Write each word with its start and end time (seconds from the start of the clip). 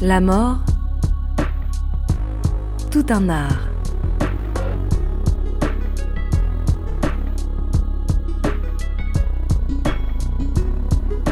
La 0.00 0.20
mort, 0.20 0.58
tout 2.92 3.04
un 3.08 3.28
art. 3.28 3.66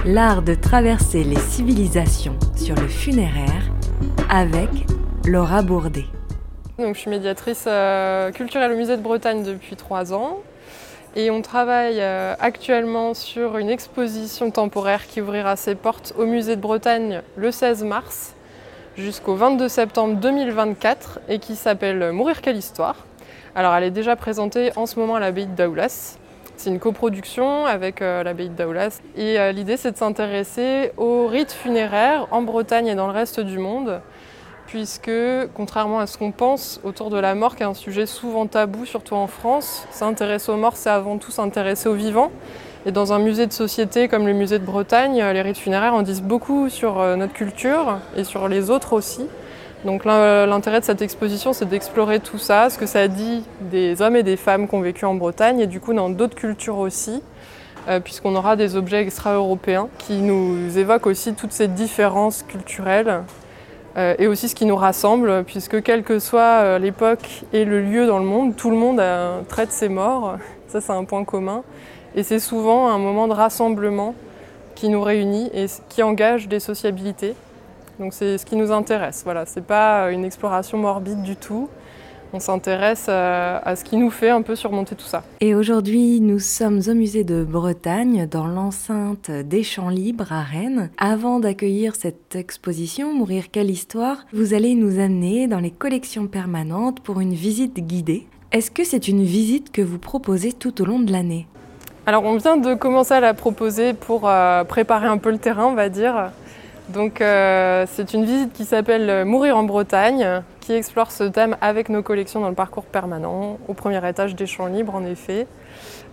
L'art 0.05 0.43
de 0.43 0.57
traverser 0.57 1.23
les 1.23 1.37
civilisations 1.37 2.37
sur 2.57 2.75
le 2.75 2.89
funéraire 2.89 3.71
avec 4.29 4.69
Laura 5.25 5.63
Bourdet. 5.63 6.07
Donc, 6.81 6.97
je 6.97 7.01
suis 7.03 7.11
médiatrice 7.11 7.67
euh, 7.69 8.33
culturelle 8.33 8.73
au 8.73 8.77
musée 8.77 8.97
de 8.97 9.03
Bretagne 9.03 9.45
depuis 9.45 9.77
trois 9.77 10.13
ans. 10.13 10.39
Et 11.15 11.31
on 11.31 11.41
travaille 11.41 12.01
euh, 12.01 12.35
actuellement 12.41 13.15
sur 13.15 13.59
une 13.59 13.71
exposition 13.71 14.51
temporaire 14.51 15.07
qui 15.07 15.21
ouvrira 15.21 15.55
ses 15.55 15.77
portes 15.77 16.15
au 16.19 16.27
musée 16.27 16.57
de 16.57 16.61
Bretagne 16.61 17.23
le 17.37 17.53
16 17.53 17.85
mars 17.85 18.36
jusqu'au 18.97 19.35
22 19.35 19.69
septembre 19.69 20.17
2024 20.17 21.21
et 21.29 21.39
qui 21.39 21.55
s'appelle 21.55 22.13
Mourir 22.13 22.41
quelle 22.41 22.57
histoire. 22.57 22.97
Alors 23.55 23.75
elle 23.75 23.85
est 23.85 23.91
déjà 23.91 24.17
présentée 24.17 24.73
en 24.77 24.87
ce 24.87 24.99
moment 24.99 25.17
à 25.17 25.21
l'abbaye 25.21 25.47
de 25.47 25.55
Daoulas. 25.55 26.19
C'est 26.57 26.71
une 26.71 26.79
coproduction 26.79 27.67
avec 27.67 28.01
euh, 28.01 28.23
l'abbaye 28.23 28.49
de 28.49 28.55
Daoulas. 28.55 29.01
Et 29.17 29.39
euh, 29.39 29.53
l'idée 29.53 29.77
c'est 29.77 29.93
de 29.93 29.97
s'intéresser 29.97 30.93
aux 30.97 31.27
rites 31.27 31.53
funéraires 31.53 32.27
en 32.31 32.41
Bretagne 32.41 32.87
et 32.87 32.95
dans 32.95 33.07
le 33.07 33.13
reste 33.13 33.41
du 33.41 33.59
monde 33.59 34.01
puisque, 34.67 35.11
contrairement 35.55 36.01
à 36.01 36.07
ce 36.07 36.19
qu'on 36.19 36.33
pense 36.33 36.81
autour 36.83 37.11
de 37.11 37.19
la 37.19 37.37
mort, 37.37 37.55
qui 37.55 37.63
est 37.63 37.67
un 37.67 37.75
sujet 37.75 38.05
souvent 38.05 38.47
tabou, 38.49 38.85
surtout 38.85 39.15
en 39.15 39.29
France, 39.29 39.87
s'intéresser 39.93 40.51
aux 40.51 40.57
morts, 40.57 40.77
c'est 40.77 40.91
avant 40.91 41.19
tout 41.19 41.31
s'intéresser 41.31 41.89
aux 41.89 41.95
vivants. 41.95 42.33
Et 42.87 42.93
dans 42.93 43.13
un 43.13 43.19
musée 43.19 43.49
de 43.49 43.53
société 43.53 44.07
comme 44.07 44.27
le 44.27 44.33
musée 44.33 44.61
de 44.61 44.65
Bretagne, 44.65 45.17
les 45.17 45.43
rites 45.43 45.59
funéraires 45.59 45.95
en 45.95 46.03
disent 46.03 46.23
beaucoup 46.23 46.69
sur 46.69 47.01
euh, 47.01 47.17
notre 47.17 47.33
culture 47.33 47.99
et 48.17 48.23
sur 48.23 48.49
les 48.49 48.71
autres 48.71 48.93
aussi. 48.93 49.27
Donc 49.85 50.05
l'intérêt 50.05 50.81
de 50.81 50.85
cette 50.85 51.03
exposition, 51.03 51.53
c'est 51.53 51.67
d'explorer 51.67 52.21
tout 52.21 52.39
ça, 52.39 52.71
ce 52.71 52.79
que 52.79 52.87
ça 52.87 53.09
dit 53.09 53.45
des 53.61 54.03
hommes 54.03 54.17
et 54.17 54.23
des 54.23 54.37
femmes 54.37 54.69
qui 54.69 54.75
ont 54.75 54.81
vécu 54.81 55.05
en 55.05 55.15
Bretagne, 55.15 55.61
et 55.61 55.67
du 55.67 55.81
coup 55.81 55.95
dans 55.95 56.11
d'autres 56.11 56.35
cultures 56.35 56.79
aussi, 56.79 57.23
euh, 57.89 58.01
puisqu'on 58.01 58.35
aura 58.35 58.57
des 58.57 58.75
objets 58.75 59.03
extra-européens 59.03 59.89
qui 59.99 60.15
nous 60.23 60.77
évoquent 60.79 61.07
aussi 61.07 61.35
toutes 61.35 61.53
ces 61.53 61.69
différences 61.69 62.43
culturelles 62.43 63.23
euh, 63.97 64.15
et 64.19 64.27
aussi 64.27 64.49
ce 64.49 64.55
qui 64.55 64.65
nous 64.65 64.77
rassemble, 64.77 65.45
puisque 65.45 65.83
quelle 65.83 66.03
que 66.03 66.19
soit 66.19 66.41
euh, 66.63 66.79
l'époque 66.79 67.45
et 67.53 67.65
le 67.65 67.81
lieu 67.81 68.07
dans 68.07 68.19
le 68.19 68.25
monde, 68.25 68.57
tout 68.57 68.71
le 68.71 68.77
monde 68.77 69.01
traite 69.49 69.71
ses 69.71 69.89
morts. 69.89 70.37
Ça, 70.69 70.81
c'est 70.81 70.93
un 70.93 71.05
point 71.05 71.25
commun. 71.25 71.63
Et 72.17 72.23
c'est 72.23 72.41
souvent 72.41 72.89
un 72.89 72.99
moment 72.99 73.29
de 73.29 73.35
rassemblement 73.35 74.15
qui 74.75 74.89
nous 74.89 75.03
réunit 75.03 75.51
et 75.55 75.67
qui 75.89 76.03
engage 76.03 76.49
des 76.49 76.61
sociabilités. 76.61 77.35
Donc 78.01 78.13
c'est 78.13 78.39
ce 78.39 78.45
qui 78.45 78.57
nous 78.57 78.73
intéresse. 78.73 79.23
Voilà, 79.25 79.47
c'est 79.47 79.65
pas 79.65 80.11
une 80.11 80.25
exploration 80.25 80.79
morbide 80.79 81.23
du 81.23 81.37
tout 81.37 81.69
on 82.33 82.41
s'intéresse 82.41 83.07
euh, 83.09 83.59
à, 83.63 83.77
ce 83.77 83.85
qui 83.85 83.97
nous 83.97 84.11
fait 84.11 84.31
un 84.31 84.43
peu 84.43 84.57
surmonter 84.57 84.95
tout 84.95 85.07
ça. 85.07 85.25
Et 85.41 85.55
aujourd'hui, 85.55 86.21
nous 86.21 86.39
sommes 86.39 86.81
au 86.87 86.95
musée 86.95 87.25
de 87.25 87.45
Bretagne, 87.45 88.27
dans 88.31 88.47
l'enceinte 88.47 89.31
des 89.31 89.63
Champs 89.63 89.89
Libres 89.89 90.33
à 90.33 90.43
Rennes. 90.43 90.91
Avant 90.99 91.41
d'accueillir 91.41 91.95
cette 91.95 92.37
exposition, 92.37 93.15
Mourir 93.15 93.51
quelle 93.51 93.71
histoire, 93.71 94.27
vous 94.33 94.55
allez 94.55 94.75
nous 94.75 94.99
amener 94.99 95.49
dans 95.49 95.61
les 95.61 95.71
collections 95.71 96.27
permanentes 96.27 97.01
pour 97.01 97.21
une 97.21 97.35
visite 97.35 97.81
guidée. 97.81 98.27
Est-ce 98.53 98.71
que 98.71 98.85
c'est 98.85 99.09
une 99.09 99.25
visite 99.25 99.73
que 99.73 99.83
vous 99.83 99.99
proposez 99.99 100.53
tout 100.53 100.83
au 100.83 100.85
long 100.85 101.01
de 101.01 101.13
l'année? 101.13 101.47
Alors 102.09 102.23
on 102.23 102.37
vient 102.37 102.57
de 102.57 102.75
commencer 102.75 103.15
à 103.15 103.21
la 103.21 103.35
proposer 103.35 103.93
pour 103.93 104.29
euh, 104.29 104.63
préparer 104.63 105.09
un 105.09 105.19
peu 105.19 105.33
le 105.33 105.39
terrain, 105.39 105.67
on 105.67 105.75
va 105.75 105.89
dire. 105.89 106.31
Donc 106.91 107.21
euh, 107.21 107.85
c'est 107.91 108.15
une 108.15 108.25
visite 108.25 108.53
qui 108.53 108.65
s'appelle 108.65 109.25
Mourir 109.25 109.57
en 109.57 109.65
Bretagne, 109.65 110.43
qui 110.61 110.73
explore 110.73 111.11
ce 111.11 111.25
thème 111.25 111.57
avec 111.61 111.89
nos 111.89 112.05
collections 112.05 112.39
dans 112.39 112.49
le 112.49 112.55
parcours 112.55 112.85
permanent, 112.85 113.59
au 113.67 113.75
premier 113.75 114.09
étage 114.09 114.37
des 114.37 114.47
champs 114.47 114.67
libres 114.67 114.95
en 114.95 115.05
effet, 115.05 115.49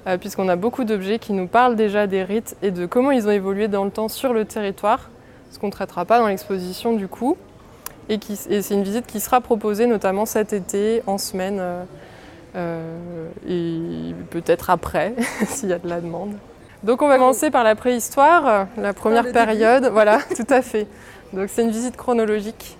euh, 0.07 0.17
puisqu'on 0.17 0.49
a 0.49 0.55
beaucoup 0.55 0.83
d'objets 0.83 1.19
qui 1.19 1.31
nous 1.31 1.45
parlent 1.45 1.75
déjà 1.75 2.07
des 2.07 2.23
rites 2.23 2.55
et 2.63 2.71
de 2.71 2.87
comment 2.87 3.11
ils 3.11 3.27
ont 3.27 3.31
évolué 3.31 3.67
dans 3.67 3.85
le 3.85 3.91
temps 3.91 4.09
sur 4.09 4.33
le 4.33 4.45
territoire, 4.45 5.11
ce 5.51 5.59
qu'on 5.59 5.67
ne 5.67 5.71
traitera 5.71 6.05
pas 6.05 6.17
dans 6.17 6.27
l'exposition 6.27 6.93
du 6.93 7.07
coup. 7.07 7.37
Et, 8.09 8.19
c'est 8.35 8.73
une 8.73 8.83
visite 8.83 9.05
qui 9.05 9.19
sera 9.19 9.41
proposée 9.41 9.85
notamment 9.85 10.25
cet 10.25 10.53
été, 10.53 11.03
en 11.05 11.19
semaine, 11.19 11.61
et 12.55 14.15
peut-être 14.29 14.69
après, 14.69 15.15
s'il 15.47 15.69
y 15.69 15.73
a 15.73 15.79
de 15.79 15.87
la 15.87 16.01
demande. 16.01 16.33
Donc 16.83 17.01
on 17.01 17.07
va 17.07 17.17
commencer 17.17 17.49
par 17.49 17.63
la 17.63 17.75
préhistoire, 17.75 18.67
la 18.77 18.93
première 18.93 19.31
période. 19.31 19.89
Voilà, 19.91 20.19
tout 20.35 20.53
à 20.53 20.61
fait. 20.61 20.87
Donc 21.31 21.49
c'est 21.49 21.63
une 21.63 21.71
visite 21.71 21.97
chronologique. 21.97 22.77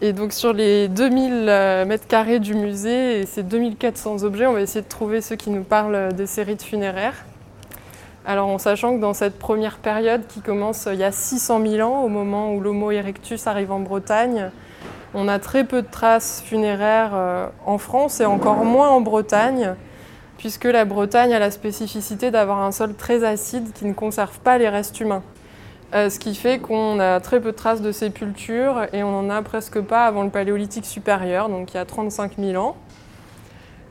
Et 0.00 0.12
donc 0.12 0.32
sur 0.32 0.52
les 0.52 0.88
2000 0.88 1.46
euh, 1.48 1.84
mètres 1.86 2.06
carrés 2.06 2.40
du 2.40 2.54
musée 2.54 3.20
et 3.20 3.26
ces 3.26 3.42
2400 3.42 4.24
objets, 4.24 4.46
on 4.46 4.52
va 4.52 4.60
essayer 4.60 4.82
de 4.82 4.88
trouver 4.88 5.20
ceux 5.20 5.36
qui 5.36 5.50
nous 5.50 5.62
parlent 5.62 6.12
de 6.14 6.26
ces 6.26 6.42
rites 6.42 6.62
funéraires. 6.62 7.24
Alors 8.26 8.48
en 8.48 8.58
sachant 8.58 8.96
que 8.96 9.00
dans 9.00 9.14
cette 9.14 9.38
première 9.38 9.78
période 9.78 10.26
qui 10.26 10.40
commence 10.40 10.88
il 10.92 10.98
y 10.98 11.04
a 11.04 11.12
600 11.12 11.62
000 11.66 11.88
ans, 11.88 12.02
au 12.02 12.08
moment 12.08 12.52
où 12.52 12.60
l'Homo 12.60 12.90
erectus 12.90 13.46
arrive 13.46 13.70
en 13.70 13.80
Bretagne, 13.80 14.50
on 15.14 15.28
a 15.28 15.38
très 15.38 15.64
peu 15.64 15.82
de 15.82 15.88
traces 15.90 16.42
funéraires 16.44 17.12
euh, 17.14 17.46
en 17.64 17.78
France 17.78 18.20
et 18.20 18.26
encore 18.26 18.64
moins 18.64 18.90
en 18.90 19.00
Bretagne 19.00 19.74
puisque 20.38 20.64
la 20.64 20.84
Bretagne 20.84 21.32
a 21.32 21.38
la 21.38 21.50
spécificité 21.50 22.30
d'avoir 22.30 22.60
un 22.60 22.72
sol 22.72 22.94
très 22.94 23.24
acide 23.24 23.72
qui 23.72 23.86
ne 23.86 23.92
conserve 23.92 24.38
pas 24.40 24.58
les 24.58 24.68
restes 24.68 25.00
humains. 25.00 25.22
Euh, 25.94 26.10
ce 26.10 26.18
qui 26.18 26.34
fait 26.34 26.58
qu'on 26.58 26.98
a 26.98 27.20
très 27.20 27.40
peu 27.40 27.52
de 27.52 27.56
traces 27.56 27.80
de 27.80 27.92
sépultures 27.92 28.86
et 28.92 29.02
on 29.04 29.22
n'en 29.22 29.30
a 29.30 29.42
presque 29.42 29.80
pas 29.80 30.06
avant 30.06 30.24
le 30.24 30.30
paléolithique 30.30 30.86
supérieur, 30.86 31.48
donc 31.48 31.72
il 31.72 31.76
y 31.76 31.80
a 31.80 31.84
35 31.84 32.32
000 32.38 32.62
ans. 32.62 32.76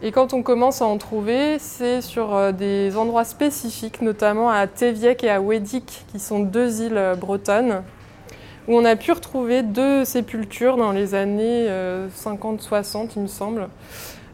Et 0.01 0.12
quand 0.12 0.33
on 0.33 0.44
commence 0.44 0.81
à 0.81 0.85
en 0.85 0.97
trouver, 0.97 1.59
c'est 1.59 2.01
sur 2.01 2.35
euh, 2.35 2.51
des 2.51 2.97
endroits 2.97 3.23
spécifiques, 3.23 4.01
notamment 4.01 4.50
à 4.50 4.67
Téviec 4.67 5.23
et 5.23 5.29
à 5.29 5.39
Wedic, 5.39 6.06
qui 6.12 6.19
sont 6.19 6.41
deux 6.41 6.81
îles 6.81 7.01
bretonnes, 7.17 7.83
où 8.68 8.78
on 8.78 8.85
a 8.85 8.96
pu 8.96 9.12
retrouver 9.12 9.63
deux 9.63 10.06
sépultures 10.06 10.78
dans 10.78 10.91
les 10.91 11.16
années 11.16 11.68
50-60, 12.16 13.12
il 13.16 13.24
me 13.24 13.28
semble. 13.28 13.68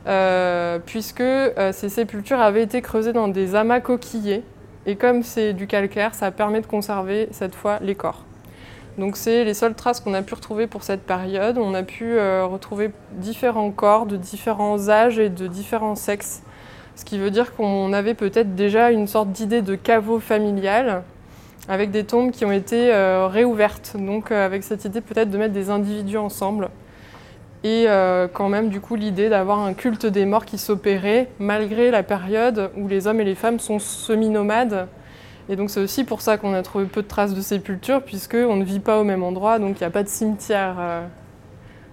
Euh, 0.08 0.80
puisque 0.84 1.20
euh, 1.22 1.72
ces 1.72 1.90
sépultures 1.90 2.40
avaient 2.40 2.64
été 2.64 2.82
creusées 2.82 3.14
dans 3.14 3.28
des 3.28 3.56
amas 3.56 3.80
coquillés. 3.80 4.44
Et 4.86 4.96
comme 4.96 5.24
c'est 5.24 5.54
du 5.54 5.68
calcaire, 5.68 6.16
ça 6.16 6.32
permet 6.32 6.62
de 6.62 6.66
conserver 6.66 7.28
cette 7.32 7.54
fois 7.54 7.80
les 7.82 7.96
corps. 7.96 8.24
Donc 8.98 9.18
c'est 9.18 9.44
les 9.44 9.54
seules 9.54 9.76
traces 9.76 10.00
qu'on 10.00 10.14
a 10.14 10.22
pu 10.22 10.34
retrouver 10.34 10.68
pour 10.68 10.84
cette 10.84 11.04
période. 11.04 11.58
On 11.58 11.74
a 11.74 11.84
pu 11.84 12.18
euh, 12.18 12.46
retrouver 12.46 12.92
différents 13.12 13.72
corps 13.72 14.06
de 14.06 14.16
différents 14.16 14.90
âges 14.90 15.20
et 15.20 15.30
de 15.30 15.48
différents 15.48 15.96
sexes. 15.96 16.42
Ce 16.96 17.06
qui 17.06 17.20
veut 17.20 17.32
dire 17.32 17.56
qu'on 17.56 17.94
avait 17.94 18.14
peut-être 18.14 18.56
déjà 18.56 18.92
une 18.92 19.08
sorte 19.08 19.32
d'idée 19.32 19.62
de 19.62 19.76
caveau 19.76 20.20
familial 20.20 21.04
avec 21.70 21.92
des 21.92 22.04
tombes 22.04 22.32
qui 22.32 22.44
ont 22.44 22.52
été 22.52 22.92
réouvertes. 23.32 23.96
Donc 23.98 24.32
avec 24.32 24.64
cette 24.64 24.84
idée 24.84 25.00
peut-être 25.00 25.30
de 25.30 25.38
mettre 25.38 25.54
des 25.54 25.70
individus 25.70 26.18
ensemble 26.18 26.70
et 27.64 27.86
euh, 27.88 28.28
quand 28.32 28.48
même 28.48 28.70
du 28.70 28.80
coup 28.80 28.96
l'idée 28.96 29.30
d'avoir 29.30 29.60
un 29.60 29.74
culte 29.74 30.06
des 30.06 30.26
morts 30.26 30.46
qui 30.46 30.58
s'opérait 30.58 31.30
malgré 31.40 31.92
la 31.92 32.04
période 32.04 32.72
où 32.78 32.88
les 32.88 33.08
hommes 33.08 33.20
et 33.20 33.26
les 33.26 33.36
femmes 33.36 33.60
sont 33.60 33.80
semi-nomades. 33.80 34.88
Et 35.50 35.56
donc 35.56 35.70
c'est 35.70 35.82
aussi 35.82 36.04
pour 36.04 36.22
ça 36.22 36.38
qu'on 36.38 36.54
a 36.54 36.62
trouvé 36.62 36.86
peu 36.86 37.02
de 37.02 37.08
traces 37.08 37.34
de 37.34 37.42
sépultures, 37.42 38.04
puisqu'on 38.04 38.56
ne 38.56 38.64
vit 38.64 38.80
pas 38.80 39.00
au 39.00 39.04
même 39.04 39.24
endroit, 39.24 39.58
donc 39.58 39.78
il 39.78 39.84
n'y 39.84 39.88
a 39.88 39.90
pas 39.90 40.04
de 40.04 40.08
cimetière. 40.08 40.76
Euh, 40.80 41.06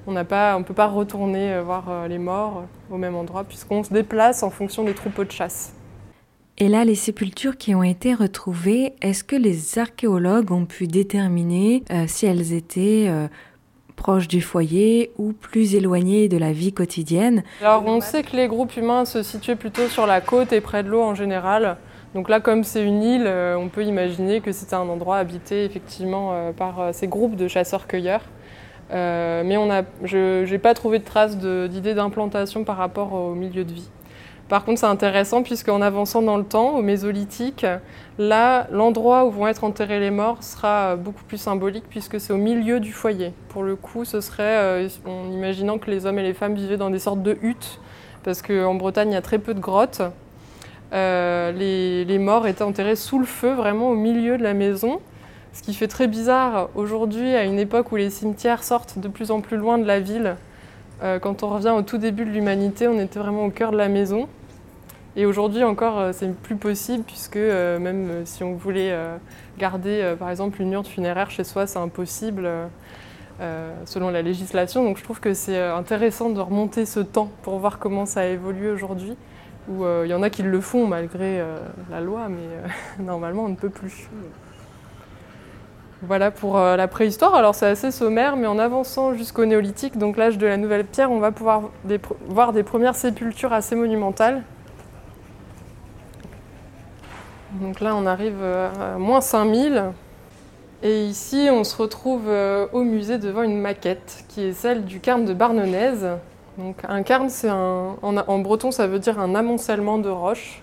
on 0.06 0.12
ne 0.12 0.62
peut 0.62 0.75
pas 0.75 0.86
retourner 0.86 1.54
euh, 1.54 1.62
voir 1.62 2.06
les 2.06 2.19
morts 2.19 2.65
au 2.91 2.98
même 2.98 3.16
endroit, 3.16 3.44
puisqu'on 3.44 3.82
se 3.82 3.92
déplace 3.92 4.42
en 4.42 4.50
fonction 4.50 4.84
des 4.84 4.92
troupeaux 4.92 5.25
de 5.25 5.32
chasse. 5.32 5.75
Et 6.58 6.68
là, 6.68 6.84
les 6.84 6.94
sépultures 6.94 7.56
qui 7.58 7.74
ont 7.74 7.82
été 7.82 8.14
retrouvées, 8.14 8.94
est-ce 9.02 9.24
que 9.24 9.36
les 9.36 9.78
archéologues 9.78 10.50
ont 10.52 10.64
pu 10.64 10.86
déterminer 10.86 11.82
si 12.06 12.24
elles 12.24 12.54
étaient 12.54 13.10
proches 13.97 14.28
du 14.28 14.41
foyer 14.41 15.10
ou 15.18 15.32
plus 15.32 15.74
éloignés 15.74 16.28
de 16.28 16.36
la 16.36 16.53
vie 16.53 16.72
quotidienne? 16.72 17.42
Alors 17.60 17.84
on 17.86 18.00
sait 18.00 18.22
que 18.22 18.36
les 18.36 18.47
groupes 18.47 18.76
humains 18.76 19.04
se 19.04 19.22
situaient 19.22 19.56
plutôt 19.56 19.88
sur 19.88 20.06
la 20.06 20.20
côte 20.20 20.53
et 20.53 20.60
près 20.60 20.82
de 20.84 20.88
l'eau 20.88 21.03
en 21.03 21.14
général. 21.14 21.76
Donc 22.14 22.28
là, 22.28 22.41
comme 22.41 22.64
c'est 22.64 22.82
une 22.82 23.02
île, 23.02 23.26
euh, 23.26 23.56
on 23.59 23.68
peut 23.68 23.84
imaginer 23.84 24.41
que 24.41 24.52
c'était 24.52 24.74
un 24.74 24.88
endroit 24.88 25.18
habité 25.18 25.64
effectivement 25.64 26.30
euh, 26.32 26.52
par 26.52 26.80
euh, 26.80 26.91
ces 26.92 27.09
groupes 27.09 27.36
de 27.36 27.48
chasseurs-cueilleurs. 27.48 28.22
mais 28.91 29.56
on 29.59 29.70
a, 29.70 29.82
je 30.02 30.48
n'ai 30.50 30.59
pas 30.59 30.74
trouvé 30.74 30.98
de 30.98 31.04
traces 31.04 31.36
d'idées 31.36 31.94
d'implantation 31.94 32.64
par 32.64 32.76
rapport 32.76 33.12
au 33.12 33.34
milieu 33.34 33.64
de 33.64 33.72
vie. 33.72 33.91
Par 34.48 34.65
contre, 34.65 34.78
c'est 34.78 34.87
intéressant 34.87 35.43
puisqu'en 35.43 35.83
avançant 35.83 36.22
dans 36.22 36.37
le 36.37 36.45
temps, 36.45 36.77
au 36.77 36.83
Mésolithique, 36.83 37.66
là, 38.19 38.69
l'endroit 38.71 39.25
où 39.25 39.31
vont 39.31 39.48
être 39.48 39.65
enterrés 39.65 39.98
les 39.98 40.13
morts 40.13 40.45
sera 40.45 40.95
beaucoup 40.95 41.25
plus 41.25 41.39
symbolique 41.39 41.84
puisque 41.91 42.21
c'est 42.21 42.33
au 42.33 42.37
milieu 42.37 42.78
du 42.78 42.93
foyer. 42.93 43.33
Pour 43.48 43.65
le 43.65 43.75
coup, 43.75 44.04
ce 44.04 44.21
serait 44.21 44.43
euh, 44.45 44.89
en 45.04 45.33
imaginant 45.33 45.78
que 45.78 45.91
les 45.91 46.07
hommes 46.07 46.21
et 46.21 46.22
les 46.22 46.34
femmes 46.34 46.54
vivaient 46.54 46.77
dans 46.77 46.91
des 46.91 47.01
sortes 47.01 47.22
de 47.22 47.37
huttes, 47.43 47.81
parce 48.22 48.41
qu'en 48.41 48.75
Bretagne, 48.75 49.10
il 49.10 49.15
y 49.15 49.16
a 49.16 49.22
très 49.22 49.41
peu 49.41 49.53
de 49.53 49.60
grottes. 49.60 50.03
Euh, 50.93 51.51
les, 51.51 52.19
morts 52.19 52.47
étaient 52.47 52.63
enterrés 52.63 52.95
sous 52.95 53.19
le 53.19 53.25
feu, 53.25 53.53
vraiment 53.53 53.91
au 53.91 53.97
milieu 53.97 54.39
de 54.39 54.45
la 54.45 54.54
maison, 54.54 55.01
Ce 55.53 55.63
qui 55.63 55.75
fait 55.75 55.89
très 55.89 56.07
bizarre 56.07 56.69
aujourd'hui, 56.77 57.34
à 57.34 57.45
une 57.45 57.59
époque 57.59 57.91
où 57.91 57.97
les 57.97 58.10
cimetières 58.10 58.63
sortent 58.63 58.98
de 58.98 59.09
plus 59.09 59.33
en 59.33 59.41
plus 59.41 59.57
loin 59.57 59.78
de 59.78 59.87
la 59.87 59.98
ville. 59.98 60.37
Euh, 61.03 61.19
quand 61.19 61.43
on 61.43 61.48
revient 61.48 61.71
au 61.71 61.83
tout 61.83 61.98
début 61.98 62.25
de 62.25 62.31
l'humanité, 62.31 62.89
on 62.89 62.98
était 62.98 63.19
vraiment 63.19 63.45
au 63.45 63.51
cœur 63.51 63.71
de 63.71 63.77
la 63.77 63.89
maison. 63.89 64.28
Et 65.15 65.27
aujourd'hui 65.27 65.65
encore, 65.65 65.98
euh, 65.98 66.13
c'est 66.13 66.34
plus 66.34 66.57
possible 66.57 67.04
puisque 67.04 67.37
euh, 67.37 67.78
même 67.78 68.25
si 68.25 68.45
on 68.45 68.54
voulait 68.54 68.97
garder 69.59 70.15
par 70.19 70.31
exemple 70.31 70.60
une 70.60 70.72
urne 70.72 70.84
funéraire 70.84 71.31
chez 71.31 71.45
soi, 71.45 71.66
c'est 71.66 71.78
impossible 71.78 72.48
selon 73.84 74.10
la 74.10 74.22
législation. 74.22 74.84
Donc 74.84 74.98
je 74.98 75.04
trouve 75.04 75.21
que 75.21 75.34
c'est 75.34 75.60
intéressant 75.60 76.31
de 76.31 76.41
remonter 76.41 76.87
ce 76.87 77.01
temps 77.01 77.31
pour 77.43 77.59
voir 77.59 77.78
comment 77.78 78.07
ça 78.07 78.21
a 78.21 78.27
évolué 78.27 78.71
aujourd'hui. 78.71 79.16
Où 79.69 79.84
il 80.04 80.09
y 80.09 80.15
en 80.15 80.22
a 80.22 80.31
qui 80.31 80.43
le 80.43 80.60
font 80.60 80.87
malgré 80.87 81.43
la 81.91 82.01
loi, 82.01 82.28
mais 82.28 83.04
normalement 83.04 83.45
on 83.45 83.48
ne 83.48 83.57
peut 83.57 83.71
plus. 83.71 84.09
Voilà 86.03 86.31
pour 86.31 86.59
euh, 86.59 86.77
la 86.77 86.89
préhistoire. 86.89 87.34
Alors 87.34 87.54
c'est 87.54 87.66
assez 87.66 87.91
sommaire, 87.91 88.37
mais 88.37 88.47
en 88.47 88.59
avançant 88.59 89.15
jusqu'au 89.15 89.47
néolithique, 89.47 89.97
donc 89.97 90.19
l'âge 90.19 90.37
de 90.37 90.47
la 90.47 90.59
nouvelle 90.59 90.84
pierre, 90.84 91.10
on 91.10 91.21
va 91.21 91.33
pouvoir 91.33 91.71
voir 92.28 92.53
des 92.53 92.63
premières 92.63 92.97
sépultures 92.97 93.54
assez 93.54 93.75
monumentales. 93.75 94.43
Donc 97.53 97.81
là, 97.81 97.97
on 97.97 98.04
arrive 98.04 98.37
euh, 98.43 98.95
à 98.97 98.98
moins 98.98 99.22
5000. 99.22 99.84
Et 100.83 101.07
ici, 101.07 101.48
on 101.51 101.65
se 101.65 101.75
retrouve 101.75 102.25
euh, 102.28 102.66
au 102.75 102.83
musée 102.83 103.16
devant 103.16 103.43
une 103.43 103.59
maquette 103.59 104.27
qui 104.28 104.45
est 104.45 104.53
celle 104.53 104.84
du 104.84 105.01
cairn 105.01 105.25
de 105.25 105.33
Barnenaise. 105.33 106.07
Donc 106.59 106.77
un 106.87 107.03
cairn, 107.03 107.31
c'est 107.31 107.51
en, 107.51 108.39
breton, 108.41 108.71
ça 108.71 108.87
veut 108.87 108.98
dire 108.98 109.19
un 109.19 109.34
amoncellement 109.34 109.97
de 109.97 110.10
roches. 110.10 110.63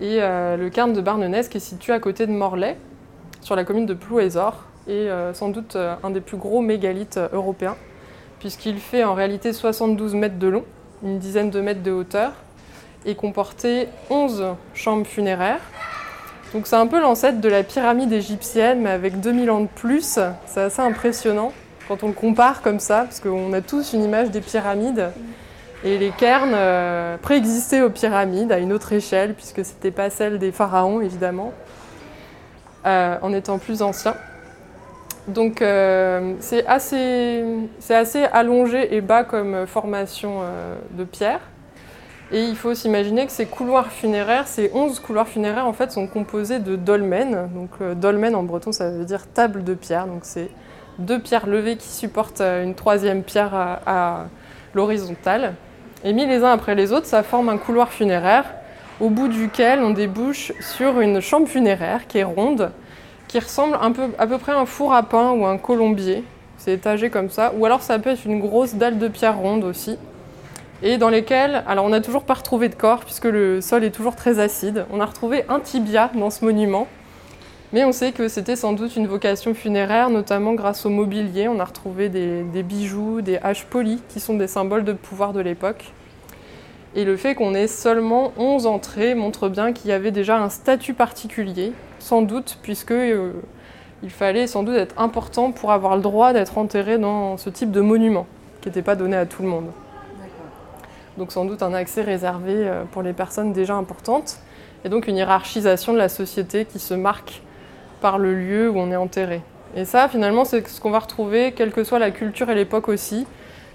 Et 0.00 0.18
le 0.18 0.68
cairn 0.70 0.92
de 0.92 1.00
Barnenaise 1.00 1.48
qui 1.48 1.58
est 1.58 1.60
situé 1.60 1.92
à 1.92 2.00
côté 2.00 2.26
de 2.26 2.32
Morlaix 2.32 2.78
sur 3.44 3.54
la 3.54 3.64
commune 3.64 3.84
de 3.84 3.92
Plouésor 3.92 4.64
et 4.88 4.92
euh, 4.92 5.34
sans 5.34 5.50
doute 5.50 5.76
euh, 5.76 5.94
un 6.02 6.08
des 6.08 6.22
plus 6.22 6.38
gros 6.38 6.62
mégalithes 6.62 7.18
euh, 7.18 7.28
européens, 7.34 7.76
puisqu'il 8.40 8.78
fait 8.78 9.04
en 9.04 9.12
réalité 9.12 9.52
72 9.52 10.14
mètres 10.14 10.38
de 10.38 10.48
long, 10.48 10.64
une 11.02 11.18
dizaine 11.18 11.50
de 11.50 11.60
mètres 11.60 11.82
de 11.82 11.92
hauteur, 11.92 12.32
et 13.04 13.14
comportait 13.14 13.88
11 14.08 14.56
chambres 14.72 15.06
funéraires. 15.06 15.60
Donc 16.54 16.66
c'est 16.66 16.76
un 16.76 16.86
peu 16.86 16.98
l'ancêtre 16.98 17.42
de 17.42 17.48
la 17.50 17.62
pyramide 17.62 18.12
égyptienne, 18.12 18.80
mais 18.80 18.90
avec 18.90 19.20
2000 19.20 19.50
ans 19.50 19.60
de 19.60 19.68
plus. 19.74 20.18
C'est 20.46 20.60
assez 20.60 20.80
impressionnant 20.80 21.52
quand 21.86 22.02
on 22.02 22.08
le 22.08 22.14
compare 22.14 22.62
comme 22.62 22.80
ça, 22.80 23.02
parce 23.02 23.20
qu'on 23.20 23.52
a 23.52 23.60
tous 23.60 23.92
une 23.92 24.04
image 24.04 24.30
des 24.30 24.40
pyramides. 24.40 25.10
Et 25.84 25.98
les 25.98 26.10
cairns 26.10 26.56
préexistaient 27.20 27.82
aux 27.82 27.90
pyramides 27.90 28.52
à 28.52 28.58
une 28.58 28.72
autre 28.72 28.94
échelle, 28.94 29.34
puisque 29.34 29.62
ce 29.66 29.72
n'était 29.74 29.90
pas 29.90 30.08
celle 30.08 30.38
des 30.38 30.50
pharaons, 30.50 31.02
évidemment. 31.02 31.52
Euh, 32.86 33.16
en 33.22 33.32
étant 33.32 33.56
plus 33.58 33.80
ancien. 33.80 34.14
Donc 35.26 35.62
euh, 35.62 36.34
c'est 36.40 36.66
assez, 36.66 37.42
assez, 37.88 38.24
allongé 38.24 38.94
et 38.94 39.00
bas 39.00 39.24
comme 39.24 39.66
formation 39.66 40.40
euh, 40.42 40.76
de 40.90 41.04
pierre. 41.04 41.40
Et 42.30 42.42
il 42.42 42.56
faut 42.56 42.74
s'imaginer 42.74 43.24
que 43.24 43.32
ces 43.32 43.46
couloirs 43.46 43.86
funéraires, 43.86 44.46
ces 44.46 44.70
11 44.74 45.00
couloirs 45.00 45.28
funéraires 45.28 45.66
en 45.66 45.72
fait 45.72 45.92
sont 45.92 46.06
composés 46.06 46.58
de 46.58 46.76
dolmens. 46.76 47.48
Donc 47.54 47.70
dolmen 47.98 48.34
en 48.34 48.42
breton 48.42 48.70
ça 48.70 48.90
veut 48.90 49.06
dire 49.06 49.26
table 49.28 49.64
de 49.64 49.72
pierre. 49.72 50.06
Donc 50.06 50.20
c'est 50.24 50.50
deux 50.98 51.18
pierres 51.18 51.46
levées 51.46 51.76
qui 51.76 51.88
supportent 51.88 52.42
une 52.42 52.74
troisième 52.74 53.22
pierre 53.22 53.54
à, 53.54 53.80
à 53.86 54.24
l'horizontale. 54.74 55.54
Et 56.04 56.12
mis 56.12 56.26
les 56.26 56.44
uns 56.44 56.52
après 56.52 56.74
les 56.74 56.92
autres, 56.92 57.06
ça 57.06 57.22
forme 57.22 57.48
un 57.48 57.56
couloir 57.56 57.88
funéraire 57.88 58.44
au 59.00 59.10
bout 59.10 59.28
duquel 59.28 59.80
on 59.80 59.90
débouche 59.90 60.52
sur 60.60 61.00
une 61.00 61.20
chambre 61.20 61.48
funéraire 61.48 62.06
qui 62.06 62.18
est 62.18 62.24
ronde, 62.24 62.70
qui 63.28 63.38
ressemble 63.38 63.76
un 63.80 63.92
peu, 63.92 64.08
à 64.18 64.26
peu 64.26 64.38
près 64.38 64.52
à 64.52 64.58
un 64.58 64.66
four 64.66 64.94
à 64.94 65.02
pain 65.02 65.32
ou 65.32 65.46
un 65.46 65.58
colombier. 65.58 66.24
C'est 66.56 66.72
étagé 66.72 67.10
comme 67.10 67.30
ça. 67.30 67.52
Ou 67.58 67.66
alors 67.66 67.82
ça 67.82 67.98
peut 67.98 68.10
être 68.10 68.24
une 68.24 68.40
grosse 68.40 68.74
dalle 68.74 68.98
de 68.98 69.08
pierre 69.08 69.36
ronde 69.36 69.64
aussi. 69.64 69.98
Et 70.82 70.98
dans 70.98 71.08
lesquelles, 71.08 71.64
alors 71.66 71.84
on 71.84 71.88
n'a 71.88 72.00
toujours 72.00 72.24
pas 72.24 72.34
retrouvé 72.34 72.68
de 72.68 72.74
corps 72.74 73.00
puisque 73.00 73.24
le 73.24 73.60
sol 73.60 73.84
est 73.84 73.90
toujours 73.90 74.16
très 74.16 74.38
acide. 74.38 74.86
On 74.92 75.00
a 75.00 75.06
retrouvé 75.06 75.44
un 75.48 75.60
tibia 75.60 76.10
dans 76.14 76.30
ce 76.30 76.44
monument. 76.44 76.86
Mais 77.72 77.84
on 77.84 77.90
sait 77.90 78.12
que 78.12 78.28
c'était 78.28 78.54
sans 78.54 78.72
doute 78.72 78.94
une 78.94 79.08
vocation 79.08 79.52
funéraire, 79.52 80.08
notamment 80.08 80.54
grâce 80.54 80.86
au 80.86 80.90
mobilier. 80.90 81.48
On 81.48 81.58
a 81.58 81.64
retrouvé 81.64 82.08
des, 82.08 82.44
des 82.44 82.62
bijoux, 82.62 83.20
des 83.20 83.38
haches 83.38 83.64
polies, 83.64 84.00
qui 84.08 84.20
sont 84.20 84.34
des 84.34 84.46
symboles 84.46 84.84
de 84.84 84.92
pouvoir 84.92 85.32
de 85.32 85.40
l'époque. 85.40 85.92
Et 86.96 87.04
le 87.04 87.16
fait 87.16 87.34
qu'on 87.34 87.54
ait 87.54 87.66
seulement 87.66 88.32
11 88.36 88.66
entrées 88.66 89.14
montre 89.14 89.48
bien 89.48 89.72
qu'il 89.72 89.90
y 89.90 89.92
avait 89.92 90.12
déjà 90.12 90.38
un 90.38 90.48
statut 90.48 90.94
particulier, 90.94 91.72
sans 91.98 92.22
doute, 92.22 92.58
puisque 92.62 92.92
euh, 92.92 93.32
il 94.04 94.10
fallait 94.10 94.46
sans 94.46 94.62
doute 94.62 94.76
être 94.76 94.94
important 95.00 95.50
pour 95.50 95.72
avoir 95.72 95.96
le 95.96 96.02
droit 96.02 96.32
d'être 96.32 96.56
enterré 96.56 96.98
dans 96.98 97.36
ce 97.36 97.50
type 97.50 97.72
de 97.72 97.80
monument, 97.80 98.26
qui 98.60 98.68
n'était 98.68 98.82
pas 98.82 98.94
donné 98.94 99.16
à 99.16 99.26
tout 99.26 99.42
le 99.42 99.48
monde. 99.48 99.66
Donc 101.18 101.32
sans 101.32 101.44
doute 101.44 101.64
un 101.64 101.74
accès 101.74 102.02
réservé 102.02 102.54
euh, 102.54 102.84
pour 102.84 103.02
les 103.02 103.12
personnes 103.12 103.52
déjà 103.52 103.74
importantes, 103.74 104.38
et 104.84 104.88
donc 104.88 105.08
une 105.08 105.16
hiérarchisation 105.16 105.94
de 105.94 105.98
la 105.98 106.08
société 106.08 106.64
qui 106.64 106.78
se 106.78 106.94
marque 106.94 107.42
par 108.00 108.18
le 108.18 108.34
lieu 108.34 108.70
où 108.70 108.78
on 108.78 108.92
est 108.92 108.96
enterré. 108.96 109.42
Et 109.74 109.84
ça, 109.84 110.08
finalement, 110.08 110.44
c'est 110.44 110.68
ce 110.68 110.80
qu'on 110.80 110.92
va 110.92 111.00
retrouver, 111.00 111.50
quelle 111.50 111.72
que 111.72 111.82
soit 111.82 111.98
la 111.98 112.12
culture 112.12 112.50
et 112.50 112.54
l'époque 112.54 112.88
aussi 112.88 113.26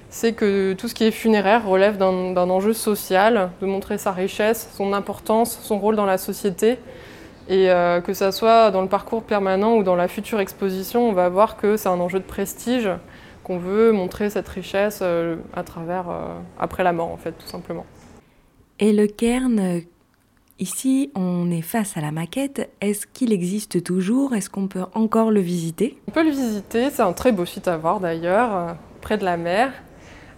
c'est 0.10 0.34
que 0.34 0.74
tout 0.74 0.88
ce 0.88 0.96
qui 0.96 1.04
est 1.04 1.12
funéraire 1.12 1.66
relève 1.68 1.98
d'un 1.98 2.50
enjeu 2.50 2.74
social, 2.74 3.52
de 3.62 3.68
montrer 3.68 3.98
sa 3.98 4.12
richesse, 4.12 4.70
son 4.74 4.94
importance, 4.94 5.60
son 5.62 5.80
rôle 5.80 5.96
dans 5.96 6.06
la 6.06 6.18
société. 6.18 6.80
Et 7.48 7.72
euh, 7.72 8.00
que 8.00 8.14
ça 8.14 8.32
soit 8.32 8.70
dans 8.70 8.84
le 8.84 8.88
parcours 8.88 9.24
permanent 9.24 9.76
ou 9.76 9.84
dans 9.84 9.96
la 9.96 10.08
future 10.08 10.40
exposition, 10.40 11.10
on 11.10 11.14
va 11.14 11.30
voir 11.30 11.58
que 11.58 11.78
c'est 11.78 11.90
un 11.90 12.00
enjeu 12.00 12.20
de 12.20 12.24
prestige, 12.24 12.90
qu'on 13.44 13.58
veut 13.58 13.92
montrer 13.92 14.30
cette 14.30 14.48
richesse 14.48 15.00
euh, 15.02 15.38
à 15.56 15.64
travers, 15.64 16.10
euh, 16.10 16.38
après 16.60 16.84
la 16.84 16.94
mort 16.94 17.10
en 17.10 17.18
fait, 17.18 17.32
tout 17.32 17.48
simplement. 17.48 17.88
Et 18.78 18.94
le 18.94 19.08
cairn, 19.08 19.82
ici 20.60 21.12
on 21.16 21.50
est 21.50 21.64
face 21.64 21.98
à 21.98 22.02
la 22.02 22.12
maquette, 22.12 22.70
est-ce 22.82 23.08
qu'il 23.08 23.34
existe 23.34 23.84
toujours? 23.84 24.36
Est-ce 24.36 24.52
qu'on 24.52 24.68
peut 24.68 24.86
encore 24.94 25.32
le 25.32 25.42
visiter? 25.42 25.98
On 26.08 26.12
peut 26.12 26.24
le 26.24 26.30
visiter, 26.30 26.92
c'est 26.92 27.02
un 27.02 27.14
très 27.14 27.32
beau 27.32 27.46
site 27.46 27.68
à 27.68 27.78
voir 27.78 28.00
d'ailleurs, 28.00 28.76
près 29.02 29.18
de 29.18 29.26
la 29.26 29.38
mer. 29.38 29.72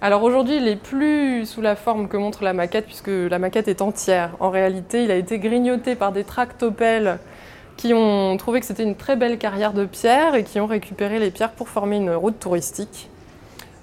Alors 0.03 0.24
aujourd'hui, 0.24 0.57
il 0.57 0.68
est 0.68 0.77
plus 0.77 1.45
sous 1.45 1.62
la 1.62 1.75
forme 1.75 2.07
que 2.07 2.18
montre 2.18 2.44
la 2.44 2.53
maquette, 2.53 2.88
puisque 2.88 3.12
la 3.12 3.38
maquette 3.38 3.68
est 3.68 3.83
entière. 3.83 4.31
En 4.39 4.50
réalité, 4.50 5.03
il 5.03 5.12
a 5.12 5.15
été 5.15 5.38
grignoté 5.38 5.94
par 5.94 6.12
des 6.12 6.24
tractopelles 6.24 7.19
qui 7.77 7.94
ont 7.94 8.36
trouvé 8.38 8.62
que 8.62 8.65
c'était 8.65 8.81
une 8.81 8.95
très 8.95 9.15
belle 9.15 9.38
carrière 9.38 9.74
de 9.74 9.86
pierre 9.86 10.33
et 10.33 10.44
qui 10.44 10.59
ont 10.59 10.65
récupéré 10.65 11.19
les 11.19 11.30
pierres 11.30 11.51
pour 11.51 11.69
former 11.69 11.97
une 11.97 12.09
route 12.11 12.40
touristique. 12.40 13.09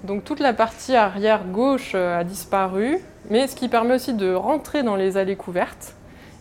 Donc 0.03 0.25
toute 0.25 0.41
la 0.41 0.51
partie 0.51 0.93
arrière 0.93 1.45
gauche 1.45 1.93
euh, 1.95 2.19
a 2.19 2.25
disparu, 2.25 2.99
mais 3.29 3.47
ce 3.47 3.55
qui 3.55 3.69
permet 3.69 3.95
aussi 3.95 4.13
de 4.13 4.33
rentrer 4.33 4.83
dans 4.83 4.97
les 4.97 5.15
allées 5.15 5.37
couvertes 5.37 5.95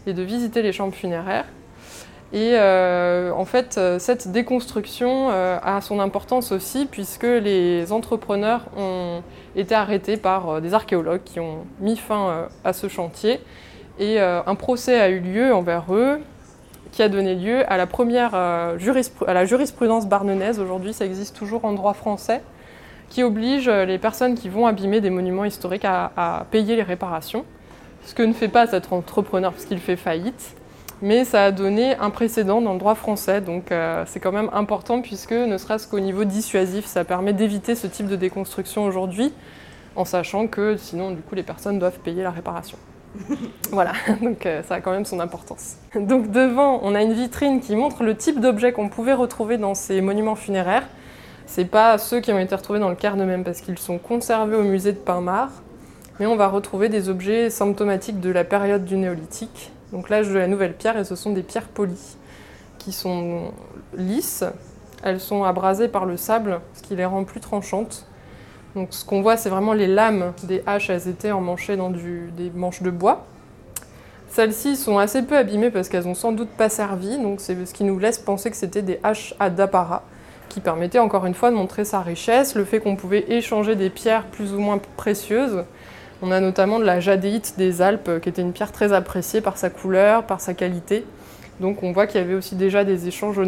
et 0.08 0.12
de 0.12 0.22
visiter 0.22 0.62
les 0.62 0.72
chambres 0.72 0.94
funéraires. 0.94 1.46
Et 2.32 2.52
euh, 2.54 3.32
en 3.32 3.46
fait, 3.46 3.76
euh, 3.78 3.98
cette 3.98 4.30
déconstruction 4.30 5.30
euh, 5.30 5.58
a 5.62 5.80
son 5.80 5.98
importance 5.98 6.52
aussi 6.52 6.86
puisque 6.86 7.22
les 7.22 7.90
entrepreneurs 7.90 8.66
ont 8.76 9.22
été 9.56 9.74
arrêtés 9.74 10.18
par 10.18 10.60
des 10.60 10.74
archéologues 10.74 11.22
qui 11.24 11.40
ont 11.40 11.64
mis 11.80 11.96
fin 11.96 12.48
à 12.64 12.72
ce 12.74 12.88
chantier. 12.88 13.40
Et 13.98 14.20
un 14.20 14.54
procès 14.54 15.00
a 15.00 15.08
eu 15.08 15.18
lieu 15.18 15.52
envers 15.52 15.92
eux 15.92 16.20
qui 16.92 17.02
a 17.02 17.08
donné 17.08 17.34
lieu 17.34 17.64
à 17.68 17.76
la 17.76 19.44
jurisprudence 19.44 20.06
barnenaise. 20.06 20.60
Aujourd'hui, 20.60 20.92
ça 20.92 21.04
existe 21.04 21.36
toujours 21.36 21.64
en 21.64 21.72
droit 21.72 21.94
français 21.94 22.42
qui 23.08 23.24
oblige 23.24 23.68
les 23.68 23.98
personnes 23.98 24.36
qui 24.36 24.48
vont 24.48 24.68
abîmer 24.68 25.00
des 25.00 25.10
monuments 25.10 25.44
historiques 25.44 25.84
à, 25.84 26.12
à 26.16 26.44
payer 26.52 26.76
les 26.76 26.84
réparations. 26.84 27.44
Ce 28.04 28.14
que 28.14 28.22
ne 28.22 28.34
fait 28.34 28.48
pas 28.48 28.68
cet 28.68 28.92
entrepreneur 28.92 29.52
puisqu'il 29.52 29.80
fait 29.80 29.96
faillite 29.96 30.57
mais 31.02 31.24
ça 31.24 31.44
a 31.44 31.50
donné 31.52 31.96
un 31.96 32.10
précédent 32.10 32.60
dans 32.60 32.72
le 32.72 32.78
droit 32.78 32.94
français. 32.94 33.40
Donc 33.40 33.72
euh, 33.72 34.04
c'est 34.06 34.20
quand 34.20 34.32
même 34.32 34.50
important 34.52 35.00
puisque 35.00 35.32
ne 35.32 35.56
serait-ce 35.56 35.88
qu'au 35.88 36.00
niveau 36.00 36.24
dissuasif, 36.24 36.86
ça 36.86 37.04
permet 37.04 37.32
d'éviter 37.32 37.74
ce 37.74 37.86
type 37.86 38.06
de 38.06 38.16
déconstruction 38.16 38.84
aujourd'hui, 38.84 39.32
en 39.96 40.04
sachant 40.04 40.46
que 40.46 40.76
sinon 40.76 41.10
du 41.10 41.22
coup 41.22 41.34
les 41.34 41.42
personnes 41.42 41.78
doivent 41.78 41.98
payer 42.00 42.22
la 42.22 42.30
réparation. 42.30 42.78
voilà, 43.70 43.92
donc 44.22 44.44
euh, 44.44 44.62
ça 44.62 44.76
a 44.76 44.80
quand 44.80 44.92
même 44.92 45.04
son 45.04 45.20
importance. 45.20 45.76
Donc 45.94 46.30
devant, 46.30 46.80
on 46.82 46.94
a 46.94 47.02
une 47.02 47.14
vitrine 47.14 47.60
qui 47.60 47.74
montre 47.74 48.02
le 48.02 48.14
type 48.14 48.40
d'objets 48.40 48.72
qu'on 48.72 48.88
pouvait 48.88 49.14
retrouver 49.14 49.56
dans 49.56 49.74
ces 49.74 50.00
monuments 50.00 50.34
funéraires. 50.34 50.86
C'est 51.46 51.64
pas 51.64 51.96
ceux 51.96 52.20
qui 52.20 52.30
ont 52.30 52.38
été 52.38 52.54
retrouvés 52.54 52.78
dans 52.78 52.90
le 52.90 52.94
Caire 52.94 53.16
même 53.16 53.42
parce 53.42 53.62
qu'ils 53.62 53.78
sont 53.78 53.96
conservés 53.96 54.56
au 54.56 54.62
musée 54.62 54.92
de 54.92 54.98
Pinmar, 54.98 55.50
mais 56.20 56.26
on 56.26 56.36
va 56.36 56.48
retrouver 56.48 56.90
des 56.90 57.08
objets 57.08 57.48
symptomatiques 57.48 58.20
de 58.20 58.30
la 58.30 58.44
période 58.44 58.84
du 58.84 58.96
néolithique, 58.96 59.72
donc 59.92 60.08
l'âge 60.08 60.28
de 60.28 60.34
la 60.34 60.46
nouvelle 60.46 60.74
pierre, 60.74 60.98
et 60.98 61.04
ce 61.04 61.16
sont 61.16 61.32
des 61.32 61.42
pierres 61.42 61.68
polies 61.68 62.16
qui 62.78 62.92
sont 62.92 63.52
lisses. 63.96 64.44
Elles 65.02 65.20
sont 65.20 65.44
abrasées 65.44 65.88
par 65.88 66.06
le 66.06 66.16
sable, 66.16 66.60
ce 66.74 66.82
qui 66.82 66.96
les 66.96 67.04
rend 67.04 67.24
plus 67.24 67.40
tranchantes. 67.40 68.06
Donc 68.74 68.88
ce 68.90 69.04
qu'on 69.04 69.22
voit, 69.22 69.36
c'est 69.36 69.48
vraiment 69.48 69.72
les 69.72 69.86
lames 69.86 70.32
des 70.42 70.62
haches, 70.66 70.90
elles 70.90 71.08
étaient 71.08 71.32
emmanchées 71.32 71.76
dans 71.76 71.90
des 71.90 72.50
manches 72.54 72.82
de 72.82 72.90
bois. 72.90 73.26
Celles-ci 74.28 74.76
sont 74.76 74.98
assez 74.98 75.22
peu 75.22 75.36
abîmées 75.36 75.70
parce 75.70 75.88
qu'elles 75.88 76.06
ont 76.06 76.14
sans 76.14 76.32
doute 76.32 76.50
pas 76.50 76.68
servi, 76.68 77.18
donc 77.18 77.40
c'est 77.40 77.64
ce 77.64 77.72
qui 77.72 77.84
nous 77.84 77.98
laisse 77.98 78.18
penser 78.18 78.50
que 78.50 78.56
c'était 78.56 78.82
des 78.82 79.00
haches 79.02 79.34
à 79.40 79.48
d'apparat 79.50 80.02
qui 80.48 80.60
permettaient 80.60 80.98
encore 80.98 81.26
une 81.26 81.34
fois 81.34 81.50
de 81.50 81.56
montrer 81.56 81.84
sa 81.84 82.00
richesse, 82.00 82.54
le 82.54 82.64
fait 82.64 82.80
qu'on 82.80 82.96
pouvait 82.96 83.24
échanger 83.28 83.76
des 83.76 83.90
pierres 83.90 84.24
plus 84.26 84.52
ou 84.52 84.58
moins 84.58 84.80
précieuses. 84.96 85.64
On 86.20 86.32
a 86.32 86.40
notamment 86.40 86.78
de 86.80 86.84
la 86.84 87.00
jadéite 87.00 87.54
des 87.58 87.80
Alpes 87.80 88.20
qui 88.20 88.28
était 88.28 88.42
une 88.42 88.52
pierre 88.52 88.72
très 88.72 88.92
appréciée 88.92 89.40
par 89.40 89.56
sa 89.56 89.70
couleur, 89.70 90.24
par 90.24 90.40
sa 90.40 90.52
qualité. 90.54 91.04
Donc 91.60 91.82
on 91.82 91.92
voit 91.92 92.06
qu'il 92.06 92.20
y 92.20 92.24
avait 92.24 92.34
aussi 92.34 92.54
déjà 92.54 92.84
des 92.84 93.08
échanges 93.08 93.38
au 93.38 93.44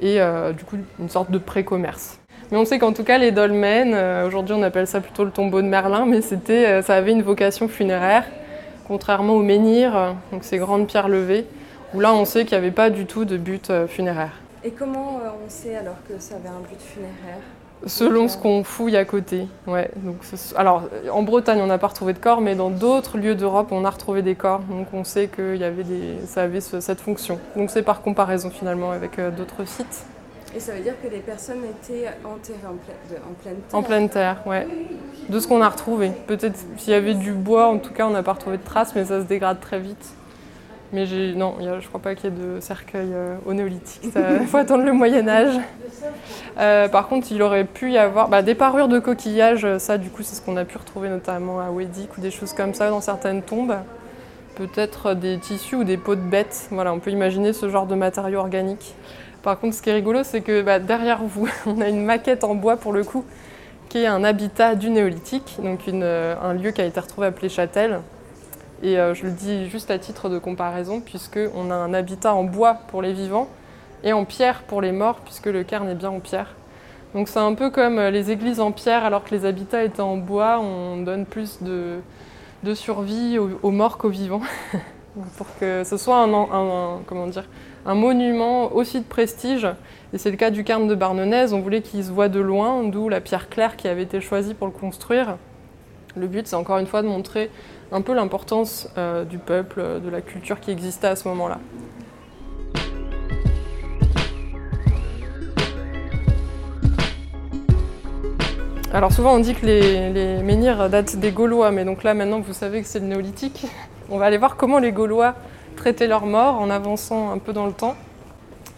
et 0.00 0.20
euh, 0.20 0.52
du 0.52 0.64
coup 0.64 0.76
une 0.98 1.08
sorte 1.08 1.30
de 1.30 1.38
pré-commerce. 1.38 2.18
Mais 2.50 2.56
on 2.56 2.64
sait 2.64 2.78
qu'en 2.78 2.92
tout 2.92 3.04
cas 3.04 3.18
les 3.18 3.30
dolmens, 3.30 3.92
euh, 3.92 4.26
aujourd'hui 4.26 4.54
on 4.54 4.62
appelle 4.62 4.86
ça 4.86 5.00
plutôt 5.00 5.24
le 5.24 5.30
tombeau 5.30 5.60
de 5.60 5.66
Merlin, 5.66 6.06
mais 6.06 6.22
c'était, 6.22 6.66
euh, 6.66 6.82
ça 6.82 6.94
avait 6.94 7.12
une 7.12 7.22
vocation 7.22 7.68
funéraire, 7.68 8.24
contrairement 8.86 9.34
aux 9.34 9.42
menhirs, 9.42 10.14
donc 10.32 10.44
ces 10.44 10.58
grandes 10.58 10.86
pierres 10.86 11.08
levées, 11.08 11.46
où 11.94 12.00
là 12.00 12.14
on 12.14 12.24
sait 12.24 12.44
qu'il 12.44 12.56
n'y 12.56 12.64
avait 12.64 12.74
pas 12.74 12.90
du 12.90 13.06
tout 13.06 13.24
de 13.24 13.36
but 13.36 13.70
funéraire. 13.86 14.32
Et 14.64 14.70
comment 14.70 15.20
on 15.44 15.48
sait 15.48 15.76
alors 15.76 15.98
que 16.08 16.14
ça 16.18 16.36
avait 16.36 16.48
un 16.48 16.60
but 16.60 16.80
funéraire? 16.80 17.42
Selon 17.86 18.28
ce 18.28 18.36
qu'on 18.36 18.64
fouille 18.64 18.96
à 18.96 19.04
côté. 19.04 19.46
Ouais, 19.66 19.90
donc 19.96 20.16
alors, 20.56 20.82
en 21.12 21.22
Bretagne, 21.22 21.60
on 21.62 21.66
n'a 21.66 21.78
pas 21.78 21.86
retrouvé 21.86 22.12
de 22.12 22.18
corps, 22.18 22.40
mais 22.40 22.54
dans 22.54 22.70
d'autres 22.70 23.18
lieux 23.18 23.34
d'Europe, 23.34 23.68
on 23.70 23.84
a 23.84 23.90
retrouvé 23.90 24.22
des 24.22 24.34
corps. 24.34 24.60
Donc 24.68 24.88
on 24.92 25.04
sait 25.04 25.28
que 25.28 25.56
y 25.56 25.64
avait 25.64 25.84
des, 25.84 26.26
ça 26.26 26.42
avait 26.42 26.60
cette 26.60 27.00
fonction. 27.00 27.38
Donc 27.56 27.70
c'est 27.70 27.82
par 27.82 28.02
comparaison 28.02 28.50
finalement 28.50 28.90
avec 28.90 29.18
euh, 29.18 29.30
d'autres 29.30 29.64
sites. 29.64 30.04
Et 30.56 30.60
ça 30.60 30.72
veut 30.72 30.80
dire 30.80 30.94
que 31.02 31.08
les 31.08 31.20
personnes 31.20 31.62
étaient 31.64 32.08
enterrées 32.24 32.58
en, 32.66 33.30
en 33.30 33.34
pleine 33.34 33.56
terre? 33.68 33.78
En 33.78 33.82
pleine 33.82 34.08
terre, 34.08 34.36
ouais. 34.46 34.66
De 35.28 35.38
ce 35.38 35.46
qu'on 35.46 35.60
a 35.60 35.68
retrouvé. 35.68 36.10
Peut-être 36.26 36.58
s'il 36.78 36.92
y 36.92 36.96
avait 36.96 37.14
du 37.14 37.32
bois, 37.32 37.66
en 37.66 37.78
tout 37.78 37.92
cas, 37.92 38.06
on 38.06 38.10
n'a 38.10 38.22
pas 38.22 38.32
retrouvé 38.32 38.56
de 38.56 38.64
traces, 38.64 38.94
mais 38.94 39.04
ça 39.04 39.20
se 39.20 39.26
dégrade 39.26 39.60
très 39.60 39.78
vite. 39.78 40.14
Mais 40.92 41.04
non, 41.34 41.56
je 41.60 41.66
ne 41.66 41.80
crois 41.80 42.00
pas 42.00 42.14
qu'il 42.14 42.30
y 42.30 42.32
ait 42.32 42.36
de 42.36 42.60
cercueil 42.60 43.08
euh, 43.12 43.36
au 43.44 43.52
néolithique. 43.52 44.10
Il 44.40 44.46
faut 44.46 44.56
attendre 44.56 44.84
le 44.84 44.92
Moyen 44.92 45.28
Âge. 45.28 45.58
Euh, 46.58 46.88
par 46.88 47.08
contre, 47.08 47.30
il 47.30 47.42
aurait 47.42 47.64
pu 47.64 47.92
y 47.92 47.98
avoir 47.98 48.28
bah, 48.28 48.40
des 48.40 48.54
parures 48.54 48.88
de 48.88 48.98
coquillages. 48.98 49.78
Ça, 49.78 49.98
du 49.98 50.08
coup, 50.08 50.22
c'est 50.22 50.34
ce 50.34 50.40
qu'on 50.40 50.56
a 50.56 50.64
pu 50.64 50.78
retrouver 50.78 51.10
notamment 51.10 51.60
à 51.60 51.70
Wedic 51.70 52.16
ou 52.16 52.20
des 52.22 52.30
choses 52.30 52.54
comme 52.54 52.72
ça 52.72 52.88
dans 52.88 53.02
certaines 53.02 53.42
tombes. 53.42 53.76
Peut-être 54.56 55.14
des 55.14 55.38
tissus 55.38 55.76
ou 55.76 55.84
des 55.84 55.98
peaux 55.98 56.16
de 56.16 56.20
bêtes. 56.20 56.68
Voilà, 56.70 56.92
on 56.94 57.00
peut 57.00 57.10
imaginer 57.10 57.52
ce 57.52 57.68
genre 57.68 57.86
de 57.86 57.94
matériaux 57.94 58.40
organiques. 58.40 58.94
Par 59.42 59.58
contre, 59.58 59.76
ce 59.76 59.82
qui 59.82 59.90
est 59.90 59.94
rigolo, 59.94 60.24
c'est 60.24 60.40
que 60.40 60.62
bah, 60.62 60.78
derrière 60.78 61.22
vous, 61.22 61.48
on 61.66 61.80
a 61.82 61.88
une 61.88 62.02
maquette 62.02 62.44
en 62.44 62.54
bois 62.54 62.76
pour 62.76 62.92
le 62.92 63.04
coup, 63.04 63.24
qui 63.90 63.98
est 63.98 64.06
un 64.06 64.24
habitat 64.24 64.74
du 64.74 64.88
néolithique, 64.88 65.58
donc 65.62 65.80
euh, 65.88 66.34
un 66.42 66.54
lieu 66.54 66.70
qui 66.70 66.80
a 66.80 66.86
été 66.86 66.98
retrouvé 66.98 67.28
à 67.28 67.48
Châtel. 67.48 68.00
Et 68.82 68.98
euh, 68.98 69.12
je 69.14 69.24
le 69.24 69.32
dis 69.32 69.68
juste 69.68 69.90
à 69.90 69.98
titre 69.98 70.28
de 70.28 70.38
comparaison, 70.38 71.00
puisqu'on 71.00 71.70
a 71.70 71.74
un 71.74 71.94
habitat 71.94 72.34
en 72.34 72.44
bois 72.44 72.74
pour 72.88 73.02
les 73.02 73.12
vivants 73.12 73.48
et 74.04 74.12
en 74.12 74.24
pierre 74.24 74.62
pour 74.62 74.80
les 74.80 74.92
morts, 74.92 75.16
puisque 75.24 75.46
le 75.46 75.64
cairn 75.64 75.88
est 75.88 75.96
bien 75.96 76.10
en 76.10 76.20
pierre. 76.20 76.54
Donc 77.14 77.28
c'est 77.28 77.40
un 77.40 77.54
peu 77.54 77.70
comme 77.70 77.98
euh, 77.98 78.10
les 78.10 78.30
églises 78.30 78.60
en 78.60 78.70
pierre, 78.70 79.04
alors 79.04 79.24
que 79.24 79.34
les 79.34 79.46
habitats 79.46 79.82
étaient 79.82 80.00
en 80.00 80.16
bois, 80.16 80.60
on 80.60 80.98
donne 80.98 81.26
plus 81.26 81.58
de, 81.62 82.00
survie 82.74 83.38
aux, 83.38 83.70
morts 83.70 83.98
qu'aux 83.98 84.10
vivants, 84.10 84.42
pour 85.36 85.46
que 85.58 85.82
ce 85.82 85.96
soit 85.96 86.22
un, 86.22 87.00
comment 87.06 87.26
dire, 87.26 87.48
un 87.84 87.94
monument 87.94 88.72
aussi 88.72 89.00
de 89.00 89.04
prestige. 89.04 89.66
Et 90.12 90.18
c'est 90.18 90.30
le 90.30 90.36
cas 90.36 90.50
du 90.50 90.62
cairn 90.62 90.86
de 90.86 90.94
Barnenez, 90.94 91.52
on 91.52 91.60
voulait 91.60 91.82
qu'il 91.82 92.04
se 92.04 92.12
voit 92.12 92.28
de 92.28 92.40
loin, 92.40 92.84
d'où 92.84 93.08
la 93.08 93.20
pierre 93.20 93.48
claire 93.48 93.76
qui 93.76 93.88
avait 93.88 94.02
été 94.02 94.20
choisie 94.20 94.54
pour 94.54 94.68
le 94.68 94.72
construire. 94.72 95.36
Le 96.16 96.26
but, 96.26 96.46
c'est 96.46 96.56
encore 96.56 96.78
une 96.78 96.86
fois 96.86 97.02
de 97.02 97.08
montrer 97.08 97.50
un 97.90 98.00
peu 98.00 98.14
l'importance 98.14 98.88
euh, 98.98 99.24
du 99.24 99.38
peuple, 99.38 100.00
de 100.02 100.08
la 100.08 100.20
culture 100.20 100.60
qui 100.60 100.70
existait 100.70 101.06
à 101.06 101.16
ce 101.16 101.26
moment-là. 101.28 101.58
Alors 108.92 109.12
souvent 109.12 109.34
on 109.34 109.38
dit 109.38 109.54
que 109.54 109.66
les, 109.66 110.42
menhirs 110.42 110.88
datent 110.88 111.16
des 111.16 111.30
Gaulois, 111.30 111.70
mais 111.70 111.84
donc 111.84 112.02
là 112.04 112.14
maintenant 112.14 112.40
vous 112.40 112.54
savez 112.54 112.80
que 112.80 112.88
c'est 112.88 113.00
le 113.00 113.06
néolithique. 113.06 113.66
On 114.10 114.16
va 114.16 114.24
aller 114.24 114.38
voir 114.38 114.56
comment 114.56 114.78
les 114.78 114.92
Gaulois 114.92 115.34
traitaient 115.76 116.06
leurs 116.06 116.24
morts 116.24 116.58
en 116.58 116.70
avançant 116.70 117.30
un 117.30 117.36
peu 117.36 117.52
dans 117.52 117.66
le 117.66 117.72
temps. 117.72 117.94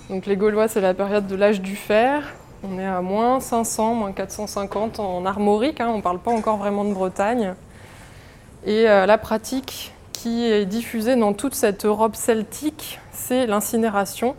Donc 0.08 0.26
les 0.26 0.36
Gaulois 0.36 0.66
c'est 0.66 0.80
la 0.80 0.94
période 0.94 1.28
de 1.28 1.36
l'âge 1.36 1.60
du 1.60 1.76
fer. 1.76 2.24
On 2.64 2.76
est 2.76 2.84
à 2.84 3.00
moins 3.00 3.38
500, 3.38 3.94
moins 3.94 4.10
450 4.10 4.98
en 4.98 5.24
armorique, 5.24 5.80
hein. 5.80 5.88
on 5.92 5.98
ne 5.98 6.02
parle 6.02 6.18
pas 6.18 6.32
encore 6.32 6.56
vraiment 6.56 6.84
de 6.84 6.92
Bretagne. 6.92 7.54
Et 8.66 8.88
euh, 8.88 9.06
la 9.06 9.16
pratique 9.16 9.92
qui 10.12 10.46
est 10.46 10.66
diffusée 10.66 11.16
dans 11.16 11.32
toute 11.32 11.54
cette 11.54 11.86
Europe 11.86 12.14
celtique, 12.14 13.00
c'est 13.10 13.46
l'incinération. 13.46 14.36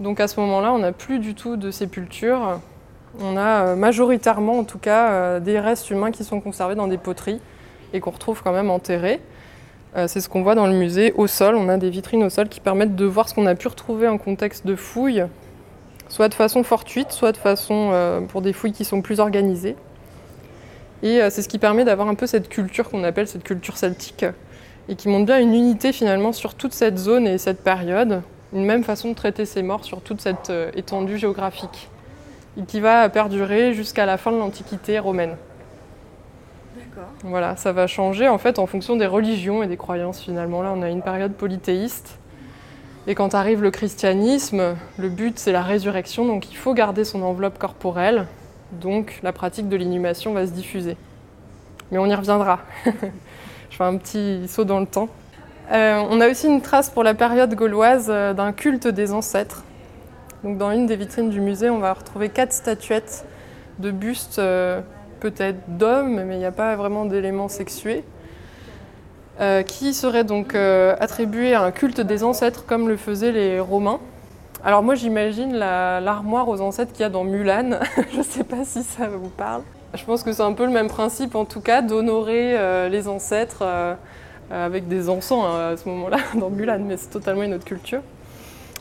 Donc 0.00 0.20
à 0.20 0.28
ce 0.28 0.38
moment-là, 0.40 0.72
on 0.72 0.78
n'a 0.78 0.92
plus 0.92 1.18
du 1.18 1.34
tout 1.34 1.56
de 1.56 1.70
sépulture. 1.70 2.60
On 3.20 3.38
a 3.38 3.68
euh, 3.68 3.76
majoritairement, 3.76 4.58
en 4.58 4.64
tout 4.64 4.78
cas, 4.78 5.10
euh, 5.10 5.40
des 5.40 5.58
restes 5.58 5.88
humains 5.88 6.10
qui 6.10 6.24
sont 6.24 6.40
conservés 6.40 6.74
dans 6.74 6.88
des 6.88 6.98
poteries 6.98 7.40
et 7.94 8.00
qu'on 8.00 8.10
retrouve 8.10 8.42
quand 8.42 8.52
même 8.52 8.68
enterrés. 8.68 9.18
c'est 10.06 10.20
ce 10.20 10.28
qu'on 10.28 10.42
voit 10.42 10.54
dans 10.54 10.66
le 10.66 10.74
musée 10.74 11.14
au 11.16 11.26
sol. 11.26 11.56
On 11.56 11.70
a 11.70 11.78
des 11.78 11.88
vitrines 11.88 12.22
au 12.22 12.28
sol 12.28 12.50
qui 12.50 12.60
permettent 12.60 12.96
de 12.96 13.06
voir 13.06 13.30
ce 13.30 13.34
qu'on 13.34 13.46
a 13.46 13.54
pu 13.54 13.66
retrouver 13.66 14.08
en 14.08 14.18
contexte 14.18 14.66
de 14.66 14.76
fouilles, 14.76 15.24
soit 16.10 16.28
de 16.28 16.34
façon 16.34 16.62
fortuite, 16.62 17.12
soit 17.12 17.32
de 17.32 17.38
façon 17.38 18.26
pour 18.28 18.42
des 18.42 18.52
fouilles 18.52 18.74
qui 18.74 18.84
sont 18.84 19.00
plus 19.00 19.20
organisées. 19.20 19.74
Et 21.02 21.22
euh, 21.22 21.30
c'est 21.30 21.42
ce 21.42 21.48
qui 21.48 21.58
permet 21.58 21.84
d'avoir 21.84 22.08
un 22.08 22.14
peu 22.14 22.26
cette 22.26 22.48
culture 22.48 22.90
qu'on 22.90 23.04
appelle 23.04 23.28
cette 23.28 23.44
culture 23.44 23.76
celtique, 23.76 24.24
et 24.88 24.96
qui 24.96 25.08
montre 25.08 25.26
bien 25.26 25.38
une 25.38 25.54
unité 25.54 25.92
finalement 25.92 26.32
sur 26.32 26.54
toute 26.54 26.72
cette 26.72 26.98
zone 26.98 27.26
et 27.26 27.38
cette 27.38 27.62
période, 27.62 28.22
une 28.52 28.64
même 28.64 28.84
façon 28.84 29.10
de 29.10 29.14
traiter 29.14 29.44
ses 29.44 29.62
morts 29.62 29.84
sur 29.84 30.00
toute 30.00 30.20
cette 30.20 30.50
euh, 30.50 30.70
étendue 30.74 31.18
géographique, 31.18 31.88
et 32.58 32.62
qui 32.62 32.80
va 32.80 33.08
perdurer 33.08 33.74
jusqu'à 33.74 34.06
la 34.06 34.16
fin 34.16 34.32
de 34.32 34.38
l'Antiquité 34.38 34.98
romaine. 34.98 35.36
D'accord. 36.76 37.10
Voilà, 37.24 37.56
ça 37.56 37.72
va 37.72 37.86
changer 37.86 38.28
en 38.28 38.38
fait 38.38 38.58
en 38.58 38.66
fonction 38.66 38.96
des 38.96 39.06
religions 39.06 39.62
et 39.62 39.66
des 39.66 39.76
croyances 39.76 40.20
finalement. 40.20 40.62
Là, 40.62 40.72
on 40.76 40.82
a 40.82 40.88
une 40.88 41.02
période 41.02 41.32
polythéiste. 41.32 42.18
Et 43.06 43.14
quand 43.14 43.34
arrive 43.34 43.62
le 43.62 43.70
christianisme, 43.70 44.76
le 44.98 45.08
but 45.08 45.38
c'est 45.38 45.52
la 45.52 45.62
résurrection, 45.62 46.26
donc 46.26 46.50
il 46.50 46.56
faut 46.56 46.74
garder 46.74 47.04
son 47.04 47.22
enveloppe 47.22 47.58
corporelle, 47.58 48.26
donc 48.72 49.20
la 49.22 49.32
pratique 49.32 49.68
de 49.68 49.76
l'inhumation 49.76 50.32
va 50.32 50.46
se 50.46 50.52
diffuser. 50.52 50.96
Mais 51.90 51.98
on 51.98 52.06
y 52.06 52.14
reviendra. 52.14 52.60
Je 53.70 53.76
fais 53.76 53.84
un 53.84 53.96
petit 53.96 54.46
saut 54.48 54.64
dans 54.64 54.80
le 54.80 54.86
temps. 54.86 55.08
Euh, 55.70 56.02
on 56.10 56.20
a 56.20 56.28
aussi 56.28 56.46
une 56.46 56.62
trace 56.62 56.88
pour 56.88 57.02
la 57.02 57.14
période 57.14 57.54
gauloise 57.54 58.06
euh, 58.08 58.32
d'un 58.32 58.52
culte 58.52 58.88
des 58.88 59.12
ancêtres. 59.12 59.64
Dans 60.44 60.70
une 60.70 60.86
des 60.86 60.96
vitrines 60.96 61.30
du 61.30 61.40
musée, 61.40 61.68
on 61.68 61.78
va 61.78 61.92
retrouver 61.92 62.30
quatre 62.30 62.52
statuettes 62.52 63.26
de 63.78 63.90
bustes, 63.90 64.38
euh, 64.38 64.80
peut-être 65.20 65.58
d'hommes, 65.66 66.22
mais 66.24 66.36
il 66.36 66.38
n'y 66.38 66.46
a 66.46 66.52
pas 66.52 66.76
vraiment 66.76 67.04
d'éléments 67.04 67.48
sexués, 67.48 68.04
qui 69.66 69.94
seraient 69.94 70.24
donc 70.24 70.56
attribués 70.56 71.54
à 71.54 71.62
un 71.62 71.70
culte 71.70 72.00
des 72.00 72.24
ancêtres 72.24 72.66
comme 72.66 72.88
le 72.88 72.96
faisaient 72.96 73.30
les 73.30 73.60
Romains. 73.60 74.00
Alors 74.64 74.82
moi 74.82 74.96
j'imagine 74.96 75.54
l'armoire 75.54 76.48
aux 76.48 76.60
ancêtres 76.60 76.92
qu'il 76.92 77.02
y 77.02 77.04
a 77.04 77.08
dans 77.08 77.24
Mulan. 77.24 77.78
je 78.12 78.18
ne 78.18 78.22
sais 78.22 78.44
pas 78.44 78.64
si 78.64 78.82
ça 78.82 79.06
vous 79.06 79.28
parle. 79.28 79.62
Je 79.94 80.04
pense 80.04 80.22
que 80.22 80.32
c'est 80.32 80.42
un 80.42 80.52
peu 80.52 80.66
le 80.66 80.72
même 80.72 80.88
principe 80.88 81.36
en 81.36 81.44
tout 81.44 81.60
cas 81.60 81.80
d'honorer 81.80 82.58
euh, 82.58 82.88
les 82.88 83.06
ancêtres 83.06 83.62
euh, 83.62 83.94
avec 84.50 84.88
des 84.88 85.08
encens 85.08 85.44
hein, 85.46 85.72
à 85.72 85.76
ce 85.76 85.88
moment-là 85.88 86.18
dans 86.34 86.50
Mulan, 86.50 86.80
mais 86.80 86.96
c'est 86.96 87.10
totalement 87.10 87.44
une 87.44 87.54
autre 87.54 87.64
culture. 87.64 88.02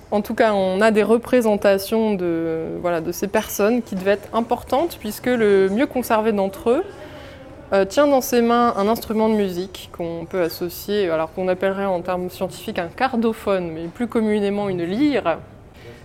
En 0.09 0.21
tout 0.21 0.33
cas, 0.33 0.53
on 0.53 0.81
a 0.81 0.89
des 0.89 1.03
représentations 1.03 2.15
de, 2.15 2.79
ces 3.11 3.27
personnes 3.27 3.81
qui 3.81 3.95
devaient 3.95 4.11
être 4.11 4.33
importantes 4.33 4.97
puisque 4.99 5.27
le 5.27 5.69
mieux 5.69 5.85
conservé 5.85 6.31
d'entre 6.31 6.69
eux 6.69 6.83
euh, 7.73 7.83
tient 7.83 8.07
dans 8.07 8.21
ses 8.21 8.41
mains 8.41 8.73
un 8.77 8.87
instrument 8.87 9.29
de 9.29 9.35
musique 9.35 9.89
qu'on 9.95 10.25
peut 10.27 10.41
associer, 10.41 11.09
alors 11.09 11.33
qu'on 11.33 11.49
appellerait 11.49 11.85
en 11.85 12.01
termes 12.01 12.29
scientifiques 12.29 12.79
un 12.79 12.87
cardophone, 12.87 13.71
mais 13.73 13.87
plus 13.87 14.07
communément 14.07 14.69
une 14.69 14.83
lyre, 14.83 15.37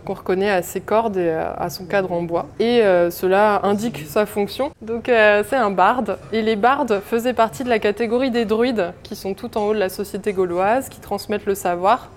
qu'on 0.05 0.15
reconnaît 0.15 0.51
à 0.51 0.63
ses 0.63 0.81
cordes 0.81 1.17
et 1.17 1.31
à 1.31 1.71
son 1.71 1.85
cadre 1.85 2.13
en 2.13 2.23
bois. 2.23 2.47
Et 2.59 2.83
euh, 2.83 3.11
cela 3.11 3.61
indique 3.65 4.05
sa 4.07 4.27
fonction. 4.27 4.71
Donc 4.81 5.09
euh, 5.09 5.43
c'est 5.49 5.57
un 5.57 5.71
barde. 5.71 6.19
Et 6.33 6.43
les 6.43 6.57
bardes 6.57 7.01
faisaient 7.05 7.35
partie 7.35 7.65
de 7.65 7.69
la 7.69 7.79
catégorie 7.79 8.31
des 8.31 8.45
druides, 8.45 8.93
qui 9.03 9.17
sont 9.17 9.35
tout 9.35 9.57
en 9.59 9.67
haut 9.67 9.75
de 9.75 9.79
la 9.79 9.89
société 9.89 10.33
gauloise, 10.33 10.89
qui 10.89 11.01
transmettent 11.01 11.47
le 11.47 11.55
savoir. 11.55 12.09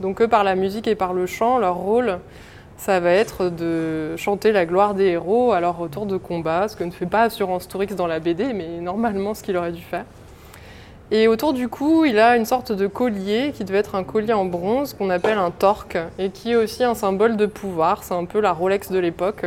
Donc 0.00 0.22
eux, 0.22 0.28
par 0.28 0.44
la 0.44 0.54
musique 0.54 0.86
et 0.86 0.94
par 0.94 1.12
le 1.12 1.26
chant, 1.26 1.58
leur 1.58 1.76
rôle, 1.76 2.18
ça 2.76 2.98
va 2.98 3.10
être 3.10 3.50
de 3.50 4.16
chanter 4.16 4.52
la 4.52 4.64
gloire 4.64 4.94
des 4.94 5.08
héros 5.08 5.52
à 5.52 5.60
leur 5.60 5.76
retour 5.76 6.06
de 6.06 6.16
combat, 6.16 6.66
ce 6.68 6.76
que 6.76 6.84
ne 6.84 6.90
fait 6.90 7.06
pas 7.06 7.22
Assurance 7.22 7.68
Tourix 7.68 7.94
dans 7.94 8.06
la 8.06 8.20
BD, 8.20 8.54
mais 8.54 8.80
normalement 8.80 9.34
ce 9.34 9.42
qu'il 9.42 9.56
aurait 9.58 9.72
dû 9.72 9.82
faire. 9.82 10.04
Et 11.12 11.26
autour 11.26 11.52
du 11.52 11.66
cou, 11.66 12.04
il 12.04 12.20
a 12.20 12.36
une 12.36 12.44
sorte 12.44 12.70
de 12.70 12.86
collier 12.86 13.50
qui 13.52 13.64
devait 13.64 13.78
être 13.78 13.96
un 13.96 14.04
collier 14.04 14.32
en 14.32 14.44
bronze 14.44 14.94
qu'on 14.94 15.10
appelle 15.10 15.38
un 15.38 15.50
torque 15.50 15.98
et 16.20 16.30
qui 16.30 16.52
est 16.52 16.56
aussi 16.56 16.84
un 16.84 16.94
symbole 16.94 17.36
de 17.36 17.46
pouvoir. 17.46 18.04
C'est 18.04 18.14
un 18.14 18.26
peu 18.26 18.38
la 18.38 18.52
Rolex 18.52 18.92
de 18.92 18.98
l'époque. 19.00 19.44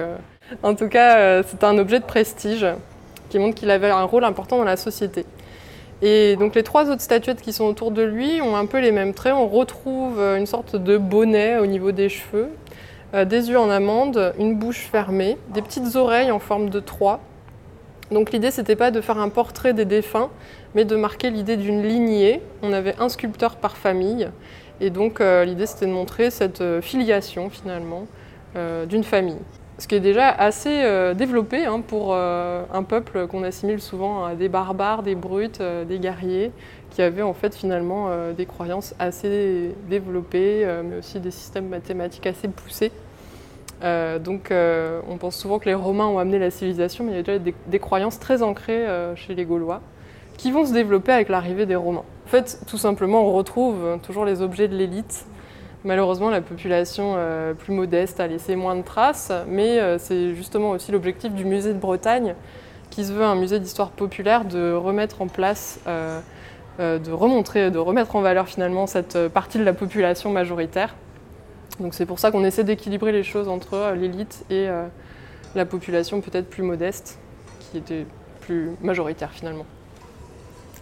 En 0.62 0.75
tout 0.75 0.89
cas, 0.89 1.17
euh, 1.20 1.43
c'est 1.48 1.63
un 1.63 1.77
objet 1.77 2.01
de 2.01 2.05
prestige 2.05 2.67
qui 3.29 3.39
montre 3.39 3.55
qu'il 3.55 3.72
avait 3.72 3.89
un 3.89 4.03
rôle 4.03 4.25
important 4.25 4.58
dans 4.58 4.65
la 4.65 4.75
société. 4.75 5.25
Et 6.01 6.36
donc 6.36 6.53
les 6.53 6.63
trois 6.63 6.89
autres 6.89 7.01
statuettes 7.01 7.41
qui 7.41 7.53
sont 7.53 7.63
autour 7.63 7.91
de 7.91 8.01
lui 8.01 8.41
ont 8.41 8.58
un 8.58 8.65
peu 8.65 8.79
les 8.79 8.91
mêmes 8.91 9.13
traits. 9.13 9.34
On 9.34 9.48
retrouve 9.48 10.20
une 10.20 10.46
sorte 10.46 10.75
de 10.75 10.98
bonnet 10.98 11.60
au 11.60 11.65
niveau 11.65 11.93
des 11.93 12.10
cheveux, 12.10 12.50
des 13.13 13.50
yeux 13.50 13.58
en 13.58 13.70
amande, 13.70 14.34
une 14.38 14.55
bouche 14.55 14.89
fermée, 14.91 15.38
des 15.53 15.62
petites 15.62 15.96
oreilles 15.96 16.29
en 16.29 16.39
forme 16.39 16.70
de 16.70 16.82
trois. 16.82 17.22
Donc 18.13 18.32
l'idée, 18.32 18.51
c'était 18.51 18.75
pas 18.75 18.91
de 18.91 19.01
faire 19.01 19.17
un 19.17 19.29
portrait 19.29 19.74
des 19.74 19.86
défunts, 19.86 20.29
mais 20.75 20.86
de 20.86 20.96
marquer 20.96 21.32
l'idée 21.32 21.58
d'une 21.58 21.82
lignée. 21.82 22.41
On 22.62 22.72
avait 22.72 22.96
un 23.00 23.10
sculpteur 23.10 23.55
par 23.55 23.75
famille, 23.75 24.29
et 24.79 24.91
donc 24.91 25.20
euh, 25.20 25.43
l'idée, 25.43 25.65
c'était 25.65 25.88
de 25.88 25.91
montrer 25.91 26.29
cette 26.29 26.62
euh, 26.62 26.82
filiation 26.82 27.50
finalement 27.50 28.05
euh, 28.55 28.86
d'une 28.86 29.03
famille. 29.03 29.39
Ce 29.79 29.88
qui 29.88 29.96
est 29.96 30.00
déjà 30.00 30.29
assez 30.29 30.86
développé 31.15 31.65
hein, 31.65 31.82
pour 31.82 32.15
un 32.15 32.84
peuple 32.88 33.25
qu'on 33.25 33.43
assimile 33.43 33.82
souvent 33.82 34.24
à 34.24 34.36
des 34.36 34.48
barbares, 34.48 35.01
des 35.01 35.15
brutes, 35.15 35.63
des 35.63 35.98
guerriers, 35.98 36.51
qui 36.91 37.01
avaient 37.01 37.24
en 37.24 37.34
fait 37.34 37.55
finalement 37.55 38.10
des 38.38 38.46
croyances 38.46 38.93
assez 39.00 39.74
développées, 39.89 40.63
mais 40.86 40.98
aussi 40.98 41.20
des 41.20 41.32
systèmes 41.32 41.70
mathématiques 41.70 42.27
assez 42.27 42.48
poussés. 42.48 42.91
Euh, 43.84 44.18
donc 44.18 44.50
euh, 44.50 45.02
on 45.10 45.18
pense 45.18 45.36
souvent 45.36 45.60
que 45.60 45.66
les 45.66 45.74
Romains 45.74 46.08
ont 46.08 46.20
amené 46.20 46.40
la 46.40 46.52
civilisation, 46.52 47.04
mais 47.04 47.12
il 47.12 47.16
y 47.16 47.20
a 47.20 47.24
déjà 47.24 47.54
des, 47.68 47.80
croyances 47.80 48.20
très 48.20 48.42
ancrées 48.42 48.88
euh, 48.88 49.16
chez 49.16 49.36
les 49.36 49.46
Gaulois 49.46 49.82
qui 50.38 50.52
vont 50.52 50.66
se 50.66 50.74
développer 50.74 51.12
avec 51.12 51.30
l'arrivée 51.30 51.66
des 51.66 51.75
Romains. 51.75 52.04
En 52.25 52.30
fait, 52.30 52.60
tout 52.66 52.78
simplement, 52.78 53.28
on 53.28 53.34
retrouve 53.34 54.00
toujours 54.02 54.25
les 54.25 54.42
objets 54.42 54.68
de 54.68 54.75
l'élite. 54.75 55.25
Malheureusement, 55.84 56.30
la 56.30 56.42
population 56.42 57.18
plus 57.60 57.72
modeste 57.72 58.20
a 58.20 58.25
laissé 58.25 58.56
moins 58.56 58.75
de 58.75 58.82
traces, 58.82 59.32
mais 59.48 59.80
c'est 60.00 60.34
justement 60.34 60.72
aussi 60.72 60.92
l'objectif 60.92 61.32
du 61.34 61.46
musée 61.46 61.72
de 61.72 61.78
Bretagne, 61.78 62.34
qui 62.90 63.06
se 63.06 63.13
veut 63.13 63.24
un 63.24 63.36
musée 63.36 63.60
d'histoire 63.60 63.92
populaire, 63.92 64.46
de 64.46 64.74
remettre 64.74 65.22
en 65.22 65.28
place, 65.28 65.80
de 66.80 67.12
remontrer, 67.12 67.70
de 67.70 67.78
remettre 67.78 68.16
en 68.16 68.22
valeur 68.22 68.48
finalement 68.48 68.88
cette 68.88 69.28
partie 69.28 69.60
de 69.60 69.63
la 69.63 69.74
population 69.74 70.32
majoritaire 70.32 70.96
donc 71.80 71.94
c'est 71.94 72.06
pour 72.06 72.20
ça 72.20 72.32
qu'on 72.32 72.44
essaie 72.44 72.63
d'équilibrer 72.63 73.12
les 73.12 73.24
choses 73.24 73.48
entre 73.48 73.74
euh, 73.74 73.96
l'élite 73.96 74.46
et 74.50 74.68
euh, 74.68 74.86
la 75.56 75.65
population 75.65 76.22
peut-être 76.22 76.50
plus 76.50 76.63
modeste, 76.63 77.18
qui 77.60 77.77
était 77.77 78.06
plus 78.42 78.72
majoritaire 78.82 79.32
finalement. 79.32 79.65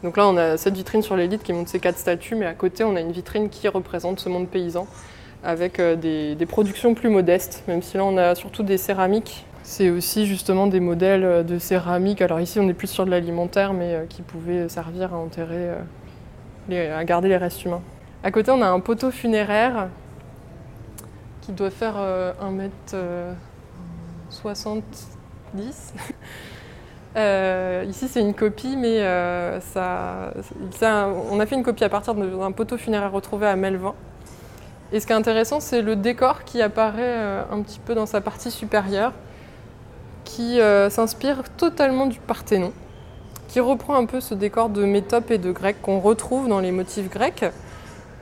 Donc 0.03 0.17
là, 0.17 0.27
on 0.27 0.35
a 0.35 0.57
cette 0.57 0.75
vitrine 0.75 1.03
sur 1.03 1.15
l'élite 1.15 1.43
qui 1.43 1.53
montre 1.53 1.69
ces 1.69 1.79
quatre 1.79 1.97
statues, 1.97 2.35
mais 2.35 2.47
à 2.47 2.53
côté, 2.53 2.83
on 2.83 2.95
a 2.95 3.01
une 3.01 3.11
vitrine 3.11 3.49
qui 3.49 3.67
représente 3.67 4.19
ce 4.19 4.29
monde 4.29 4.47
paysan, 4.47 4.87
avec 5.43 5.79
euh, 5.79 5.95
des, 5.95 6.45
productions 6.45 6.93
plus 6.93 7.09
modestes, 7.09 7.63
même 7.67 7.81
si 7.81 7.97
là, 7.97 8.03
on 8.03 8.17
a 8.17 8.35
surtout 8.35 8.63
des 8.63 8.77
céramiques. 8.77 9.45
C'est 9.63 9.91
aussi 9.91 10.25
justement 10.25 10.65
des 10.65 10.79
modèles 10.79 11.45
de 11.45 11.59
céramique. 11.59 12.21
Alors 12.21 12.39
ici, 12.39 12.59
on 12.59 12.67
est 12.67 12.73
plus 12.73 12.87
sur 12.87 13.05
de 13.05 13.11
l'alimentaire, 13.11 13.73
mais 13.73 14.05
qui 14.09 14.23
pouvaient 14.23 14.67
servir 14.67 15.13
à 15.13 15.17
enterrer, 15.17 15.69
à 16.71 17.05
garder 17.05 17.29
les 17.29 17.37
restes 17.37 17.63
humains. 17.63 17.83
À 18.23 18.31
côté, 18.31 18.49
on 18.49 18.61
a 18.63 18.67
un 18.67 18.79
poteau 18.79 19.11
funéraire 19.11 19.87
qui 21.41 21.51
doit 21.51 21.71
faire 21.71 21.95
1m70. 22.41 22.81
Euh, 23.03 23.33
euh, 27.17 27.85
ici, 27.89 28.07
c'est 28.07 28.21
une 28.21 28.33
copie, 28.33 28.77
mais 28.77 29.01
euh, 29.01 29.59
ça, 29.59 30.33
on 31.31 31.39
a 31.39 31.45
fait 31.45 31.55
une 31.55 31.63
copie 31.63 31.83
à 31.83 31.89
partir 31.89 32.13
d'un 32.15 32.51
poteau 32.51 32.77
funéraire 32.77 33.11
retrouvé 33.11 33.47
à 33.47 33.55
Melvin. 33.55 33.95
Et 34.93 34.99
ce 34.99 35.07
qui 35.07 35.13
est 35.13 35.15
intéressant, 35.15 35.59
c'est 35.59 35.81
le 35.81 35.95
décor 35.95 36.43
qui 36.43 36.61
apparaît 36.61 37.17
un 37.49 37.61
petit 37.61 37.79
peu 37.79 37.95
dans 37.95 38.05
sa 38.05 38.21
partie 38.21 38.51
supérieure, 38.51 39.13
qui 40.25 40.59
s'inspire 40.89 41.43
totalement 41.55 42.07
du 42.07 42.19
Parthénon, 42.19 42.73
qui 43.47 43.61
reprend 43.61 43.95
un 43.95 44.05
peu 44.05 44.19
ce 44.19 44.33
décor 44.33 44.69
de 44.69 44.83
métope 44.83 45.31
et 45.31 45.37
de 45.37 45.51
grec 45.51 45.81
qu'on 45.81 45.99
retrouve 46.01 46.49
dans 46.49 46.59
les 46.59 46.71
motifs 46.71 47.09
grecs. 47.09 47.45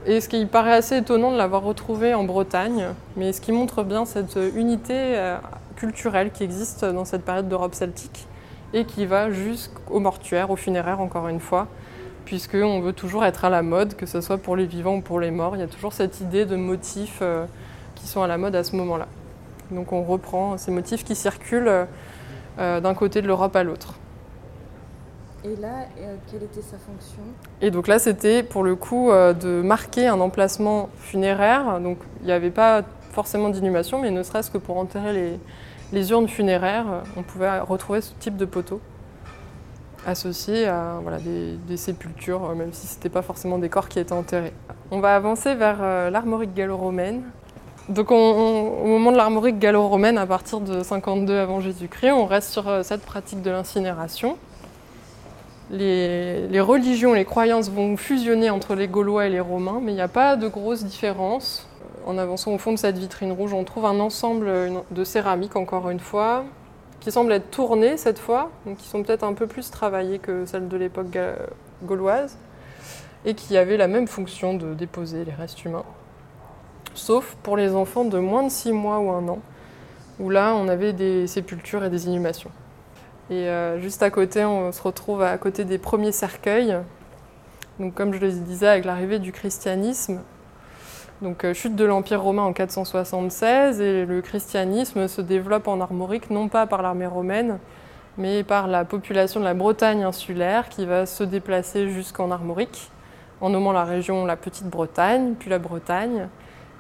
Et 0.06 0.22
ce 0.22 0.30
qui 0.30 0.46
paraît 0.46 0.74
assez 0.74 0.98
étonnant 0.98 1.32
de 1.32 1.38
l'avoir 1.38 1.62
retrouvé 1.62 2.14
en 2.14 2.24
Bretagne, 2.24 2.88
mais 3.18 3.34
ce 3.34 3.42
qui 3.42 3.52
montre 3.52 3.84
bien 3.84 4.06
cette 4.06 4.40
unité 4.56 4.94
euh, 4.96 5.38
culturelle 5.76 6.32
qui 6.32 6.44
existe 6.44 6.86
dans 6.86 7.04
cette 7.04 7.26
période 7.26 7.50
d'Europe 7.50 7.76
celtique 7.76 8.26
et 8.74 8.86
qui 8.86 9.06
va 9.06 9.30
jusqu'au 9.30 10.00
mortuaire, 10.00 10.52
au 10.52 10.56
funéraire 10.56 11.02
encore 11.02 11.28
une 11.28 11.42
fois, 11.42 11.68
puisqu'on 12.24 12.80
veut 12.80 12.94
toujours 12.94 13.26
être 13.26 13.44
à 13.44 13.50
la 13.50 13.62
mode, 13.62 13.96
que 13.96 14.06
ce 14.06 14.22
soit 14.22 14.38
pour 14.38 14.56
les 14.56 14.68
vivants 14.68 14.98
ou 14.98 15.02
pour 15.02 15.20
les 15.20 15.32
morts. 15.32 15.58
Il 15.58 15.60
y 15.60 15.64
a 15.64 15.68
toujours 15.68 15.92
cette 15.92 16.22
idée 16.22 16.46
de 16.46 16.56
motifs 16.56 17.20
euh, 17.22 17.46
qui 17.96 18.08
sont 18.08 18.22
à 18.22 18.28
la 18.28 18.38
mode 18.38 18.56
à 18.56 18.64
ce 18.64 18.78
moment-là. 18.78 19.08
Donc 19.72 19.92
on 19.92 20.04
reprend 20.04 20.58
ces 20.58 20.72
motifs 20.72 21.04
qui 21.04 21.16
circulent 21.16 21.88
euh, 22.58 22.80
d'un 22.80 22.94
côté 22.94 23.22
de 23.22 23.28
l'Europe 23.28 23.56
à 23.56 23.64
l'autre. 23.64 23.96
Et 25.46 25.56
là, 25.56 25.86
euh, 26.00 26.16
quelle 26.30 26.44
était 26.44 26.62
sa 26.62 26.78
fonction? 26.78 27.22
Et 27.62 27.72
donc 27.72 27.88
là, 27.88 27.98
c'était 27.98 28.44
pour 28.44 28.64
le 28.64 28.76
coup 28.76 29.10
euh, 29.10 29.34
de 29.34 29.62
marquer 29.62 30.08
un 30.08 30.20
emplacement 30.20 30.90
funéraire. 30.98 31.80
Donc 31.80 31.98
il 32.22 32.26
n'y 32.26 32.34
avait 32.34 32.52
pas 32.52 32.82
forcément 33.12 33.50
d'inhumation, 33.50 34.02
mais 34.02 34.12
ne 34.12 34.22
serait-ce 34.22 34.52
que 34.52 34.58
pour 34.58 34.78
enterrer 34.78 35.40
les, 35.94 36.12
urnes 36.12 36.28
funéraires, 36.28 37.04
on 37.16 37.24
pouvait 37.24 37.60
retrouver 37.60 38.02
ce 38.02 38.14
type 38.20 38.38
de 38.38 38.46
poteau 38.46 38.82
associé 40.06 40.66
à 40.66 41.00
voilà, 41.02 41.18
des, 41.20 41.78
sépultures, 41.78 42.56
même 42.56 42.72
si 42.74 42.88
ce 42.88 42.96
n'était 42.96 43.10
pas 43.10 43.22
forcément 43.22 43.58
des 43.58 43.70
corps 43.70 43.90
qui 43.90 44.00
étaient 44.00 44.14
enterrés. 44.14 44.54
On 44.92 45.00
va 45.00 45.16
avancer 45.16 45.56
vers 45.56 45.78
euh, 45.82 46.10
l'armorique 46.10 46.54
gallo-romaine. 46.54 47.22
Donc 47.88 48.12
au 48.12 48.86
moment 48.86 49.12
de 49.12 49.18
l'armorique 49.18 49.58
gallo-romaine, 49.58 50.18
à 50.18 50.28
partir 50.28 50.60
de 50.60 50.84
52 50.84 51.38
avant 51.38 51.60
Jésus-Christ, 51.60 52.12
on 52.12 52.26
reste 52.26 52.52
sur 52.52 52.84
cette 52.84 53.02
pratique 53.02 53.42
de 53.42 53.50
l'incinération 53.50 54.38
les, 55.72 56.62
religions, 56.62 57.14
les 57.14 57.26
croyances 57.26 57.70
vont 57.70 57.96
fusionner 57.96 58.50
entre 58.50 58.76
les 58.76 58.88
Gaulois 58.88 59.28
et 59.28 59.30
les 59.30 59.40
Romains, 59.40 59.80
mais 59.82 59.92
il 59.92 59.96
n'y 59.96 60.02
a 60.02 60.08
pas 60.08 60.36
de 60.36 60.48
grosses 60.48 60.84
différences. 60.84 61.68
En 62.06 62.18
avançant 62.18 62.54
au 62.54 62.58
fond 62.58 62.72
de 62.72 62.78
cette 62.78 62.98
vitrine 62.98 63.32
rouge, 63.32 63.54
on 63.54 63.64
trouve 63.64 63.86
un 63.86 64.00
ensemble 64.00 64.52
de 64.90 65.04
céramiques, 65.04 65.56
encore 65.56 65.90
une 65.90 66.00
fois, 66.00 66.46
qui 67.00 67.12
semblent 67.12 67.32
être 67.32 67.52
tournées 67.52 67.98
cette 67.98 68.20
fois, 68.20 68.50
qui 68.78 68.88
sont 68.88 69.04
peut-être 69.04 69.24
un 69.24 69.34
peu 69.34 69.48
plus 69.48 69.70
travaillées 69.70 70.20
que 70.20 70.46
celles 70.46 70.68
de 70.68 70.78
l'époque 70.78 71.18
gauloise, 71.84 72.38
et 73.26 73.36
qui 73.36 73.58
avaient 73.58 73.78
la 73.78 73.88
même 73.88 74.08
fonction 74.08 74.54
de 74.56 74.74
déposer 74.74 75.24
les 75.26 75.34
restes 75.34 75.64
humains. 75.66 75.86
Sauf 76.96 77.36
pour 77.44 77.58
les 77.58 77.76
enfants 77.76 78.06
de 78.06 78.18
moins 78.18 78.44
de 78.44 78.50
6 78.50 78.72
mois 78.72 79.00
ou 79.00 79.12
un 79.12 79.28
an, 79.28 79.40
où 80.20 80.30
là 80.30 80.56
on 80.56 80.68
avait 80.68 80.94
des 80.94 81.28
sépultures 81.28 81.84
et 81.84 81.90
des 81.90 82.08
inhumations. 82.08 82.52
Et 83.30 83.48
euh, 83.48 83.80
juste 83.80 84.02
à 84.02 84.10
côté, 84.10 84.44
on 84.44 84.72
se 84.72 84.82
retrouve 84.82 85.22
à 85.22 85.38
côté 85.38 85.64
des 85.64 85.78
premiers 85.78 86.12
cercueils. 86.12 86.78
Donc, 87.80 87.94
comme 87.94 88.14
je 88.14 88.20
le 88.20 88.32
disais, 88.32 88.68
avec 88.68 88.86
l'arrivée 88.86 89.20
du 89.20 89.32
christianisme, 89.32 90.22
donc 91.22 91.44
euh, 91.44 91.54
chute 91.54 91.76
de 91.76 91.86
l'Empire 91.86 92.22
romain 92.22 92.44
en 92.44 92.54
476, 92.54 93.82
et 93.82 94.06
le 94.06 94.22
christianisme 94.22 95.08
se 95.08 95.22
développe 95.22 95.68
en 95.68 95.80
armorique, 95.80 96.30
non 96.30 96.48
pas 96.48 96.66
par 96.66 96.82
l'armée 96.82 97.06
romaine, 97.06 97.60
mais 98.18 98.44
par 98.44 98.68
la 98.68 98.84
population 98.84 99.40
de 99.40 99.46
la 99.46 99.54
Bretagne 99.54 100.04
insulaire 100.04 100.70
qui 100.70 100.86
va 100.86 101.06
se 101.06 101.24
déplacer 101.24 101.90
jusqu'en 101.90 102.32
armorique, 102.32 102.90
en 103.42 103.50
nommant 103.50 103.74
la 103.74 103.84
région 103.84 104.26
la 104.26 104.38
Petite 104.38 104.68
Bretagne, 104.68 105.36
puis 105.38 105.50
la 105.50 105.60
Bretagne 105.60 106.30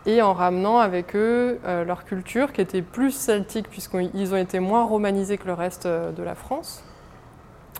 et 0.05 0.21
en 0.21 0.33
ramenant 0.33 0.79
avec 0.79 1.15
eux 1.15 1.59
euh, 1.65 1.83
leur 1.83 2.05
culture 2.05 2.53
qui 2.53 2.61
était 2.61 2.81
plus 2.81 3.11
celtique 3.11 3.69
puisqu'ils 3.69 4.33
ont 4.33 4.37
été 4.37 4.59
moins 4.59 4.83
romanisés 4.83 5.37
que 5.37 5.47
le 5.47 5.53
reste 5.53 5.85
euh, 5.85 6.11
de 6.11 6.23
la 6.23 6.35
France, 6.35 6.83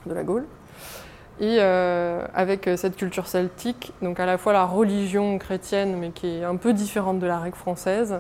de 0.06 0.14
la 0.14 0.24
Gaule. 0.24 0.46
Et 1.40 1.58
euh, 1.60 2.26
avec 2.34 2.70
cette 2.76 2.98
culture 2.98 3.26
celtique, 3.26 3.94
donc 4.02 4.20
à 4.20 4.26
la 4.26 4.38
fois 4.38 4.52
la 4.52 4.66
religion 4.66 5.38
chrétienne 5.38 5.96
mais 5.98 6.10
qui 6.10 6.28
est 6.28 6.44
un 6.44 6.58
peu 6.58 6.74
différente 6.74 7.20
de 7.20 7.28
la 7.28 7.40
règle 7.40 7.56
française, 7.56 8.20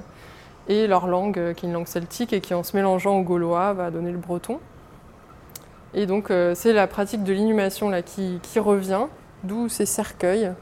et 0.70 0.88
leur 0.88 1.08
langue 1.08 1.54
qui 1.56 1.66
est 1.66 1.70
une 1.70 1.74
langue 1.74 1.88
celtique 1.88 2.32
et 2.32 2.40
qui 2.40 2.54
en 2.54 2.64
se 2.64 2.78
mélangeant 2.78 3.18
au 3.18 3.24
gaulois 3.24 3.74
va 3.74 3.92
donner 3.92 4.12
le 4.12 4.18
breton. 4.20 4.60
Et 5.94 6.06
donc 6.06 6.32
c'est 6.54 6.72
la 6.72 6.88
pratique 6.88 7.24
de 7.24 7.34
l'inhumation 7.34 7.90
là 7.90 8.02
qui 8.04 8.40
revient, 8.56 9.08
d'où 9.44 9.68
ces 9.68 9.86
cercueils 9.86 10.54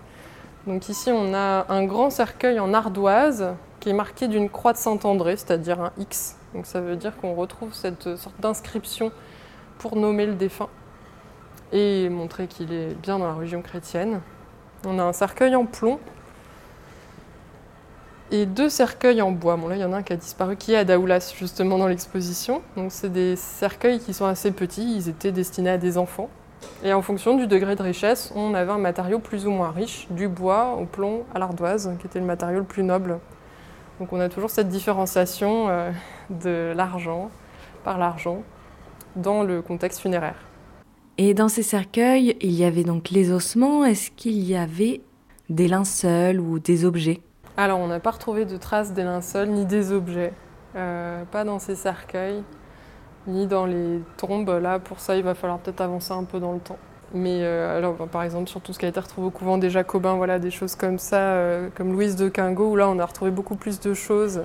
donc 0.67 0.89
ici, 0.89 1.09
on 1.11 1.33
a 1.33 1.65
un 1.69 1.85
grand 1.85 2.09
cercueil 2.09 2.59
en 2.59 2.73
ardoise 2.73 3.55
qui 3.79 3.89
est 3.89 3.93
marqué 3.93 4.27
d'une 4.27 4.49
croix 4.49 4.73
de 4.73 4.77
Saint-André, 4.77 5.37
c'est-à-dire 5.37 5.79
un 5.79 5.91
X. 5.97 6.35
Donc 6.53 6.65
ça 6.65 6.81
veut 6.81 6.95
dire 6.95 7.15
qu'on 7.17 7.33
retrouve 7.35 7.73
cette 7.73 8.17
sorte 8.17 8.39
d'inscription 8.39 9.11
pour 9.77 9.95
nommer 9.95 10.25
le 10.25 10.33
défunt 10.33 10.69
et 11.71 12.09
montrer 12.09 12.47
qu'il 12.47 12.73
est 12.73 12.95
bien 13.01 13.19
dans 13.19 13.27
la 13.27 13.33
religion 13.33 13.61
chrétienne. 13.61 14.21
On 14.85 14.99
a 14.99 15.03
un 15.03 15.13
cercueil 15.13 15.55
en 15.55 15.65
plomb 15.65 15.99
et 18.31 18.45
deux 18.45 18.69
cercueils 18.69 19.21
en 19.21 19.31
bois. 19.31 19.55
Bon 19.55 19.67
là, 19.67 19.75
il 19.75 19.81
y 19.81 19.85
en 19.85 19.93
a 19.93 19.97
un 19.97 20.03
qui 20.03 20.13
a 20.13 20.17
disparu, 20.17 20.57
qui 20.57 20.73
est 20.73 20.77
à 20.77 20.83
Daoulas 20.83 21.33
justement 21.37 21.77
dans 21.77 21.87
l'exposition. 21.87 22.61
Donc 22.75 22.91
c'est 22.91 23.11
des 23.11 23.35
cercueils 23.35 23.99
qui 23.99 24.13
sont 24.13 24.25
assez 24.25 24.51
petits, 24.51 24.95
ils 24.97 25.09
étaient 25.09 25.31
destinés 25.31 25.71
à 25.71 25.77
des 25.77 25.97
enfants. 25.97 26.29
Et 26.83 26.93
en 26.93 27.01
fonction 27.01 27.35
du 27.35 27.47
degré 27.47 27.75
de 27.75 27.83
richesse, 27.83 28.31
on 28.35 28.53
avait 28.53 28.71
un 28.71 28.77
matériau 28.77 29.19
plus 29.19 29.47
ou 29.47 29.51
moins 29.51 29.71
riche, 29.71 30.07
du 30.11 30.27
bois 30.27 30.77
au 30.79 30.85
plomb 30.85 31.23
à 31.33 31.39
l'ardoise, 31.39 31.91
qui 31.99 32.07
était 32.07 32.19
le 32.19 32.25
matériau 32.25 32.59
le 32.59 32.65
plus 32.65 32.83
noble. 32.83 33.19
Donc 33.99 34.13
on 34.13 34.19
a 34.19 34.29
toujours 34.29 34.49
cette 34.49 34.69
différenciation 34.69 35.69
euh, 35.69 35.91
de 36.29 36.73
l'argent 36.75 37.31
par 37.83 37.97
l'argent 37.97 38.43
dans 39.15 39.43
le 39.43 39.61
contexte 39.61 39.99
funéraire. 39.99 40.35
Et 41.17 41.33
dans 41.33 41.49
ces 41.49 41.63
cercueils, 41.63 42.37
il 42.41 42.51
y 42.51 42.63
avait 42.63 42.83
donc 42.83 43.09
les 43.09 43.31
ossements. 43.31 43.83
Est-ce 43.83 44.11
qu'il 44.11 44.37
y 44.43 44.55
avait 44.55 45.01
des 45.49 45.67
linceuls 45.67 46.39
ou 46.39 46.59
des 46.59 46.85
objets? 46.85 47.21
Alors, 47.55 47.79
on 47.79 47.87
n'a 47.87 47.99
pas 47.99 48.11
retrouvé 48.11 48.45
de 48.45 48.55
traces 48.55 48.93
des 48.93 49.03
linceuls 49.03 49.49
ni 49.49 49.65
des 49.65 49.91
objets. 49.91 50.33
Euh, 50.75 51.23
pas 51.25 51.43
dans 51.43 51.57
ces 51.57 51.75
cercueils, 51.75 52.43
ni 53.27 53.45
dans 53.45 53.65
les 53.65 53.99
tombes. 54.17 54.49
Là, 54.49 54.79
pour 54.79 54.99
ça, 54.99 55.15
il 55.15 55.23
va 55.23 55.35
falloir 55.35 55.59
peut-être 55.59 55.81
avancer 55.81 56.13
un 56.13 56.23
peu 56.23 56.39
dans 56.39 56.53
le 56.53 56.59
temps. 56.59 56.77
Mais 57.13 57.39
euh, 57.41 57.77
alors, 57.77 57.95
par 58.07 58.23
exemple, 58.23 58.49
sur 58.49 58.61
tout 58.61 58.73
ce 58.73 58.79
qui 58.79 58.85
a 58.85 58.89
été 58.89 58.99
retrouvé 58.99 59.27
au 59.27 59.31
couvent 59.31 59.57
des 59.57 59.69
Jacobins, 59.69 60.15
voilà, 60.15 60.39
des 60.39 60.51
choses 60.51 60.75
comme 60.75 60.99
ça, 60.99 61.17
euh, 61.17 61.69
comme 61.75 61.93
Louise 61.93 62.15
de 62.15 62.27
Quingo, 62.27 62.71
où 62.71 62.75
là, 62.75 62.89
on 62.89 62.99
a 62.99 63.05
retrouvé 63.05 63.31
beaucoup 63.31 63.55
plus 63.55 63.79
de 63.79 63.93
choses, 63.93 64.41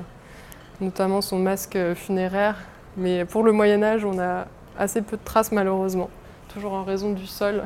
notamment 0.81 1.21
son 1.21 1.39
masque 1.39 1.79
funéraire. 1.95 2.57
Mais 2.97 3.25
pour 3.25 3.43
le 3.43 3.53
Moyen 3.53 3.83
Âge, 3.83 4.05
on 4.05 4.19
a 4.21 4.47
assez 4.79 5.03
peu 5.03 5.17
de 5.17 5.25
traces, 5.25 5.51
malheureusement, 5.51 6.11
toujours 6.53 6.75
en 6.75 6.85
raison 6.85 7.13
du 7.13 7.27
sol 7.27 7.65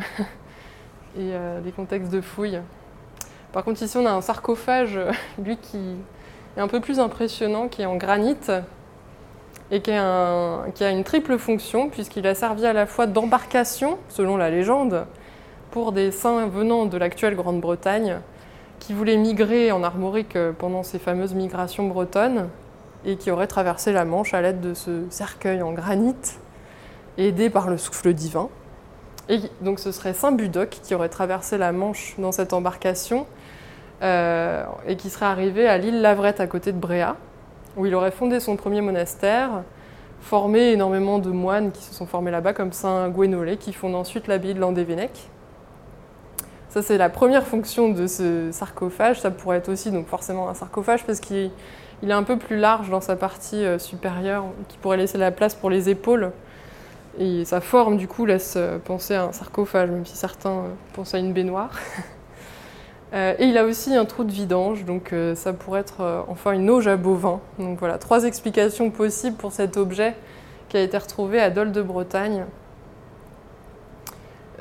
et 1.18 1.32
des 1.64 1.72
contextes 1.72 2.12
de 2.12 2.20
fouilles. 2.20 2.60
Par 3.52 3.64
contre, 3.64 3.82
ici, 3.82 3.96
on 3.96 4.06
a 4.06 4.12
un 4.12 4.20
sarcophage, 4.20 5.00
lui, 5.42 5.56
qui 5.56 5.96
est 6.56 6.60
un 6.60 6.68
peu 6.68 6.80
plus 6.80 7.00
impressionnant, 7.00 7.68
qui 7.68 7.82
est 7.82 7.86
en 7.86 7.96
granit 7.96 8.36
et 9.70 9.80
qui, 9.80 9.90
a 9.90 10.90
une 10.90 11.04
triple 11.04 11.38
fonction, 11.38 11.88
puisqu'il 11.88 12.26
a 12.26 12.34
servi 12.34 12.66
à 12.66 12.72
la 12.72 12.86
fois 12.86 13.06
d'embarcation, 13.06 13.98
selon 14.08 14.36
la 14.36 14.50
légende, 14.50 15.06
pour 15.70 15.92
des 15.92 16.12
saints 16.12 16.46
venant 16.46 16.86
de 16.86 16.96
l'actuelle 16.96 17.34
Grande-Bretagne, 17.34 18.20
qui 18.78 18.92
voulaient 18.92 19.16
migrer 19.16 19.72
en 19.72 19.82
Armorique 19.82 20.38
pendant 20.58 20.82
ces 20.82 20.98
fameuses 20.98 21.34
migrations 21.34 21.88
bretonnes, 21.88 22.48
et 23.04 23.16
qui 23.16 23.30
auraient 23.30 23.46
traversé 23.46 23.92
la 23.92 24.04
Manche 24.04 24.34
à 24.34 24.40
l'aide 24.40 24.60
de 24.60 24.74
ce 24.74 25.04
cercueil 25.10 25.62
en 25.62 25.72
granit, 25.72 26.14
aidé 27.18 27.50
par 27.50 27.68
le 27.68 27.78
souffle 27.78 28.12
divin. 28.12 28.48
Et 29.28 29.40
donc 29.60 29.80
ce 29.80 29.90
serait 29.90 30.12
Saint 30.12 30.32
Budoc 30.32 30.70
qui 30.82 30.94
aurait 30.94 31.08
traversé 31.08 31.58
la 31.58 31.72
Manche 31.72 32.14
dans 32.18 32.32
cette 32.32 32.52
embarcation, 32.52 33.26
euh, 34.02 34.64
et 34.86 34.96
qui 34.96 35.10
serait 35.10 35.26
arrivé 35.26 35.66
à 35.66 35.78
l'île 35.78 36.00
Lavrette 36.02 36.40
à 36.40 36.46
côté 36.46 36.72
de 36.72 36.78
Bréa, 36.78 37.16
où 37.76 37.86
il 37.86 37.94
aurait 37.94 38.10
fondé 38.10 38.40
son 38.40 38.56
premier 38.56 38.80
monastère, 38.80 39.62
formé 40.20 40.72
énormément 40.72 41.18
de 41.18 41.30
moines 41.30 41.70
qui 41.72 41.82
se 41.82 41.94
sont 41.94 42.06
formés 42.06 42.30
là-bas, 42.30 42.52
comme 42.52 42.72
Saint 42.72 43.08
Gwénolé, 43.08 43.56
qui 43.56 43.72
fonde 43.72 43.94
ensuite 43.94 44.26
l'abbaye 44.26 44.54
de 44.54 44.60
Landévennec. 44.60 45.10
Ça, 46.68 46.82
c'est 46.82 46.98
la 46.98 47.08
première 47.08 47.46
fonction 47.46 47.90
de 47.90 48.06
ce 48.06 48.50
sarcophage. 48.52 49.20
Ça 49.20 49.30
pourrait 49.30 49.58
être 49.58 49.70
aussi 49.70 49.90
donc 49.90 50.06
forcément 50.08 50.48
un 50.48 50.54
sarcophage 50.54 51.04
parce 51.04 51.20
qu'il 51.20 51.50
est 52.02 52.12
un 52.12 52.22
peu 52.22 52.38
plus 52.38 52.58
large 52.58 52.90
dans 52.90 53.00
sa 53.00 53.16
partie 53.16 53.64
euh, 53.64 53.78
supérieure, 53.78 54.44
qui 54.68 54.76
pourrait 54.78 54.98
laisser 54.98 55.16
la 55.16 55.30
place 55.30 55.54
pour 55.54 55.70
les 55.70 55.88
épaules. 55.88 56.32
Et 57.18 57.46
sa 57.46 57.62
forme, 57.62 57.96
du 57.96 58.08
coup, 58.08 58.26
laisse 58.26 58.54
euh, 58.56 58.78
penser 58.78 59.14
à 59.14 59.24
un 59.24 59.32
sarcophage, 59.32 59.90
même 59.90 60.04
si 60.04 60.16
certains 60.16 60.64
pensent 60.92 61.14
à 61.14 61.18
une 61.18 61.32
baignoire. 61.32 61.70
Euh, 63.12 63.34
et 63.38 63.46
il 63.46 63.56
a 63.56 63.64
aussi 63.64 63.94
un 63.94 64.04
trou 64.04 64.24
de 64.24 64.32
vidange, 64.32 64.84
donc 64.84 65.12
euh, 65.12 65.34
ça 65.36 65.52
pourrait 65.52 65.80
être 65.80 66.00
euh, 66.00 66.22
enfin 66.28 66.52
une 66.52 66.68
auge 66.68 66.88
à 66.88 66.96
bovin. 66.96 67.40
Donc 67.58 67.78
voilà, 67.78 67.98
trois 67.98 68.24
explications 68.24 68.90
possibles 68.90 69.36
pour 69.36 69.52
cet 69.52 69.76
objet 69.76 70.16
qui 70.68 70.76
a 70.76 70.80
été 70.80 70.98
retrouvé 70.98 71.40
à 71.40 71.50
Dole 71.50 71.70
de 71.70 71.82
Bretagne, 71.82 72.44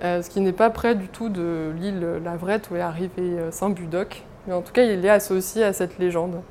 ce 0.01 0.29
qui 0.29 0.39
n'est 0.39 0.51
pas 0.51 0.69
près 0.69 0.93
du 0.93 1.07
tout 1.07 1.29
de 1.29 1.71
l'île 1.79 2.19
Lavrette 2.23 2.69
où 2.69 2.75
est 2.75 2.81
arrivé 2.81 3.39
Saint 3.49 3.71
Budoc, 3.71 4.23
mais 4.45 4.53
en 4.53 4.61
tout 4.61 4.71
cas 4.71 4.83
il 4.83 5.03
est 5.03 5.09
associé 5.09 5.63
à 5.63 5.73
cette 5.73 5.97
légende. 5.97 6.41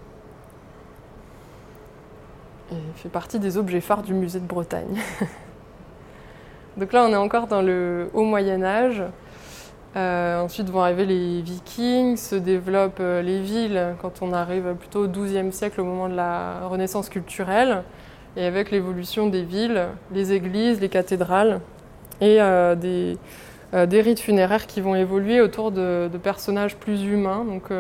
Il 2.73 2.79
fait 2.97 3.09
partie 3.09 3.39
des 3.39 3.57
objets 3.57 3.81
phares 3.81 4.03
du 4.03 4.13
musée 4.13 4.41
de 4.41 4.47
Bretagne. 4.47 5.01
donc 6.77 6.93
là 6.93 7.05
on 7.05 7.13
est 7.13 7.17
encore 7.17 7.47
dans 7.47 7.63
le 7.63 8.11
haut 8.13 8.25
Moyen 8.25 8.65
Âge. 8.65 9.05
Euh, 9.97 10.41
ensuite 10.41 10.71
vont 10.71 10.81
arriver 10.81 11.07
les 11.07 11.41
vikings, 11.41 12.17
se 12.17 12.35
développent 12.35 12.99
euh, 12.99 13.23
les 13.23 13.41
villes 13.41 13.95
quand 14.03 14.23
on 14.23 14.33
arrive 14.33 14.75
plutôt 14.75 15.05
au 15.05 15.09
XIIe 15.09 15.53
siècle 15.53 15.81
au 15.81 15.85
moment 15.85 16.09
de 16.09 16.17
la 16.17 16.67
renaissance 16.67 17.09
culturelle. 17.09 17.85
Et 18.37 18.45
avec 18.45 18.73
l'évolution 18.73 19.29
des 19.29 19.45
villes, 19.45 19.87
les 20.13 20.33
églises, 20.33 20.81
les 20.81 20.89
cathédrales 20.89 21.61
et 22.21 22.39
euh, 22.41 22.75
des, 22.75 24.01
rites 24.01 24.19
funéraires 24.19 24.67
qui 24.67 24.81
vont 24.81 24.97
évoluer 24.97 25.41
autour 25.41 25.71
de, 25.71 26.11
personnages 26.21 26.75
plus 26.75 27.05
humains. 27.05 27.45
Donc 27.45 27.71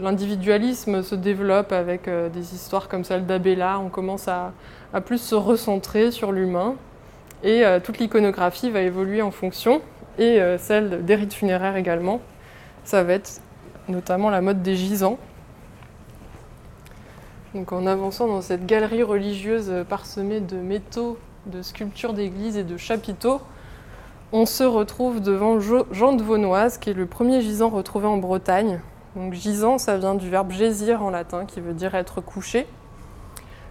l'individualisme 0.00 1.02
se 1.02 1.16
développe 1.16 1.72
avec 1.72 2.08
des 2.08 2.54
histoires 2.54 2.88
comme 2.88 3.02
celle 3.02 3.26
d'Abélard. 3.26 3.82
On 3.82 3.88
commence 3.88 4.28
à, 4.28 4.52
plus 5.04 5.18
se 5.18 5.34
recentrer 5.34 6.12
sur 6.12 6.30
l'humain 6.30 6.76
et 7.42 7.64
toute 7.82 7.98
l'iconographie 7.98 8.70
va 8.70 8.82
évoluer 8.82 9.20
en 9.20 9.32
fonction 9.32 9.82
et 10.18 10.40
euh, 10.40 10.58
celle 10.58 11.04
des 11.04 11.14
rites 11.14 11.34
funéraires 11.34 11.76
également. 11.76 12.20
Ça 12.84 13.02
va 13.02 13.14
être 13.14 13.40
notamment 13.88 14.30
la 14.30 14.40
mode 14.40 14.62
des 14.62 14.76
gisants. 14.76 15.18
Donc 17.54 17.72
en 17.72 17.86
avançant 17.86 18.26
dans 18.26 18.40
cette 18.40 18.66
galerie 18.66 19.02
religieuse 19.02 19.72
parsemée 19.88 20.40
de 20.40 20.56
métaux, 20.56 21.18
de 21.46 21.62
sculptures 21.62 22.12
d'églises 22.12 22.56
et 22.56 22.64
de 22.64 22.76
chapiteaux, 22.76 23.40
on 24.32 24.46
se 24.46 24.64
retrouve 24.64 25.20
devant 25.20 25.60
Jean 25.60 26.12
de 26.12 26.22
Vaunoise, 26.22 26.78
qui 26.78 26.90
est 26.90 26.94
le 26.94 27.06
premier 27.06 27.40
gisant 27.40 27.68
retrouvé 27.68 28.06
en 28.06 28.16
Bretagne. 28.16 28.80
Donc 29.14 29.32
gisant, 29.32 29.78
ça 29.78 29.96
vient 29.96 30.16
du 30.16 30.28
verbe 30.28 30.50
gésir 30.50 31.02
en 31.02 31.10
latin, 31.10 31.44
qui 31.44 31.60
veut 31.60 31.72
dire 31.72 31.94
être 31.94 32.20
couché. 32.20 32.66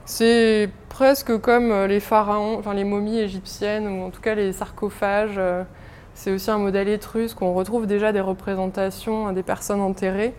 C'est 0.05 0.69
presque 0.87 1.37
comme 1.39 1.85
les 1.85 1.99
pharaons, 1.99 2.57
enfin 2.59 2.73
les 2.73 2.85
momies 2.85 3.19
égyptiennes, 3.19 3.87
ou 3.87 4.05
en 4.05 4.09
tout 4.09 4.21
cas 4.21 4.35
les 4.35 4.53
sarcophages 4.53 5.35
euh, 5.37 5.63
c'est 6.15 6.31
aussi 6.31 6.51
un 6.51 6.57
modèle 6.57 6.89
étrusque 6.89 7.41
on 7.41 7.53
retrouve 7.53 7.87
déjà 7.87 8.11
des 8.11 8.21
représentations 8.21 9.31
des 9.31 9.43
personnes 9.43 9.81
enterrées. 9.81 10.33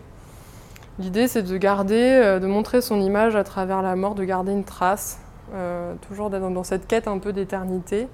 L'idée, 1.00 1.26
c'est 1.26 1.42
de 1.42 1.56
garder, 1.56 2.20
euh, 2.22 2.38
de 2.38 2.46
montrer 2.46 2.80
son 2.80 3.00
image 3.00 3.34
à 3.34 3.42
travers 3.42 3.82
la 3.82 3.96
mort, 3.96 4.14
de 4.14 4.22
garder 4.22 4.52
une 4.52 4.62
trace, 4.62 5.18
euh, 5.52 5.92
toujours 6.06 6.30
dans 6.30 6.62
cette 6.62 6.86
quête 6.86 7.08
un 7.08 7.18
peu 7.18 7.32
d'éternité, 7.32 8.06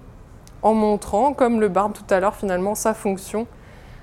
en 0.63 0.73
montrant, 0.73 1.35
comme 1.35 1.61
le 1.61 1.69
barbe 1.69 1.93
tout 1.93 2.15
à 2.15 2.21
l'heure, 2.21 2.35
finalement 2.35 2.75
sa 2.75 2.95
fonction, 2.95 3.47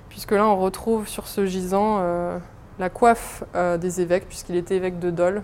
puisque 0.10 0.32
là, 0.32 0.46
on 0.46 0.58
retrouve 0.58 1.08
sur 1.08 1.28
ce 1.28 1.48
gisant 1.48 1.98
euh, 2.02 2.38
la 2.78 2.89
coiffe 2.89 3.43
des 3.80 4.02
évêques, 4.02 4.28
puisqu'il 4.28 4.56
était 4.56 4.76
évêque 4.76 5.00
de 5.00 5.10
Dole, 5.10 5.41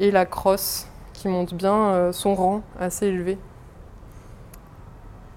et 0.00 0.10
la 0.10 0.24
crosse 0.24 0.88
qui 1.12 1.28
montre 1.28 1.54
bien 1.54 2.10
son 2.12 2.34
rang 2.34 2.62
assez 2.80 3.08
élevé. 3.08 3.36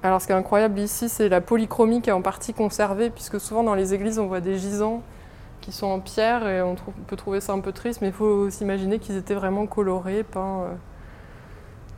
Alors 0.04 0.20
ce 0.20 0.26
qui 0.26 0.32
est 0.32 0.36
incroyable 0.36 0.80
ici, 0.80 1.10
c'est 1.10 1.30
la 1.30 1.42
polychromie 1.42 2.02
qui 2.02 2.10
est 2.10 2.14
en 2.14 2.24
partie 2.24 2.54
conservée, 2.54 3.12
puisque 3.12 3.40
souvent 3.40 3.64
dans 3.64 3.76
les 3.76 3.94
églises, 3.94 4.18
on 4.18 4.26
voit 4.26 4.40
des 4.40 4.58
gisants 4.58 5.04
qui 5.62 5.72
sont 5.72 5.86
en 5.86 6.00
pierre 6.00 6.48
et 6.48 6.62
on, 6.64 6.76
peut 7.06 7.16
trouver 7.16 7.40
ça 7.40 7.54
un 7.54 7.60
peu 7.60 7.72
triste, 7.72 8.02
mais 8.02 8.08
il 8.08 8.14
faut 8.14 8.50
s'imaginer 8.50 8.98
qu'ils 8.98 9.16
étaient 9.16 9.36
vraiment 9.36 9.68
colorés, 9.68 10.24
peints 10.24 10.62
euh, 10.64 10.74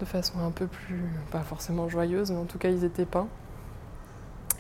de 0.02 0.06
façon 0.06 0.34
un 0.46 0.52
peu 0.52 0.68
plus, 0.68 1.02
pas 1.32 1.40
forcément 1.40 1.88
joyeuse, 1.88 2.30
mais 2.32 2.40
en 2.40 2.46
tout 2.46 2.58
cas 2.58 2.68
ils 2.68 2.84
étaient 2.84 3.06
peints. 3.06 3.28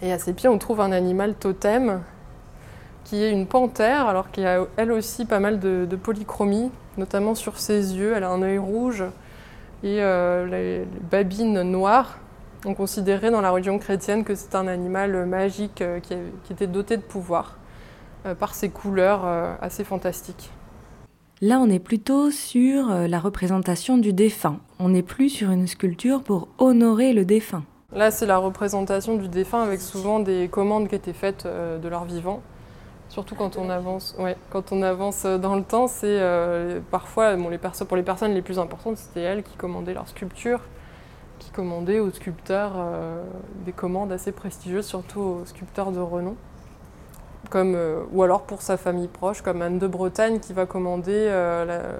Et 0.01 0.13
à 0.13 0.19
ses 0.19 0.31
pieds, 0.31 0.47
on 0.47 0.57
trouve 0.57 0.79
un 0.79 0.93
animal 0.93 1.35
totem 1.35 2.01
qui 3.03 3.21
est 3.21 3.29
une 3.29 3.45
panthère, 3.45 4.07
alors 4.07 4.31
qu'il 4.31 4.43
y 4.43 4.47
a 4.47 4.65
elle 4.77 4.93
aussi 4.93 5.25
pas 5.25 5.39
mal 5.39 5.59
de, 5.59 5.97
polychromie, 6.01 6.71
notamment 6.97 7.35
sur 7.35 7.59
ses 7.59 7.97
yeux. 7.97 8.13
Elle 8.15 8.23
a 8.23 8.29
un 8.29 8.41
œil 8.41 8.57
rouge 8.57 9.03
et 9.83 10.01
euh, 10.01 10.45
les 10.45 10.85
babines 11.11 11.61
noires 11.63 12.19
on 12.65 12.73
considérait 12.73 13.31
dans 13.31 13.41
la 13.41 13.51
religion 13.51 13.77
chrétienne 13.79 14.23
que 14.23 14.35
c'est 14.35 14.55
un 14.55 14.67
animal 14.67 15.25
magique 15.25 15.81
euh, 15.81 15.99
qui, 15.99 16.13
était 16.51 16.67
doté 16.67 16.97
de 16.97 17.01
pouvoir 17.01 17.57
euh, 18.25 18.35
par 18.35 18.55
ses 18.55 18.69
couleurs 18.69 19.25
euh, 19.25 19.53
assez 19.61 19.83
fantastiques. 19.83 20.51
Là, 21.41 21.59
on 21.59 21.69
est 21.69 21.79
plutôt 21.79 22.31
sur 22.31 22.87
la 22.87 23.19
représentation 23.19 23.97
du 23.97 24.13
défunt. 24.13 24.59
On 24.79 24.89
n'est 24.89 25.03
plus 25.03 25.27
sur 25.27 25.51
une 25.51 25.67
sculpture 25.67 26.23
pour 26.23 26.47
honorer 26.57 27.11
le 27.11 27.25
défunt. 27.25 27.63
Là, 27.91 28.11
c'est 28.11 28.25
la 28.25 28.37
représentation 28.37 29.17
du 29.17 29.27
défunt 29.27 29.61
avec 29.61 29.81
souvent 29.81 30.19
des 30.21 30.47
commandes 30.47 30.87
qui 30.87 30.95
étaient 30.95 31.11
faites 31.11 31.45
de 31.45 31.87
leur 31.89 32.05
vivant. 32.05 32.41
Surtout 33.09 33.35
quand 33.35 33.57
on 33.57 33.69
avance, 33.69 34.15
quand 34.51 34.71
on 34.71 34.83
avance 34.83 35.25
dans 35.25 35.55
le 35.55 35.63
temps, 35.63 35.87
c'est 35.87 36.21
parfois, 36.91 37.35
les 37.35 37.57
pour 37.89 37.97
les 37.97 38.03
personnes 38.03 38.33
les 38.33 38.41
plus 38.41 38.57
importantes, 38.57 38.95
c'était 38.95 39.21
elles 39.21 39.43
qui 39.43 39.57
commandaient 39.57 39.93
leur 39.93 40.07
sculpture 40.07 40.61
qui 41.43 41.51
commandait 41.51 41.99
aux 41.99 42.11
sculpteurs 42.11 42.73
euh, 42.77 43.23
des 43.65 43.73
commandes 43.73 44.11
assez 44.11 44.31
prestigieuses, 44.31 44.85
surtout 44.85 45.19
aux 45.19 45.45
sculpteurs 45.45 45.91
de 45.91 45.99
renom. 45.99 46.35
Comme, 47.49 47.75
euh, 47.75 48.03
ou 48.13 48.23
alors 48.23 48.43
pour 48.43 48.61
sa 48.61 48.77
famille 48.77 49.09
proche, 49.09 49.41
comme 49.41 49.61
Anne 49.61 49.77
de 49.77 49.87
Bretagne 49.87 50.39
qui 50.39 50.53
va 50.53 50.65
commander 50.65 51.11
euh, 51.11 51.91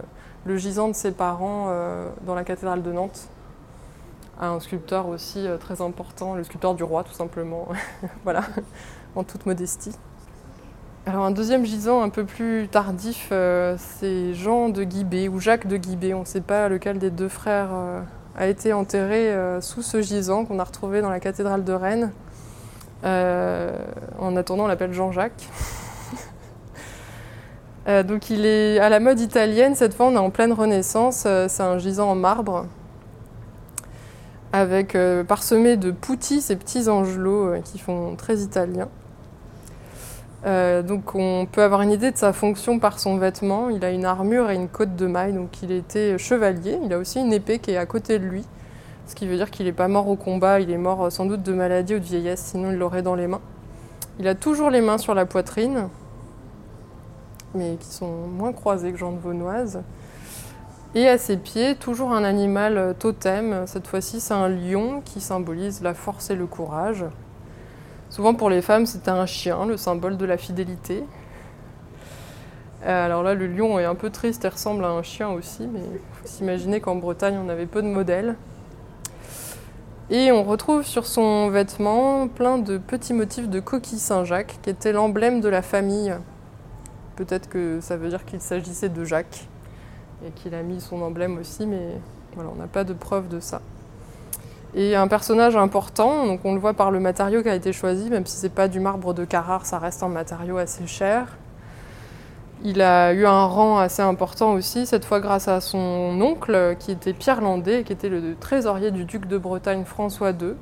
le 0.46 0.58
gisant 0.58 0.88
de 0.88 0.94
ses 0.94 1.12
parents 1.12 1.68
dans 2.26 2.36
la 2.36 2.44
cathédrale 2.44 2.82
de 2.82 2.92
Nantes 2.92 3.28
à 4.40 4.48
un 4.50 4.60
sculpteur 4.60 5.08
aussi 5.08 5.48
très 5.60 5.82
important, 5.82 6.36
le 6.36 6.44
sculpteur 6.44 6.74
du 6.74 6.84
roi 6.84 7.04
tout 7.04 7.14
simplement, 7.14 7.68
voilà, 8.24 8.42
en 9.16 9.24
toute 9.24 9.46
modestie. 9.46 9.96
Alors 11.06 11.24
un 11.24 11.32
deuxième 11.32 11.66
gisant 11.66 12.02
un 12.02 12.10
peu 12.10 12.26
plus 12.26 12.68
tardif, 12.70 13.28
c'est 13.78 14.34
Jean 14.34 14.70
de 14.70 14.84
Guibé 14.84 15.30
ou 15.30 15.40
Jacques 15.40 15.68
de 15.68 15.78
Guibé, 15.78 16.14
on 16.14 16.22
ne 16.22 16.26
sait 16.26 16.42
pas 16.42 16.68
lequel 16.68 16.98
des 16.98 17.12
deux 17.12 17.30
frères 17.30 17.70
a 18.36 18.48
été 18.48 18.74
enterré 18.74 19.32
euh, 19.32 19.62
sous 19.62 19.82
ce 19.82 20.02
gisant 20.02 20.46
qu'on 20.46 20.60
a 20.60 20.64
retrouvé 20.64 21.02
dans 21.02 21.10
la 21.10 21.20
cathédrale 21.20 21.64
de 21.64 21.74
Rennes. 21.74 22.12
en 23.04 24.36
attendant, 24.36 24.64
on 24.64 24.68
l'appelle 24.68 24.94
Jean-Jacques. 24.94 25.48
donc 28.08 28.30
il 28.30 28.46
est 28.46 28.80
à 28.80 28.90
la 28.90 29.00
mode 29.00 29.20
italienne, 29.20 29.76
cette 29.76 29.94
fois 29.94 30.08
on 30.08 30.14
est 30.14 30.18
en 30.18 30.30
pleine 30.30 30.54
renaissance, 30.54 31.28
c'est 31.48 31.64
un 31.64 31.78
gisant 31.78 32.10
en 32.10 32.16
marbre 32.16 32.66
avec 34.54 34.98
parsemé 35.28 35.78
de 35.78 35.92
putti, 35.92 36.42
ces 36.42 36.56
petits 36.56 36.88
angelots 36.88 37.62
qui 37.64 37.78
font 37.78 38.16
très 38.16 38.38
italien. 38.38 38.88
Euh, 40.46 40.82
donc 40.82 41.16
on 41.16 41.48
peut 41.50 41.64
avoir 41.64 41.82
une 41.82 41.92
idée 41.92 42.12
de 42.12 42.18
sa 42.18 42.34
fonction 42.34 42.80
par 42.80 43.00
son 43.00 43.18
vêtement. 43.18 43.70
Il 43.70 43.84
a 43.86 43.92
une 43.92 44.06
armure 44.06 44.50
et 44.52 44.56
une 44.56 44.68
côte 44.68 44.96
de 44.96 45.08
maille, 45.08 45.34
donc 45.34 45.62
il 45.62 45.72
était 45.72 46.18
chevalier. 46.18 46.80
Il 46.84 46.94
a 46.94 46.98
aussi 46.98 47.20
une 47.20 47.34
épée 47.34 47.60
qui 47.60 47.72
est 47.72 47.78
à 47.78 47.86
côté 47.86 48.20
de 48.20 48.26
lui, 48.26 48.44
ce 49.08 49.16
qui 49.16 49.28
veut 49.28 49.36
dire 49.36 49.52
qu'il 49.52 49.66
n'est 49.66 49.74
pas 49.74 49.88
mort 49.88 50.08
au 50.08 50.16
combat, 50.16 50.60
il 50.60 50.72
est 50.72 50.78
mort 50.78 51.06
euh, 51.06 51.10
sans 51.10 51.26
doute 51.26 51.44
de 51.44 51.54
maladie 51.54 51.96
ou 51.96 52.00
de 52.00 52.04
vieillesse, 52.04 52.42
sinon 52.42 52.72
il 52.72 52.78
l'aurait 52.78 53.02
dans 53.02 53.16
les 53.16 53.28
mains. 53.28 53.42
Il 54.20 54.28
a 54.28 54.36
toujours 54.36 54.70
les 54.70 54.82
mains 54.82 54.98
sur 54.98 55.14
la 55.14 55.26
poitrine, 55.26 55.88
mais 57.56 57.78
qui 57.80 57.88
sont 57.88 58.28
moins 58.28 58.54
croisées 58.54 58.92
que 58.92 58.98
Jean 58.98 59.12
de 59.12 59.20
Vaunoise. 59.20 59.82
Et 60.96 61.10
à 61.10 61.18
ses 61.18 61.38
pieds, 61.38 61.76
toujours 61.76 62.12
un 62.12 62.24
animal 62.24 62.78
euh, 62.78 62.94
totem. 62.94 63.66
Cette 63.66 63.88
fois-ci, 63.88 64.20
c'est 64.20 64.34
un 64.34 64.48
lion 64.48 65.02
qui 65.04 65.22
symbolise 65.22 65.82
la 65.82 65.94
force 65.94 66.30
et 66.30 66.36
le 66.36 66.46
courage. 66.46 67.06
Souvent 68.14 68.36
pour 68.36 68.52
les 68.52 68.62
femmes, 68.62 68.86
c'était 68.86 69.10
un 69.10 69.26
chien, 69.26 69.66
le 69.66 69.76
symbole 69.76 70.18
de 70.18 70.26
la 70.26 70.38
fidélité. 70.38 71.04
Euh, 72.86 73.06
alors 73.06 73.24
là, 73.24 73.34
le 73.34 73.48
lion 73.48 73.80
est 73.80 73.86
un 73.86 73.96
peu 73.96 74.12
triste 74.12 74.46
et 74.46 74.50
ressemble 74.50 74.86
à 74.86 74.90
un 74.90 75.02
chien 75.02 75.30
aussi, 75.30 75.66
mais 75.66 75.80
il 75.80 75.98
faut 75.98 76.28
s'imaginer 76.28 76.80
qu'en 76.80 76.94
Bretagne, 76.94 77.40
on 77.44 77.50
avait 77.50 77.66
peu 77.66 77.82
de 77.82 77.88
modèles. 77.88 78.36
Et 80.12 80.32
on 80.32 80.44
retrouve 80.44 80.86
sur 80.86 81.08
son 81.08 81.50
vêtement 81.50 82.28
plein 82.28 82.60
de 82.60 82.78
petits 82.78 83.16
motifs 83.16 83.50
de 83.50 83.60
coquille 83.60 83.98
Saint-Jacques, 83.98 84.60
qui 84.62 84.70
était 84.70 84.94
l'emblème 84.94 85.42
de 85.42 85.50
la 85.50 85.64
famille. 85.64 86.14
Peut-être 87.16 87.50
que 87.50 87.80
ça 87.82 87.98
veut 87.98 88.10
dire 88.10 88.26
qu'il 88.26 88.42
s'agissait 88.42 88.90
de 88.90 89.04
Jacques, 89.04 89.48
et 90.24 90.30
qu'il 90.30 90.54
a 90.54 90.62
mis 90.62 90.82
son 90.82 91.02
emblème 91.02 91.40
aussi, 91.40 91.66
mais 91.66 92.00
voilà, 92.36 92.52
on 92.54 92.60
n'a 92.60 92.68
pas 92.68 92.84
de 92.84 92.94
preuve 92.94 93.28
de 93.28 93.40
ça 93.40 93.60
et 94.76 94.96
un 94.96 95.08
personnage 95.08 95.56
important. 95.56 96.26
Donc 96.26 96.42
on 96.44 96.54
le 96.54 96.60
voit 96.60 96.74
par 96.74 96.92
le 96.92 97.00
matériau 97.00 97.42
qui 97.42 97.50
a 97.50 97.56
été 97.56 97.74
choisi, 97.74 98.10
même 98.10 98.26
si 98.26 98.38
c'est 98.38 98.50
pas 98.50 98.68
du 98.68 98.80
marbre 98.80 99.14
de 99.14 99.26
Carrare, 99.26 99.66
ça 99.66 99.80
reste 99.80 100.04
un 100.04 100.10
matériau 100.10 100.58
assez 100.58 100.88
cher. 100.88 101.38
Il 102.66 102.82
a 102.82 103.14
eu 103.14 103.26
un 103.26 103.46
rang 103.46 103.78
assez 103.78 104.02
important 104.02 104.54
aussi, 104.54 104.86
cette 104.86 105.04
fois 105.04 105.20
grâce 105.20 105.50
à 105.50 105.60
son 105.60 106.18
oncle 106.22 106.78
qui 106.80 106.92
était 106.92 107.12
Pierre 107.14 107.42
Landais, 107.42 107.84
qui 107.84 107.92
était 107.92 108.10
le 108.10 108.36
trésorier 108.36 108.92
du 108.92 109.04
duc 109.04 109.28
de 109.28 109.38
Bretagne 109.38 109.84
François 109.84 110.32
II. 110.32 110.54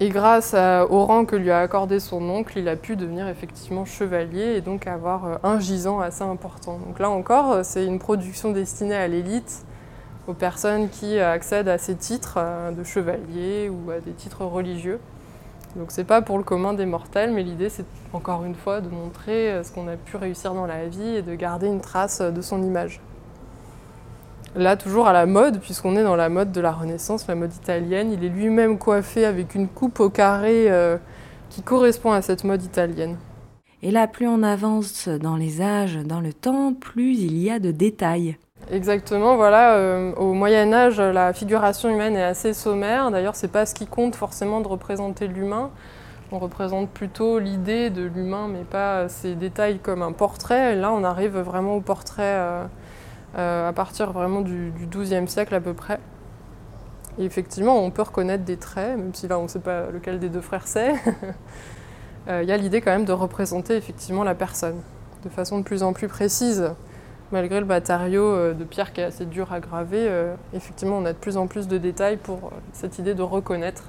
Et 0.00 0.08
grâce 0.08 0.54
au 0.54 1.04
rang 1.04 1.24
que 1.24 1.36
lui 1.36 1.50
a 1.50 1.60
accordé 1.60 2.00
son 2.00 2.22
oncle, 2.28 2.58
il 2.58 2.68
a 2.68 2.76
pu 2.76 2.96
devenir 2.96 3.28
effectivement 3.28 3.84
chevalier 3.84 4.56
et 4.56 4.60
donc 4.60 4.86
avoir 4.86 5.24
euh, 5.24 5.36
un 5.42 5.58
gisant 5.58 6.00
assez 6.00 6.22
important. 6.22 6.78
Donc 6.86 6.98
là 6.98 7.08
encore, 7.08 7.64
c'est 7.64 7.86
une 7.86 7.98
production 7.98 8.52
destinée 8.52 8.94
à 8.94 9.08
l'élite 9.08 9.65
aux 10.26 10.34
personnes 10.34 10.88
qui 10.88 11.18
accèdent 11.18 11.68
à 11.68 11.78
ces 11.78 11.94
titres 11.94 12.34
euh, 12.38 12.70
de 12.72 12.84
chevalier 12.84 13.70
ou 13.70 13.90
à 13.90 14.00
des 14.00 14.12
titres 14.12 14.44
religieux. 14.44 14.98
Donc 15.76 15.90
c'est 15.90 16.04
pas 16.04 16.22
pour 16.22 16.38
le 16.38 16.44
commun 16.44 16.72
des 16.72 16.86
mortels, 16.86 17.32
mais 17.32 17.42
l'idée 17.42 17.68
c'est 17.68 17.84
encore 18.12 18.44
une 18.44 18.54
fois 18.54 18.80
de 18.80 18.88
montrer 18.88 19.52
euh, 19.52 19.62
ce 19.62 19.72
qu'on 19.72 19.88
a 19.88 19.96
pu 19.96 20.16
réussir 20.16 20.54
dans 20.54 20.66
la 20.66 20.86
vie 20.86 21.16
et 21.16 21.22
de 21.22 21.34
garder 21.34 21.66
une 21.66 21.80
trace 21.80 22.20
de 22.20 22.40
son 22.40 22.62
image. 22.62 23.00
Là, 24.56 24.78
toujours 24.78 25.06
à 25.06 25.12
la 25.12 25.26
mode, 25.26 25.60
puisqu'on 25.60 25.96
est 25.96 26.02
dans 26.02 26.16
la 26.16 26.30
mode 26.30 26.50
de 26.50 26.62
la 26.62 26.72
Renaissance, 26.72 27.26
la 27.26 27.34
mode 27.34 27.52
italienne, 27.52 28.10
il 28.10 28.24
est 28.24 28.30
lui-même 28.30 28.78
coiffé 28.78 29.26
avec 29.26 29.54
une 29.54 29.68
coupe 29.68 30.00
au 30.00 30.08
carré 30.08 30.70
euh, 30.70 30.96
qui 31.50 31.60
correspond 31.60 32.12
à 32.12 32.22
cette 32.22 32.42
mode 32.42 32.62
italienne. 32.62 33.18
Et 33.82 33.90
là, 33.90 34.06
plus 34.06 34.26
on 34.26 34.42
avance 34.42 35.08
dans 35.08 35.36
les 35.36 35.60
âges, 35.60 35.98
dans 35.98 36.20
le 36.20 36.32
temps, 36.32 36.72
plus 36.72 37.18
il 37.18 37.36
y 37.36 37.50
a 37.50 37.58
de 37.58 37.70
détails. 37.70 38.38
Exactement, 38.70 39.36
voilà. 39.36 39.74
Euh, 39.74 40.12
au 40.16 40.32
Moyen 40.32 40.72
Âge, 40.72 41.00
la 41.00 41.32
figuration 41.32 41.88
humaine 41.88 42.16
est 42.16 42.22
assez 42.22 42.52
sommaire. 42.52 43.12
D'ailleurs, 43.12 43.36
c'est 43.36 43.50
pas 43.50 43.64
ce 43.64 43.74
qui 43.74 43.86
compte 43.86 44.16
forcément 44.16 44.60
de 44.60 44.66
représenter 44.66 45.28
l'humain. 45.28 45.70
On 46.32 46.40
représente 46.40 46.90
plutôt 46.90 47.38
l'idée 47.38 47.90
de 47.90 48.02
l'humain, 48.02 48.48
mais 48.48 48.64
pas 48.64 49.08
ces 49.08 49.36
détails 49.36 49.78
comme 49.78 50.02
un 50.02 50.10
portrait. 50.10 50.72
Et 50.72 50.76
là, 50.76 50.90
on 50.90 51.04
arrive 51.04 51.38
vraiment 51.38 51.76
au 51.76 51.80
portrait 51.80 52.22
euh, 52.24 52.64
euh, 53.38 53.68
à 53.68 53.72
partir 53.72 54.10
vraiment 54.10 54.40
du, 54.40 54.72
XIIe 54.90 55.28
siècle 55.28 55.54
à 55.54 55.60
peu 55.60 55.72
près. 55.72 56.00
Et 57.18 57.24
effectivement, 57.24 57.78
on 57.78 57.92
peut 57.92 58.02
reconnaître 58.02 58.44
des 58.44 58.56
traits, 58.56 58.98
même 58.98 59.14
si 59.14 59.28
là, 59.28 59.38
on 59.38 59.44
ne 59.44 59.48
sait 59.48 59.60
pas 59.60 59.90
lequel 59.92 60.18
des 60.18 60.28
deux 60.28 60.40
frères 60.40 60.66
c'est. 60.66 60.94
Il 62.28 62.48
y 62.48 62.50
a 62.50 62.56
l'idée 62.56 62.80
quand 62.80 62.90
même 62.90 63.04
de 63.04 63.12
représenter 63.12 63.76
effectivement 63.76 64.24
la 64.24 64.34
personne 64.34 64.80
de 65.22 65.28
façon 65.28 65.58
de 65.58 65.62
plus 65.62 65.84
en 65.84 65.92
plus 65.92 66.08
précise 66.08 66.72
malgré 67.32 67.60
le 67.60 67.66
matériau 67.66 68.22
euh, 68.22 68.54
de 68.54 68.64
pierre 68.64 68.92
qui 68.92 69.00
est 69.00 69.04
assez 69.04 69.26
dur 69.26 69.52
à 69.52 69.60
graver, 69.60 70.06
euh, 70.08 70.34
effectivement, 70.54 70.98
on 70.98 71.04
a 71.04 71.12
de 71.12 71.18
plus 71.18 71.36
en 71.36 71.46
plus 71.46 71.68
de 71.68 71.78
détails 71.78 72.16
pour 72.16 72.36
euh, 72.36 72.50
cette 72.72 72.98
idée 72.98 73.14
de 73.14 73.22
reconnaître. 73.22 73.84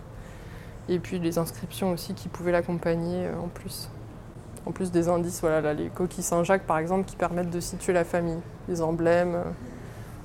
Et 0.89 1.00
puis 1.00 1.19
les 1.19 1.38
inscriptions 1.38 1.91
aussi 1.91 2.13
qui 2.13 2.30
pouvaient 2.30 2.54
l'accompagner 2.54 3.28
en 3.43 3.50
plus. 3.50 3.89
En 4.65 4.71
plus 4.71 4.91
des 4.91 5.10
indices, 5.10 5.41
voilà, 5.41 5.73
les 5.73 5.89
coquilles 5.89 6.23
Saint-Jacques 6.23 6.65
par 6.65 6.78
exemple, 6.78 7.06
qui 7.06 7.17
permettent 7.17 7.50
de 7.50 7.60
situer 7.60 7.91
la 7.91 8.06
famille, 8.06 8.39
les 8.69 8.82
emblèmes. 8.82 9.38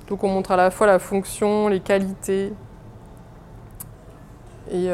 Donc 0.07 0.23
on 0.23 0.29
montre 0.29 0.51
à 0.51 0.55
la 0.55 0.71
fois 0.71 0.87
la 0.87 0.99
fonction, 0.99 1.67
les 1.67 1.81
qualités 1.81 2.53
et, 4.71 4.89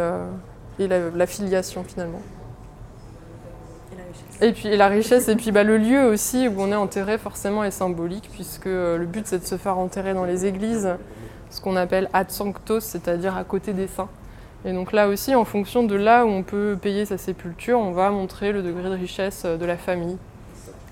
la 0.80 1.28
filiation 1.28 1.84
finalement. 1.84 2.22
Et 4.42 4.54
puis 4.54 4.78
la 4.78 4.88
richesse, 4.88 5.28
et 5.28 5.36
puis 5.36 5.52
bah, 5.52 5.64
le 5.64 5.78
lieu 5.78 6.06
aussi 6.06 6.48
où 6.48 6.62
on 6.62 6.72
est 6.72 6.76
enterré 6.76 7.18
forcément 7.18 7.66
est 7.66 7.72
symbolique, 7.72 8.30
puisque 8.32 8.68
euh, 8.68 8.98
le 8.98 9.06
but 9.06 9.28
c'est 9.28 9.40
de 9.40 9.46
se 9.46 9.58
faire 9.58 9.78
enterrer 9.78 10.14
dans 10.14 10.24
les 10.24 10.46
églises, 10.46 10.96
ce 11.50 11.60
qu'on 11.60 11.76
appelle 11.76 12.10
ad 12.14 12.32
sanctos, 12.32 12.80
c'est-à-dire 12.80 13.36
à 13.36 13.44
côté 13.44 13.74
des 13.74 13.88
saints. 13.88 14.08
Et 14.64 14.72
donc 14.72 14.94
là 14.94 15.10
aussi, 15.10 15.36
en 15.36 15.44
fonction 15.44 15.84
de 15.84 15.96
là 15.96 16.26
où 16.26 16.30
on 16.30 16.44
peut 16.44 16.78
payer 16.82 17.04
sa 17.04 17.18
sépulture, 17.18 17.80
on 17.80 17.92
va 17.92 18.12
montrer 18.12 18.54
le 18.54 18.64
degré 18.64 18.84
de 18.84 18.96
richesse 18.96 19.44
euh, 19.44 19.58
de 19.58 19.66
la 19.66 19.76
famille. 19.76 20.18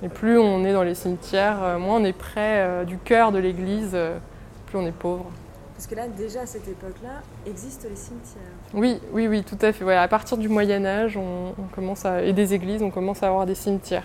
Et 0.04 0.10
plus 0.10 0.38
on 0.38 0.66
est 0.66 0.74
dans 0.74 0.84
les 0.84 0.96
cimetières, 0.96 1.64
euh, 1.64 1.80
moins 1.80 2.02
on 2.02 2.04
est 2.04 2.12
près 2.12 2.86
du 2.86 2.98
cœur 2.98 3.32
de 3.32 3.40
l'église, 3.40 3.98
plus 4.68 4.78
on 4.78 4.86
est 4.86 4.92
pauvre. 4.92 5.26
Parce 5.74 5.88
que 5.88 5.96
là, 5.96 6.08
déjà 6.10 6.42
à 6.42 6.46
cette 6.46 6.68
époque-là, 6.68 7.22
existent 7.46 7.88
les 7.90 7.96
cimetières. 7.96 8.57
Oui, 8.74 9.00
oui, 9.14 9.28
oui, 9.28 9.44
tout 9.44 9.58
à 9.62 9.72
fait. 9.72 9.90
à 9.94 10.08
partir 10.10 10.38
du 10.38 10.50
Moyen 10.50 10.86
Âge, 10.86 11.16
on, 11.18 11.54
commence 11.74 12.06
à, 12.06 12.24
et 12.24 12.34
des 12.34 12.54
églises, 12.54 12.84
on 12.84 12.92
commence 12.92 13.24
à 13.24 13.28
avoir 13.28 13.46
des 13.46 13.56
cimetières. 13.56 14.04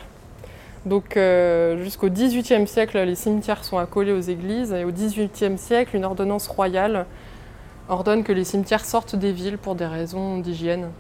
Donc 0.86 1.16
euh, 1.16 1.82
jusqu'au 1.82 2.08
XVIIIe 2.08 2.66
siècle, 2.66 2.98
les 2.98 3.14
cimetières 3.14 3.64
sont 3.64 3.78
accolés 3.78 4.12
aux 4.12 4.20
églises. 4.20 4.72
Et 4.72 4.84
au 4.84 4.92
XVIIIe 4.92 5.58
siècle, 5.58 5.96
une 5.96 6.04
ordonnance 6.04 6.46
royale 6.46 7.06
ordonne 7.88 8.22
que 8.22 8.32
les 8.32 8.44
cimetières 8.44 8.84
sortent 8.84 9.16
des 9.16 9.32
villes 9.32 9.58
pour 9.58 9.74
des 9.74 9.86
raisons 9.86 10.38
d'hygiène. 10.38 10.90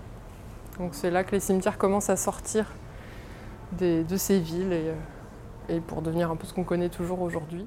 Donc 0.78 0.90
c'est 0.92 1.10
là 1.10 1.22
que 1.22 1.32
les 1.32 1.40
cimetières 1.40 1.78
commencent 1.78 2.10
à 2.10 2.16
sortir 2.16 2.66
de 3.78 4.16
ces 4.16 4.38
villes 4.38 4.72
euh, 4.72 4.94
et 5.68 5.80
pour 5.80 6.02
devenir 6.02 6.30
un 6.30 6.36
peu 6.36 6.46
ce 6.46 6.52
qu'on 6.52 6.64
connaît 6.64 6.88
toujours 6.88 7.22
aujourd'hui. 7.22 7.66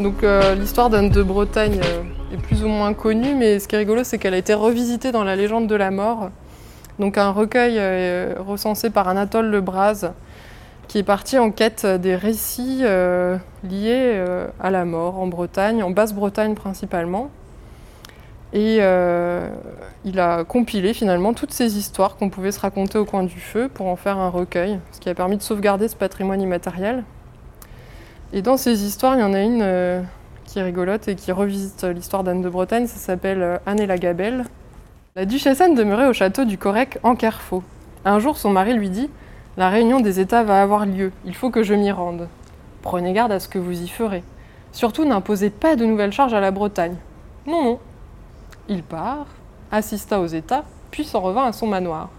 Donc 0.00 0.24
euh, 0.24 0.54
l'histoire 0.54 0.88
d'Anne 0.88 1.10
de 1.10 1.22
Bretagne 1.22 1.78
euh, 1.84 2.34
est 2.34 2.38
plus 2.38 2.64
ou 2.64 2.68
moins 2.68 2.94
connue, 2.94 3.34
mais 3.34 3.58
ce 3.58 3.68
qui 3.68 3.74
est 3.74 3.78
rigolo, 3.78 4.02
c'est 4.02 4.16
qu'elle 4.16 4.32
a 4.32 4.38
été 4.38 4.54
revisitée 4.54 5.12
dans 5.12 5.24
la 5.24 5.36
légende 5.36 5.66
de 5.66 5.74
la 5.74 5.90
mort. 5.90 6.30
Donc 6.98 7.18
un 7.18 7.30
recueil 7.30 7.74
euh, 7.76 8.34
recensé 8.38 8.88
par 8.88 9.08
Anatole 9.08 9.50
Lebras, 9.50 10.12
qui 10.88 10.98
est 10.98 11.02
parti 11.02 11.38
en 11.38 11.50
quête 11.50 11.84
des 11.84 12.16
récits 12.16 12.82
liés 12.82 14.24
à 14.58 14.70
la 14.70 14.84
mort 14.84 15.20
en 15.20 15.28
Bretagne, 15.28 15.84
en 15.84 15.90
Basse-Bretagne 15.90 16.54
principalement. 16.54 17.30
Et 18.52 18.78
il 20.04 20.18
a 20.18 20.42
compilé 20.42 20.92
finalement 20.92 21.32
toutes 21.32 21.52
ces 21.52 21.78
histoires 21.78 22.16
qu'on 22.16 22.28
pouvait 22.28 22.50
se 22.50 22.58
raconter 22.58 22.98
au 22.98 23.04
coin 23.04 23.22
du 23.22 23.38
feu 23.38 23.70
pour 23.72 23.86
en 23.86 23.94
faire 23.94 24.18
un 24.18 24.30
recueil, 24.30 24.80
ce 24.90 24.98
qui 24.98 25.08
a 25.08 25.14
permis 25.14 25.36
de 25.36 25.42
sauvegarder 25.42 25.86
ce 25.86 25.94
patrimoine 25.94 26.42
immatériel. 26.42 27.04
Et 28.32 28.42
dans 28.42 28.56
ces 28.56 28.84
histoires, 28.84 29.16
il 29.16 29.20
y 29.20 29.24
en 29.24 29.34
a 29.34 29.40
une 29.40 29.62
euh, 29.62 30.02
qui 30.44 30.62
rigolote 30.62 31.08
et 31.08 31.16
qui 31.16 31.32
revisite 31.32 31.82
l'histoire 31.82 32.22
d'Anne 32.22 32.42
de 32.42 32.48
Bretagne. 32.48 32.86
Ça 32.86 32.98
s'appelle 32.98 33.42
euh, 33.42 33.58
Anne 33.66 33.80
et 33.80 33.86
la 33.86 33.98
Gabelle. 33.98 34.44
La 35.16 35.24
duchesse 35.24 35.60
Anne 35.60 35.74
demeurait 35.74 36.06
au 36.06 36.12
château 36.12 36.44
du 36.44 36.56
Correc 36.56 36.98
en 37.02 37.16
Kerfaux. 37.16 37.64
Un 38.04 38.20
jour, 38.20 38.36
son 38.36 38.50
mari 38.50 38.74
lui 38.74 38.88
dit 38.88 39.10
La 39.56 39.68
réunion 39.68 40.00
des 40.00 40.20
États 40.20 40.44
va 40.44 40.62
avoir 40.62 40.86
lieu. 40.86 41.10
Il 41.24 41.34
faut 41.34 41.50
que 41.50 41.64
je 41.64 41.74
m'y 41.74 41.90
rende. 41.90 42.28
Prenez 42.82 43.12
garde 43.12 43.32
à 43.32 43.40
ce 43.40 43.48
que 43.48 43.58
vous 43.58 43.82
y 43.82 43.88
ferez. 43.88 44.22
Surtout, 44.70 45.04
n'imposez 45.04 45.50
pas 45.50 45.74
de 45.74 45.84
nouvelles 45.84 46.12
charges 46.12 46.34
à 46.34 46.40
la 46.40 46.52
Bretagne. 46.52 46.96
Non, 47.46 47.64
non. 47.64 47.78
Il 48.68 48.84
part, 48.84 49.26
assista 49.72 50.20
aux 50.20 50.26
États, 50.26 50.64
puis 50.92 51.04
s'en 51.04 51.20
revint 51.20 51.46
à 51.46 51.52
son 51.52 51.66
manoir. 51.66 52.10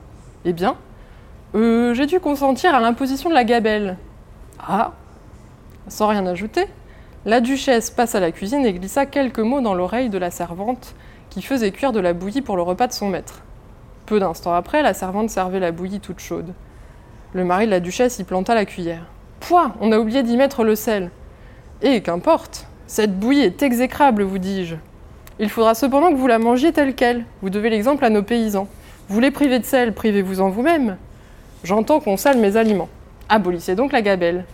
Eh 0.44 0.52
bien, 0.52 0.76
euh, 1.56 1.94
j'ai 1.94 2.06
dû 2.06 2.20
consentir 2.20 2.76
à 2.76 2.82
l'imposition 2.82 3.30
de 3.30 3.36
la 3.36 3.46
gabelle. 3.46 3.98
Ah, 4.60 4.92
sans 5.88 6.08
rien 6.08 6.26
ajouter, 6.26 6.66
La 7.26 7.40
duchesse 7.40 7.92
passe 7.92 8.16
à 8.16 8.20
la 8.20 8.32
cuisine 8.32 8.66
et 8.66 8.74
glissa 8.74 9.06
quelques 9.06 9.40
mots 9.40 9.62
dans 9.62 9.76
l'oreille 9.76 10.10
de 10.10 10.18
la 10.18 10.32
servante 10.32 10.96
qui 11.30 11.42
faisait 11.42 11.72
cuire 11.72 11.92
de 11.92 12.00
la 12.00 12.14
bouillie 12.14 12.42
pour 12.42 12.56
le 12.56 12.64
repas 12.64 12.88
de 12.88 12.94
son 12.94 13.10
maître. 13.10 13.44
Peu 14.06 14.20
d'instants 14.20 14.54
après, 14.54 14.82
la 14.82 14.94
servante 14.94 15.30
servait 15.30 15.60
la 15.60 15.72
bouillie 15.72 16.00
toute 16.00 16.20
chaude. 16.20 16.54
Le 17.34 17.46
mari 17.46 17.66
de 17.68 17.72
la 17.72 17.80
duchesse 17.80 18.20
y 18.20 18.24
planta 18.24 18.56
la 18.56 18.66
cuillère. 18.66 19.06
Pouah, 19.40 19.74
on 19.80 19.92
a 19.92 20.00
oublié 20.00 20.24
d'y 20.24 20.36
mettre 20.36 20.64
le 20.64 20.76
sel. 20.76 21.12
Et 21.82 22.02
qu'importe, 22.02 22.68
cette 22.88 23.18
bouillie 23.18 23.44
est 23.44 23.64
exécrable, 23.64 24.24
vous 24.24 24.38
dis-je. 24.38 24.76
Il 25.40 25.50
faudra 25.50 25.74
cependant 25.74 26.12
que 26.12 26.18
vous 26.18 26.28
la 26.28 26.40
mangiez 26.40 26.74
telle 26.74 26.94
qu'elle. 26.94 27.26
Vous 27.42 27.50
devez 27.50 27.70
l'exemple 27.70 28.04
à 28.04 28.10
nos 28.10 28.22
paysans. 28.22 28.68
Vous 29.08 29.20
les 29.20 29.32
privez 29.32 29.60
de 29.60 29.66
sel, 29.66 29.94
privez-vous 29.94 30.42
en 30.42 30.50
vous-même. 30.50 30.98
J'entends 31.64 32.00
qu'on 32.00 32.18
sale 32.18 32.38
mes 32.38 32.58
aliments. 32.58 32.90
Abolissez 33.30 33.76
donc 33.76 33.94
la 33.94 34.02
gabelle. 34.02 34.46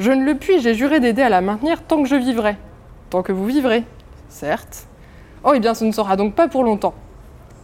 Je 0.00 0.10
ne 0.10 0.24
le 0.24 0.34
puis, 0.34 0.60
j'ai 0.60 0.72
juré 0.72 0.98
d'aider 0.98 1.20
à 1.20 1.28
la 1.28 1.42
maintenir 1.42 1.82
tant 1.82 2.02
que 2.02 2.08
je 2.08 2.16
vivrai. 2.16 2.56
Tant 3.10 3.22
que 3.22 3.32
vous 3.32 3.44
vivrez. 3.44 3.84
Certes. 4.30 4.86
Oh, 5.44 5.52
eh 5.54 5.60
bien, 5.60 5.74
ce 5.74 5.84
ne 5.84 5.92
sera 5.92 6.16
donc 6.16 6.34
pas 6.34 6.48
pour 6.48 6.64
longtemps. 6.64 6.94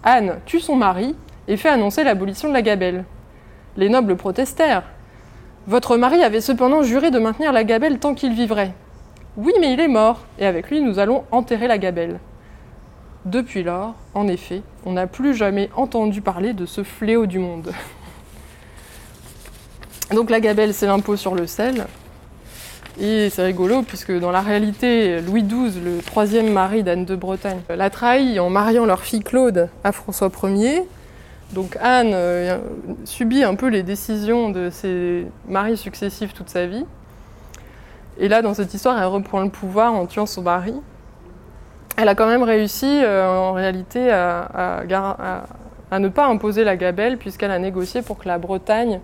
Anne 0.05 0.37
tue 0.45 0.61
son 0.61 0.77
mari 0.77 1.17
et 1.49 1.57
fait 1.57 1.71
annoncer 1.71 2.05
l'abolition 2.05 2.49
de 2.49 2.53
la 2.53 2.61
gabelle. 2.61 3.07
Les 3.79 3.89
nobles 3.89 4.17
protestèrent. 4.17 4.83
Votre 5.67 5.97
mari 5.97 6.23
avait 6.23 6.43
cependant 6.43 6.83
juré 6.83 7.11
de 7.11 7.19
maintenir 7.19 7.55
la 7.55 7.65
gabelle 7.65 7.99
tant 7.99 8.13
qu'il 8.13 8.35
vivrait. 8.35 8.75
Oui, 9.39 9.55
mais 9.59 9.73
il 9.73 9.81
est 9.81 9.89
mort, 9.89 10.21
et 10.39 10.45
avec 10.45 10.69
lui 10.69 10.83
nous 10.83 10.99
allons 10.99 11.25
enterrer 11.31 11.69
la 11.69 11.79
gabelle. 11.79 12.21
Depuis 13.25 13.63
lors, 13.63 13.95
en 14.13 14.29
effet, 14.29 14.61
on 14.85 14.93
n'a 14.93 15.07
plus 15.07 15.35
jamais 15.35 15.71
entendu 15.75 16.21
parler 16.21 16.53
de 16.53 16.67
ce 16.67 16.83
fléau 16.83 17.25
du 17.25 17.39
monde. 17.39 17.73
Donc 20.11 20.29
la 20.29 20.41
gabelle, 20.41 20.75
c'est 20.75 20.87
l'impôt 20.87 21.17
sur 21.17 21.35
le 21.35 21.47
sel. 21.47 21.87
Et 22.99 23.29
c'est 23.29 23.45
rigolo, 23.45 23.83
puisque 23.83 24.13
dans 24.19 24.31
la 24.31 24.41
réalité, 24.41 25.21
Louis 25.21 25.43
XII, 25.43 25.81
le 25.85 25.99
troisième 25.99 26.51
mari 26.51 26.83
d'Anne 26.83 27.05
de 27.05 27.15
Bretagne, 27.15 27.61
l'a 27.69 27.91
trahi 27.91 28.41
en 28.41 28.49
mariant 28.49 28.87
leur 28.87 29.03
fille 29.03 29.21
Claude 29.21 29.69
à 29.85 29.93
François 29.93 30.31
Ier. 30.45 30.83
Donc 31.53 31.77
Anne 31.81 32.13
euh, 32.15 32.59
subit 33.05 33.45
un 33.45 33.55
peu 33.55 33.69
les 33.69 33.83
décisions 33.83 34.51
de 34.51 34.71
ses 34.71 35.27
maris 35.47 35.77
successifs 35.77 36.33
toute 36.33 36.49
sa 36.49 36.67
vie. 36.67 36.87
Et 38.19 38.29
là, 38.29 38.41
dans 38.41 38.55
cette 38.55 38.73
histoire, 38.73 38.99
elle 38.99 39.09
reprend 39.09 39.43
le 39.43 39.51
pouvoir 39.51 39.93
en 39.93 40.07
tuant 40.07 40.27
son 40.27 40.43
mari. 40.43 40.75
Elle 41.99 42.09
a 42.09 42.15
quand 42.15 42.27
même 42.27 42.43
réussi, 42.43 42.87
euh, 42.87 43.27
en 43.27 43.53
réalité, 43.53 44.11
à, 44.11 44.83
ne 45.99 46.09
pas 46.09 46.27
imposer 46.27 46.65
la 46.65 46.77
gabelle, 46.77 47.19
puisqu'elle 47.19 47.51
a 47.51 47.59
négocié 47.59 48.01
pour 48.01 48.17
que 48.19 48.27
la 48.27 48.39
Bretagne 48.39 49.01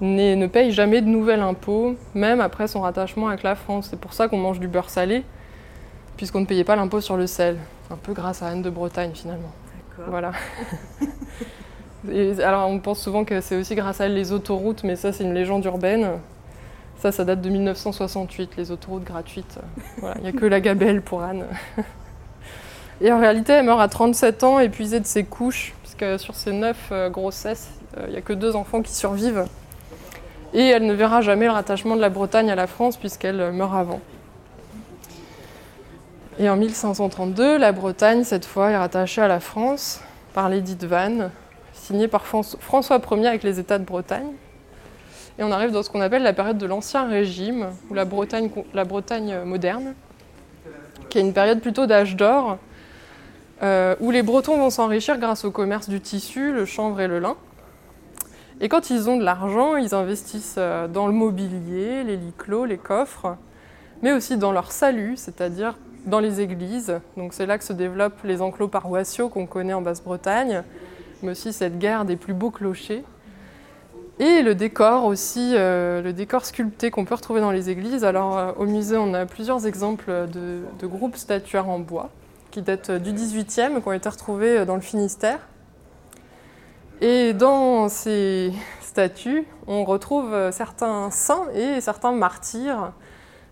ne 0.00 0.46
paye 0.46 0.70
jamais 0.72 1.00
de 1.00 1.06
nouvel 1.06 1.40
impôt, 1.40 1.96
même 2.14 2.40
après 2.40 2.68
son 2.68 2.80
rattachement 2.80 3.28
avec 3.28 3.42
la 3.42 3.54
France. 3.54 3.88
C'est 3.90 4.00
pour 4.00 4.12
ça 4.12 4.28
qu'on 4.28 4.38
mange 4.38 4.60
du 4.60 4.68
beurre 4.68 4.90
salé, 4.90 5.24
puisqu'on 6.16 6.40
ne 6.40 6.46
payait 6.46 6.64
pas 6.64 6.76
l'impôt 6.76 7.00
sur 7.00 7.16
le 7.16 7.26
sel. 7.26 7.56
Un 7.90 7.96
peu 7.96 8.12
grâce 8.12 8.42
à 8.42 8.48
Anne 8.48 8.62
de 8.62 8.70
Bretagne, 8.70 9.12
finalement. 9.14 9.52
Voilà. 10.06 10.32
alors, 12.44 12.68
on 12.68 12.78
pense 12.78 13.00
souvent 13.00 13.24
que 13.24 13.40
c'est 13.40 13.56
aussi 13.56 13.74
grâce 13.74 14.00
à 14.00 14.06
elle 14.06 14.14
les 14.14 14.32
autoroutes, 14.32 14.84
mais 14.84 14.96
ça, 14.96 15.12
c'est 15.12 15.24
une 15.24 15.34
légende 15.34 15.64
urbaine. 15.64 16.06
Ça, 16.98 17.12
ça 17.12 17.24
date 17.24 17.40
de 17.40 17.48
1968, 17.48 18.56
les 18.56 18.70
autoroutes 18.70 19.04
gratuites. 19.04 19.58
Il 20.16 20.22
n'y 20.22 20.28
a 20.28 20.32
que 20.32 20.46
la 20.46 20.60
gabelle 20.60 21.00
pour 21.02 21.22
Anne. 21.22 21.44
Et 23.00 23.12
en 23.12 23.20
réalité, 23.20 23.52
elle 23.52 23.64
meurt 23.64 23.80
à 23.80 23.88
37 23.88 24.42
ans, 24.42 24.58
épuisée 24.58 24.98
de 24.98 25.06
ses 25.06 25.22
couches, 25.22 25.74
puisque 25.82 26.18
sur 26.18 26.34
ses 26.34 26.52
neuf 26.52 26.88
euh, 26.90 27.08
grossesses, 27.08 27.70
euh, 27.96 28.04
il 28.08 28.10
n'y 28.10 28.16
a 28.16 28.20
que 28.20 28.32
deux 28.32 28.56
enfants 28.56 28.82
qui 28.82 28.92
survivent. 28.92 29.44
Et 30.54 30.66
elle 30.66 30.86
ne 30.86 30.94
verra 30.94 31.20
jamais 31.20 31.46
le 31.46 31.52
rattachement 31.52 31.96
de 31.96 32.00
la 32.00 32.08
Bretagne 32.08 32.50
à 32.50 32.54
la 32.54 32.66
France, 32.66 32.96
puisqu'elle 32.96 33.40
euh, 33.40 33.52
meurt 33.52 33.74
avant. 33.74 34.00
Et 36.38 36.48
en 36.48 36.56
1532, 36.56 37.58
la 37.58 37.72
Bretagne, 37.72 38.24
cette 38.24 38.44
fois, 38.44 38.70
est 38.70 38.76
rattachée 38.76 39.20
à 39.20 39.28
la 39.28 39.40
France 39.40 40.00
par 40.34 40.48
l'édit 40.48 40.76
de 40.76 40.86
Vannes, 40.86 41.30
signé 41.72 42.08
par 42.08 42.24
François 42.26 43.00
Ier 43.10 43.26
avec 43.26 43.42
les 43.42 43.58
États 43.58 43.78
de 43.78 43.84
Bretagne. 43.84 44.32
Et 45.38 45.42
on 45.42 45.52
arrive 45.52 45.72
dans 45.72 45.82
ce 45.82 45.90
qu'on 45.90 46.00
appelle 46.00 46.22
la 46.22 46.32
période 46.32 46.58
de 46.58 46.66
l'Ancien 46.66 47.08
Régime, 47.08 47.68
ou 47.90 47.94
la 47.94 48.04
Bretagne, 48.04 48.50
Bretagne 48.72 49.38
moderne, 49.44 49.94
qui 51.08 51.18
est 51.18 51.22
une 51.22 51.32
période 51.32 51.60
plutôt 51.60 51.86
d'âge 51.86 52.16
d'or, 52.16 52.58
euh, 53.62 53.96
où 54.00 54.10
les 54.10 54.22
Bretons 54.22 54.56
vont 54.56 54.70
s'enrichir 54.70 55.18
grâce 55.18 55.44
au 55.44 55.50
commerce 55.50 55.88
du 55.88 56.00
tissu, 56.00 56.52
le 56.52 56.64
chanvre 56.64 57.00
et 57.00 57.08
le 57.08 57.18
lin. 57.18 57.36
Et 58.60 58.68
quand 58.68 58.90
ils 58.90 59.08
ont 59.08 59.16
de 59.16 59.24
l'argent, 59.24 59.76
ils 59.76 59.94
investissent 59.94 60.56
euh, 60.58 60.88
dans 60.88 61.06
le 61.06 61.12
mobilier, 61.12 62.02
les 62.02 62.16
lits 62.16 62.32
clos, 62.36 62.64
les 62.64 62.78
coffres, 62.78 63.36
mais 64.02 64.12
aussi 64.12 64.36
dans 64.36 64.50
leur 64.50 64.72
salut, 64.72 65.16
c'est-à-dire 65.16 65.76
dans 66.06 66.18
les 66.18 66.40
églises. 66.40 67.00
Donc 67.16 67.34
c'est 67.34 67.46
là 67.46 67.58
que 67.58 67.64
se 67.64 67.72
développent 67.72 68.22
les 68.24 68.42
enclos 68.42 68.68
paroissiaux 68.68 69.28
qu'on 69.28 69.46
connaît 69.46 69.74
en 69.74 69.82
Basse-Bretagne, 69.82 70.64
mais 71.22 71.30
aussi 71.30 71.52
cette 71.52 71.78
guerre 71.78 72.04
des 72.04 72.16
plus 72.16 72.34
beaux 72.34 72.50
clochers. 72.50 73.04
Et 74.18 74.42
le 74.42 74.56
décor 74.56 75.04
aussi, 75.04 75.52
euh, 75.54 76.02
le 76.02 76.12
décor 76.12 76.44
sculpté 76.44 76.90
qu'on 76.90 77.04
peut 77.04 77.14
retrouver 77.14 77.40
dans 77.40 77.52
les 77.52 77.70
églises. 77.70 78.04
Alors 78.04 78.36
euh, 78.36 78.52
au 78.56 78.66
musée, 78.66 78.96
on 78.96 79.14
a 79.14 79.26
plusieurs 79.26 79.68
exemples 79.68 80.26
de, 80.32 80.86
groupes 80.86 81.16
statuaires 81.16 81.68
en 81.68 81.78
bois 81.78 82.10
qui 82.50 82.62
datent 82.62 82.90
du 82.90 83.12
18e, 83.12 83.80
qui 83.80 83.88
ont 83.88 83.92
été 83.92 84.08
retrouvés 84.08 84.64
dans 84.64 84.74
le 84.74 84.80
Finistère. 84.80 85.38
Et 87.00 87.32
dans 87.32 87.88
ces 87.88 88.52
statues, 88.80 89.46
on 89.66 89.84
retrouve 89.84 90.34
certains 90.50 91.10
saints 91.10 91.46
et 91.54 91.80
certains 91.80 92.12
martyrs, 92.12 92.92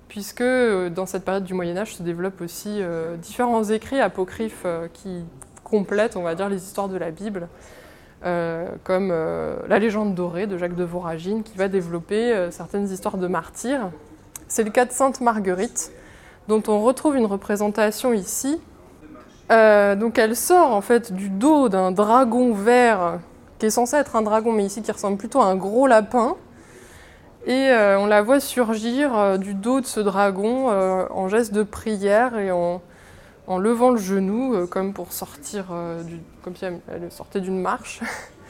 puisque 0.09 0.43
dans 0.43 1.07
cette 1.07 1.25
période 1.25 1.45
du 1.45 1.55
Moyen 1.55 1.77
Âge 1.77 1.95
se 1.95 2.03
développent 2.03 2.41
aussi 2.41 2.81
différents 3.23 3.63
écrits 3.63 4.01
apocryphes 4.01 4.67
qui 4.93 5.25
complètent, 5.63 6.17
on 6.17 6.23
va 6.23 6.35
dire, 6.35 6.49
les 6.49 6.65
histoires 6.65 6.89
de 6.89 6.97
la 6.97 7.11
Bible. 7.11 7.49
Euh, 8.25 8.67
comme 8.83 9.11
euh, 9.13 9.57
La 9.69 9.79
légende 9.79 10.15
dorée 10.15 10.47
de 10.47 10.57
Jacques 10.57 10.75
de 10.75 10.85
Voragine, 10.85 11.43
qui 11.43 11.57
va 11.59 11.69
développer 11.69 12.33
euh, 12.33 12.51
certaines 12.51 12.91
histoires 12.91 13.19
de 13.19 13.27
martyrs. 13.27 13.91
C'est 14.49 14.65
le 14.65 14.71
cas 14.71 14.87
de 14.87 14.91
Sainte 14.91 15.21
Marguerite, 15.21 15.93
dont 16.49 16.63
on 16.67 16.83
retrouve 16.83 17.17
une 17.17 17.27
représentation 17.27 18.15
ici. 18.15 18.59
donc 19.51 20.19
elle 20.19 20.35
sort 20.35 20.73
en 20.73 20.81
fait 20.81 21.13
du 21.13 21.29
dos 21.29 21.69
d'un 21.69 21.93
dragon 21.93 22.53
vert, 22.53 23.19
qui 23.59 23.67
est 23.67 23.71
censé 23.71 23.97
être 23.97 24.17
un 24.17 24.23
dragon, 24.23 24.53
mais 24.53 24.65
ici 24.65 24.83
qui 24.83 24.93
ressemble 24.93 25.17
plutôt 25.17 25.41
à 25.41 25.47
un 25.47 25.57
gros 25.57 25.87
lapin. 25.87 26.37
Et 27.47 27.71
on 27.97 28.07
la 28.07 28.23
voit 28.23 28.41
surgir 28.41 29.39
du 29.39 29.55
dos 29.55 29.81
de 29.81 29.87
ce 29.87 30.01
dragon 30.01 30.69
en 30.69 31.29
geste 31.29 31.53
de 31.55 31.63
prière 31.63 32.37
et 32.39 32.51
en, 32.51 32.81
levant 33.59 33.91
le 33.91 33.99
genou, 33.99 34.55
euh, 34.55 34.67
comme 34.67 34.93
pour 34.93 35.13
sortir, 35.13 35.67
euh, 35.71 36.03
comme 36.43 36.57
si 36.57 36.65
elle 36.65 37.11
sortait 37.11 37.41
d'une 37.41 37.61
marche. 37.61 38.01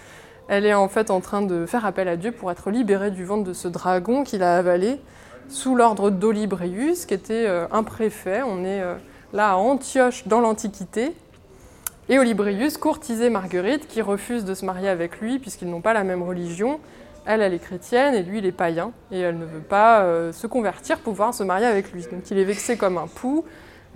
elle 0.49 0.65
est 0.65 0.75
en 0.75 0.89
fait 0.89 1.11
en 1.11 1.21
train 1.21 1.43
de 1.43 1.67
faire 1.67 1.85
appel 1.85 2.09
à 2.09 2.17
Dieu 2.17 2.33
pour 2.33 2.51
être 2.51 2.71
libérée 2.71 3.11
du 3.11 3.25
ventre 3.25 3.45
de 3.45 3.53
ce 3.53 3.69
dragon 3.69 4.25
qu'il 4.25 4.43
a 4.43 4.57
avalé 4.57 5.01
sous 5.49 5.77
l'ordre 5.77 6.11
d'Olibrius, 6.11 7.07
qui 7.07 7.15
était 7.15 7.47
euh, 7.47 7.67
un 7.71 7.83
préfet. 7.83 8.43
On 8.43 8.65
est 8.65 8.83
là 9.33 9.51
à 9.51 9.55
Antioche 9.57 10.27
dans 10.27 10.41
l'Antiquité. 10.41 11.15
Et 12.09 12.19
Olibrius 12.19 12.77
courtisait 12.77 13.31
Marguerite, 13.31 13.89
qui 13.89 14.01
refuse 14.01 14.45
de 14.45 14.55
se 14.55 14.65
marier 14.65 14.89
avec 14.89 15.21
lui, 15.21 15.39
puisqu'ils 15.39 15.69
n'ont 15.69 15.81
pas 15.81 15.93
la 15.93 16.05
même 16.05 16.23
religion. 16.23 16.79
Elle, 17.27 17.43
elle 17.43 17.55
est 17.55 17.59
chrétienne 17.59 18.15
et 18.15 18.23
lui, 18.23 18.39
il 18.39 18.47
est 18.47 18.53
païen. 18.53 18.93
Et 19.11 19.19
elle 19.19 19.39
ne 19.39 19.45
veut 19.45 19.59
pas 19.59 20.07
se 20.33 20.47
convertir 20.47 20.99
pour 20.99 21.15
pouvoir 21.15 21.35
se 21.35 21.43
marier 21.43 21.67
avec 21.67 21.93
lui. 21.93 22.03
Donc 22.03 22.31
il 22.31 22.39
est 22.39 22.45
vexé 22.45 22.77
comme 22.77 22.99
un 22.99 23.09
pou 23.09 23.45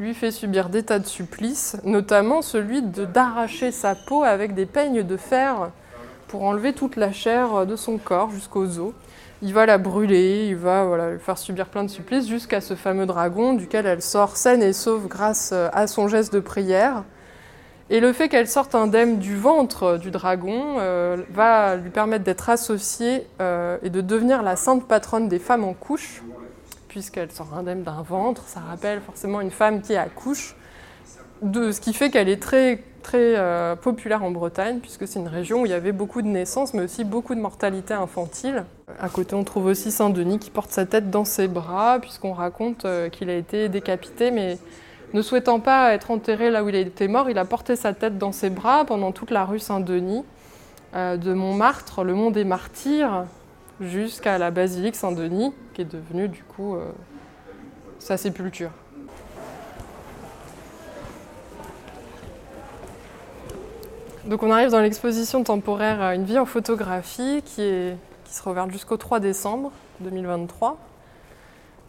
lui 0.01 0.15
fait 0.15 0.31
subir 0.31 0.71
des 0.71 0.83
tas 0.83 0.99
de 0.99 1.07
supplices, 1.07 1.77
notamment 1.85 2.41
celui 2.41 2.81
d'arracher 2.81 3.71
sa 3.71 3.95
peau 3.95 4.23
avec 4.23 4.55
des 4.55 4.65
peignes 4.65 5.03
de 5.03 5.17
fer 5.19 5.71
pour 6.27 6.43
enlever 6.45 6.73
toute 6.73 6.97
la 6.97 7.13
chair 7.13 7.67
de 7.67 7.77
son 7.77 7.99
corps 7.99 8.31
jusqu'aux 8.31 8.79
os. 8.79 8.95
Il 9.43 9.53
va 9.53 9.67
la 9.67 9.77
brûler, 9.77 10.47
il 10.49 10.57
va 10.57 10.85
voilà, 10.85 11.13
lui 11.13 11.19
faire 11.19 11.37
subir 11.37 11.67
plein 11.67 11.85
de 11.85 11.91
supplices 11.91 12.29
jusqu'à 12.29 12.63
ce 12.63 12.75
fameux 12.75 13.05
dragon 13.05 13.53
duquel 13.53 13.85
elle 13.85 14.01
sort 14.01 14.37
saine 14.37 14.63
et 14.63 14.73
sauve 14.73 15.07
grâce 15.07 15.53
à 15.53 15.87
son 15.87 16.09
geste 16.09 16.33
de 16.33 16.41
prière. 16.41 17.05
Et 17.93 17.99
le 17.99 18.13
fait 18.13 18.29
qu'elle 18.29 18.47
sorte 18.47 18.77
indemne 18.77 19.19
du 19.19 19.37
ventre 19.37 19.99
du 19.99 20.13
dragon 20.13 20.77
euh, 20.79 21.17
va 21.33 21.75
lui 21.75 21.91
permettre 21.91 22.23
d'être 22.23 22.49
associée 22.49 23.27
euh, 23.41 23.79
et 23.83 23.91
de 23.91 24.01
devenir 24.01 24.45
la 24.45 24.55
sainte 24.55 24.87
patronne 24.87 25.29
des 25.29 25.41
femmes 25.41 25.65
en 25.65 25.75
couche, 25.75 26.23
puisqu'elle 26.87 27.33
sort 27.33 27.53
indemne 27.53 27.83
d'un 27.83 28.03
ventre. 28.03 28.45
Ça 28.47 28.61
rappelle 28.61 29.01
forcément 29.01 29.41
une 29.41 29.51
femme 29.51 29.83
qui 29.83 29.97
accouche, 29.97 30.55
de, 31.43 31.73
ce 31.73 31.81
qui 31.81 31.93
fait 31.93 32.11
qu'elle 32.11 32.29
est 32.29 32.41
très, 32.41 32.81
très 33.03 33.35
euh, 33.37 33.75
populaire 33.75 34.23
en 34.23 34.31
Bretagne, 34.31 34.79
puisque 34.79 35.09
c'est 35.09 35.19
une 35.19 35.27
région 35.27 35.63
où 35.63 35.67
il 35.67 35.71
y 35.73 35.75
avait 35.75 35.91
beaucoup 35.91 36.23
de 36.23 36.29
naissances, 36.29 36.75
mais 36.75 36.83
aussi 36.85 37.03
beaucoup 37.03 37.35
de 37.35 37.41
mortalité 37.41 37.93
infantile. 37.93 38.67
À 39.01 39.09
côté, 39.09 39.35
on 39.35 39.43
trouve 39.43 39.67
aussi 39.67 39.91
Saint-Denis 39.91 40.39
qui 40.39 40.51
porte 40.51 40.71
sa 40.71 40.87
tête 40.87 41.11
dans 41.11 41.25
ses 41.25 41.49
bras, 41.49 41.99
puisqu'on 41.99 42.35
raconte 42.35 42.87
qu'il 43.11 43.31
a 43.31 43.35
été 43.35 43.69
décapité, 43.69 44.31
mais 44.31 44.59
ne 45.13 45.23
souhaitant 45.23 45.61
pas 45.61 45.93
être 45.93 46.11
enterré 46.11 46.51
là 46.51 46.63
où 46.63 46.69
il 46.69 46.75
été 46.75 47.09
mort, 47.09 47.31
il 47.31 47.39
a 47.39 47.45
porté 47.45 47.77
sa 47.77 47.93
tête 47.93 48.19
dans 48.19 48.33
ses 48.33 48.51
bras 48.51 48.85
pendant 48.85 49.13
toute 49.13 49.31
la 49.31 49.45
rue 49.45 49.59
Saint-Denis, 49.59 50.25
euh, 50.95 51.17
de 51.17 51.33
Montmartre, 51.33 52.05
le 52.05 52.15
mont 52.15 52.31
des 52.31 52.45
Martyrs, 52.45 53.27
jusqu'à 53.81 54.39
la 54.39 54.51
basilique 54.51 54.97
Saint-Denis, 54.97 55.53
qui 55.75 55.83
est 55.83 55.93
devenue 55.93 56.29
du 56.29 56.43
coup 56.43 56.77
euh, 56.77 56.91
sa 57.99 58.17
sépulture. 58.17 58.71
Donc 64.27 64.43
on 64.43 64.51
arrive 64.51 64.71
dans 64.71 64.81
l'exposition 64.81 65.43
temporaire 65.43 66.13
Une 66.13 66.25
vie 66.25 66.39
en 66.39 66.45
photographie 66.45 67.43
qui, 67.45 67.63
est, 67.63 67.97
qui 68.25 68.35
sera 68.35 68.51
ouverte 68.51 68.71
jusqu'au 68.71 68.97
3 68.97 69.19
décembre 69.19 69.73
2023 70.01 70.79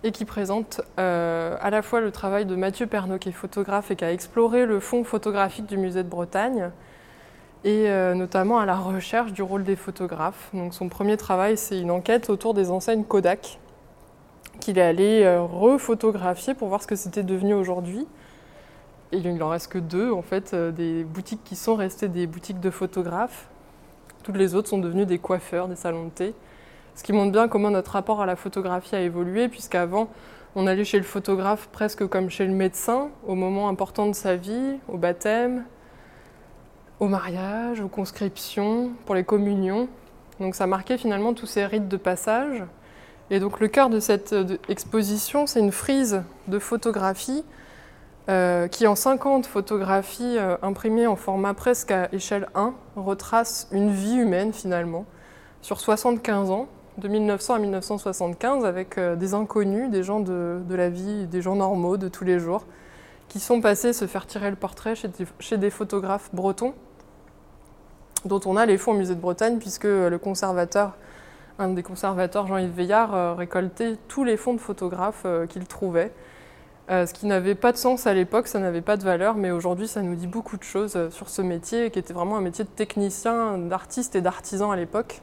et 0.04 0.12
qui 0.12 0.26
présente 0.26 0.82
euh, 0.99 1.56
à 1.60 1.70
la 1.70 1.82
fois 1.82 2.02
le 2.02 2.12
travail 2.12 2.45
de 2.45 2.56
Mathieu 2.56 2.88
Pernaud 2.88 3.20
qui 3.20 3.30
est 3.30 3.34
photographe 3.34 3.91
et 3.91 3.95
qui 3.95 4.04
a 4.04 4.12
exploré 4.12 4.66
le 4.66 4.80
fond 4.80 5.04
photographique 5.04 5.68
du 5.68 5.78
musée 5.78 6.04
de 6.04 6.10
Bretagne 6.10 6.72
et 7.64 7.89
euh, 7.89 8.16
notamment 8.16 8.58
à 8.58 8.66
la 8.66 8.76
recherche 8.76 9.32
du 9.34 9.43
rôle 9.43 9.64
des 9.64 9.76
photographes. 9.76 10.49
Donc 10.54 10.74
son 10.74 10.89
premier 10.89 11.18
travail 11.18 11.58
c'est 11.58 11.80
une 11.80 11.91
enquête 11.91 12.30
autour 12.30 12.54
des 12.54 12.72
enseignes 12.72 13.04
Kodak 13.04 13.60
qu'il 14.60 14.80
est 14.80 14.84
allé 14.84 15.24
euh, 15.24 15.41
refotographier 15.41 16.56
pour 16.56 16.68
voir 16.68 16.82
ce 16.82 16.88
que 16.88 16.95
c'était 16.95 17.24
devenu 17.24 17.54
aujourd'hui. 17.54 18.08
Et 19.12 19.18
il 19.18 19.36
n'en 19.36 19.49
reste 19.49 19.70
que 19.70 19.78
deux, 19.78 20.10
en 20.10 20.22
fait, 20.22 20.56
des 20.56 21.04
boutiques 21.04 21.43
qui 21.43 21.58
sont 21.58 21.76
restées 21.76 22.08
des 22.08 22.28
boutiques 22.28 22.62
de 22.62 22.70
photographes. 22.70 23.49
Toutes 24.24 24.38
les 24.38 24.56
autres 24.56 24.70
sont 24.70 24.78
devenues 24.78 25.06
des 25.06 25.18
coiffeurs, 25.18 25.68
des 25.68 25.76
salons 25.76 26.06
de 26.06 26.10
thé. 26.12 26.34
Ce 26.95 27.03
qui 27.03 27.13
montre 27.13 27.31
bien 27.31 27.47
comment 27.47 27.69
notre 27.69 27.91
rapport 27.91 28.21
à 28.21 28.25
la 28.25 28.35
photographie 28.35 28.95
a 28.95 29.01
évolué, 29.01 29.47
puisqu'avant, 29.47 30.09
on 30.55 30.67
allait 30.67 30.83
chez 30.83 30.97
le 30.97 31.03
photographe 31.03 31.69
presque 31.71 32.05
comme 32.07 32.29
chez 32.29 32.45
le 32.45 32.53
médecin, 32.53 33.09
au 33.25 33.35
moment 33.35 33.69
important 33.69 34.07
de 34.07 34.13
sa 34.13 34.35
vie, 34.35 34.77
au 34.87 34.97
baptême, 34.97 35.63
au 36.99 37.07
mariage, 37.07 37.79
aux 37.79 37.87
conscriptions, 37.87 38.91
pour 39.05 39.15
les 39.15 39.23
communions. 39.23 39.87
Donc 40.39 40.55
ça 40.55 40.67
marquait 40.67 40.97
finalement 40.97 41.33
tous 41.33 41.45
ces 41.45 41.65
rites 41.65 41.87
de 41.87 41.97
passage. 41.97 42.63
Et 43.29 43.39
donc 43.39 43.59
le 43.61 43.69
cœur 43.69 43.89
de 43.89 43.99
cette 43.99 44.35
exposition, 44.67 45.47
c'est 45.47 45.61
une 45.61 45.71
frise 45.71 46.23
de 46.47 46.59
photographie 46.59 47.45
euh, 48.29 48.67
qui, 48.67 48.85
en 48.85 48.95
50 48.95 49.47
photographies 49.47 50.37
euh, 50.37 50.57
imprimées 50.61 51.07
en 51.07 51.15
format 51.15 51.53
presque 51.53 51.91
à 51.91 52.07
échelle 52.13 52.49
1, 52.53 52.73
retrace 52.95 53.67
une 53.71 53.91
vie 53.91 54.15
humaine 54.15 54.53
finalement, 54.53 55.05
sur 55.61 55.79
75 55.79 56.51
ans, 56.51 56.67
de 56.97 57.07
1900 57.07 57.53
à 57.53 57.59
1975 57.59 58.65
avec 58.65 58.97
euh, 58.97 59.15
des 59.15 59.33
inconnus, 59.33 59.89
des 59.89 60.03
gens 60.03 60.19
de, 60.19 60.61
la 60.69 60.89
vie, 60.89 61.25
des 61.27 61.41
gens 61.41 61.55
normaux 61.55 61.97
de 61.97 62.07
tous 62.07 62.23
les 62.23 62.39
jours, 62.39 62.65
qui 63.29 63.39
sont 63.39 63.61
passés 63.61 63.93
se 63.93 64.07
faire 64.07 64.27
tirer 64.27 64.49
le 64.49 64.55
portrait 64.55 64.93
chez 64.95 65.57
des, 65.57 65.69
photographes 65.69 66.29
bretons, 66.33 66.73
dont 68.25 68.41
on 68.45 68.57
a 68.57 68.65
les 68.65 68.77
fonds 68.77 68.91
au 68.91 68.97
musée 68.97 69.15
de 69.15 69.21
Bretagne, 69.21 69.57
puisque 69.57 69.85
le 69.85 70.17
conservateur, 70.17 70.97
un 71.59 71.69
des 71.69 71.83
conservateurs, 71.83 72.47
Jean-Yves 72.47 72.75
Veillard, 72.75 73.15
euh, 73.15 73.33
récoltait 73.33 73.97
tous 74.07 74.23
les 74.23 74.35
fonds 74.35 74.53
de 74.53 74.59
photographes 74.59 75.23
euh, 75.25 75.47
qu'il 75.47 75.65
trouvait. 75.65 76.11
ce 76.89 77.13
qui 77.13 77.25
n'avait 77.25 77.55
pas 77.55 77.71
de 77.71 77.77
sens 77.77 78.05
à 78.05 78.13
l'époque, 78.13 78.47
ça 78.47 78.59
n'avait 78.59 78.81
pas 78.81 78.97
de 78.97 79.03
valeur, 79.03 79.35
mais 79.35 79.51
aujourd'hui 79.51 79.87
ça 79.87 80.01
nous 80.01 80.15
dit 80.15 80.27
beaucoup 80.27 80.57
de 80.57 80.63
choses 80.63 81.09
sur 81.09 81.29
ce 81.29 81.41
métier, 81.41 81.89
qui 81.89 81.99
était 81.99 82.13
vraiment 82.13 82.35
un 82.35 82.41
métier 82.41 82.65
de 82.65 82.69
technicien, 82.69 83.57
d'artiste 83.57 84.17
et 84.17 84.21
d'artisan 84.21 84.71
à 84.71 84.75
l'époque. 84.75 85.21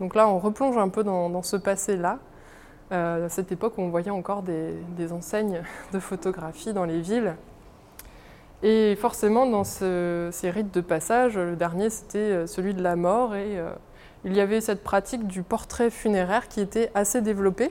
Donc 0.00 0.14
là, 0.14 0.28
on 0.28 0.38
replonge 0.38 0.76
un 0.76 0.88
peu 0.88 1.04
dans, 1.04 1.42
ce 1.42 1.56
passé-là, 1.56 2.18
euh, 2.92 3.26
à 3.26 3.28
cette 3.28 3.52
époque 3.52 3.74
on 3.78 3.88
voyait 3.88 4.10
encore 4.10 4.42
des, 4.42 5.12
enseignes 5.12 5.62
de 5.92 5.98
photographie 5.98 6.72
dans 6.72 6.84
les 6.84 7.00
villes. 7.00 7.36
Et 8.62 8.96
forcément, 8.96 9.46
dans 9.46 9.64
ces 9.64 10.50
rites 10.50 10.72
de 10.72 10.80
passage, 10.80 11.36
le 11.36 11.54
dernier, 11.54 11.90
c'était 11.90 12.18
euh, 12.18 12.46
celui 12.46 12.74
de 12.74 12.82
la 12.82 12.96
mort, 12.96 13.34
et 13.34 13.58
euh, 13.58 13.70
il 14.24 14.34
y 14.34 14.40
avait 14.40 14.60
cette 14.60 14.82
pratique 14.82 15.26
du 15.26 15.42
portrait 15.42 15.90
funéraire 15.90 16.48
qui 16.48 16.60
était 16.60 16.90
assez 16.94 17.20
développée. 17.20 17.70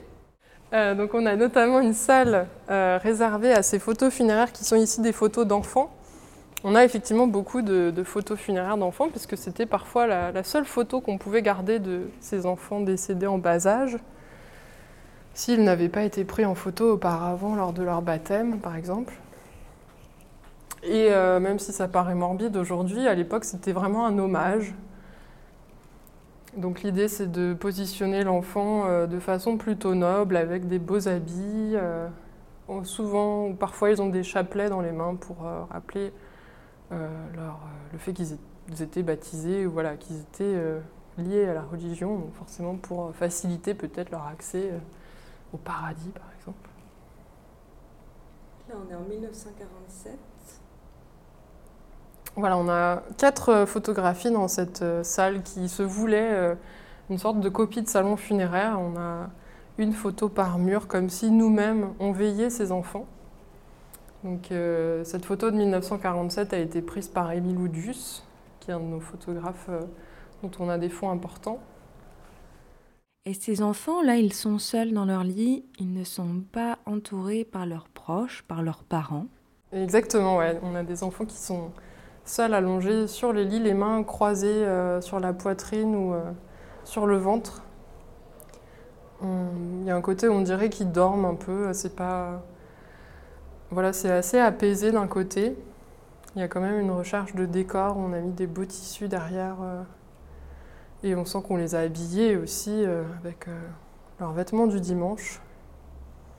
donc 0.71 1.13
on 1.13 1.25
a 1.25 1.35
notamment 1.35 1.79
une 1.79 1.93
salle 1.93 2.47
réservée 2.67 3.51
à 3.51 3.63
ces 3.63 3.79
photos 3.79 4.13
funéraires 4.13 4.51
qui 4.51 4.63
sont 4.63 4.75
ici 4.75 5.01
des 5.01 5.13
photos 5.13 5.47
d'enfants 5.47 5.91
on 6.63 6.75
a 6.75 6.83
effectivement 6.83 7.27
beaucoup 7.27 7.61
de, 7.61 8.03
photos 8.03 8.39
funéraires 8.39 8.77
d'enfants, 8.77 9.09
puisque 9.09 9.37
c'était 9.37 9.65
parfois 9.65 10.07
la, 10.07 10.43
seule 10.43 10.65
photo 10.65 11.01
qu'on 11.01 11.17
pouvait 11.17 11.41
garder 11.41 11.79
de 11.79 12.09
ces 12.19 12.45
enfants 12.45 12.79
décédés 12.79 13.27
en 13.27 13.37
bas 13.37 13.67
âge, 13.67 13.97
s'ils 15.33 15.63
n'avaient 15.63 15.89
pas 15.89 16.03
été 16.03 16.23
pris 16.23 16.45
en 16.45 16.55
photo 16.55 16.93
auparavant 16.93 17.55
lors 17.55 17.73
de 17.73 17.83
leur 17.83 18.01
baptême, 18.01 18.59
par 18.59 18.75
exemple. 18.77 19.13
Et 20.83 21.07
euh, 21.11 21.39
même 21.39 21.59
si 21.59 21.71
ça 21.71 21.87
paraît 21.87 22.15
morbide 22.15 22.55
aujourd'hui, 22.57 23.07
à 23.07 23.13
l'époque 23.13 23.45
c'était 23.45 23.71
vraiment 23.71 24.05
un 24.05 24.17
hommage. 24.17 24.73
Donc 26.57 26.83
l'idée 26.83 27.07
c'est 27.07 27.31
de 27.31 27.53
positionner 27.53 28.23
l'enfant 28.23 28.85
euh, 28.85 29.07
de 29.07 29.19
façon 29.19 29.57
plutôt 29.57 29.95
noble, 29.95 30.35
avec 30.35 30.67
des 30.67 30.79
beaux 30.79 31.07
habits. 31.07 31.73
Euh, 31.75 32.07
souvent, 32.83 33.47
ou 33.47 33.53
parfois 33.53 33.91
ils 33.91 34.01
ont 34.01 34.09
des 34.09 34.23
chapelets 34.23 34.69
dans 34.69 34.81
les 34.81 34.91
mains 34.91 35.15
pour 35.15 35.45
rappeler 35.69 36.11
euh, 36.93 37.07
euh, 37.37 37.49
le 37.91 37.97
fait 37.97 38.13
qu'ils 38.13 38.37
étaient 38.81 39.03
baptisés, 39.03 39.65
voilà, 39.65 39.95
qu'ils 39.97 40.19
étaient 40.19 40.43
euh, 40.43 40.79
liés 41.17 41.45
à 41.45 41.53
la 41.53 41.61
religion, 41.61 42.17
donc 42.17 42.33
forcément 42.33 42.75
pour 42.75 43.13
faciliter 43.15 43.73
peut-être 43.73 44.11
leur 44.11 44.25
accès 44.27 44.71
au 45.53 45.57
paradis, 45.57 46.09
par 46.09 46.29
exemple. 46.37 46.69
Là, 48.69 48.75
on 48.77 48.91
est 48.91 48.95
en 48.95 49.01
1947. 49.01 50.17
Voilà, 52.35 52.57
on 52.57 52.67
a 52.69 53.03
quatre 53.17 53.65
photographies 53.65 54.31
dans 54.31 54.47
cette 54.47 54.83
salle 55.03 55.43
qui 55.43 55.69
se 55.69 55.83
voulaient 55.83 56.57
une 57.11 57.19
sorte 57.19 57.39
de 57.39 57.49
copie 57.49 57.83
de 57.83 57.87
salon 57.87 58.17
funéraire. 58.17 58.79
On 58.79 58.97
a 58.97 59.29
une 59.77 59.93
photo 59.93 60.29
par 60.29 60.57
mur, 60.57 60.87
comme 60.87 61.09
si 61.09 61.29
nous-mêmes 61.29 61.93
on 61.99 62.11
veillait 62.11 62.49
ces 62.49 62.71
enfants. 62.71 63.05
Donc, 64.23 64.51
euh, 64.51 65.03
cette 65.03 65.25
photo 65.25 65.51
de 65.51 65.57
1947 65.57 66.53
a 66.53 66.57
été 66.57 66.81
prise 66.81 67.09
par 67.09 67.31
Émile 67.31 67.57
Oudjus, 67.57 68.23
qui 68.59 68.71
est 68.71 68.73
un 68.73 68.79
de 68.79 68.85
nos 68.85 69.01
photographes 69.01 69.67
euh, 69.69 69.81
dont 70.41 70.51
on 70.59 70.69
a 70.69 70.77
des 70.77 70.89
fonds 70.89 71.11
importants. 71.11 71.59
Et 73.25 73.33
ces 73.33 73.61
enfants, 73.61 74.01
là, 74.01 74.15
ils 74.15 74.33
sont 74.33 74.59
seuls 74.59 74.93
dans 74.93 75.05
leur 75.05 75.23
lit, 75.23 75.65
ils 75.77 75.93
ne 75.93 76.03
sont 76.03 76.43
pas 76.51 76.77
entourés 76.85 77.43
par 77.43 77.65
leurs 77.65 77.89
proches, 77.89 78.43
par 78.47 78.63
leurs 78.63 78.83
parents. 78.83 79.27
Exactement, 79.73 80.37
ouais. 80.37 80.59
On 80.63 80.75
a 80.75 80.83
des 80.83 81.03
enfants 81.03 81.25
qui 81.25 81.37
sont 81.37 81.71
seuls 82.23 82.53
allongés 82.53 83.07
sur 83.07 83.33
les 83.33 83.43
lits, 83.43 83.59
les 83.59 83.73
mains 83.73 84.03
croisées 84.03 84.47
euh, 84.47 85.01
sur 85.01 85.19
la 85.19 85.33
poitrine 85.33 85.95
ou 85.95 86.13
sur 86.85 87.07
le 87.07 87.17
ventre. 87.17 87.63
Il 89.21 89.85
y 89.85 89.89
a 89.89 89.95
un 89.95 90.01
côté 90.01 90.27
où 90.27 90.33
on 90.33 90.41
dirait 90.41 90.69
qu'ils 90.69 90.91
dorment 90.91 91.25
un 91.25 91.35
peu, 91.35 91.71
c'est 91.71 91.95
pas 91.95 92.43
voilà, 93.73 93.91
c'est 93.91 94.11
assez 94.11 94.39
apaisé 94.39 94.91
d'un 94.91 95.07
côté. 95.07 95.55
Il 96.35 96.39
y 96.39 96.41
a 96.43 96.47
quand 96.47 96.61
même 96.61 96.79
une 96.79 96.91
recherche 96.91 97.35
de 97.35 97.45
décor. 97.45 97.97
On 97.97 98.13
a 98.13 98.19
mis 98.19 98.31
des 98.31 98.47
beaux 98.47 98.65
tissus 98.65 99.07
derrière. 99.07 99.57
Euh, 99.61 99.83
et 101.03 101.15
on 101.15 101.25
sent 101.25 101.39
qu'on 101.45 101.57
les 101.57 101.75
a 101.75 101.79
habillés 101.79 102.37
aussi 102.37 102.71
euh, 102.71 103.03
avec 103.19 103.47
euh, 103.47 103.59
leurs 104.19 104.31
vêtements 104.31 104.67
du 104.67 104.79
dimanche. 104.79 105.41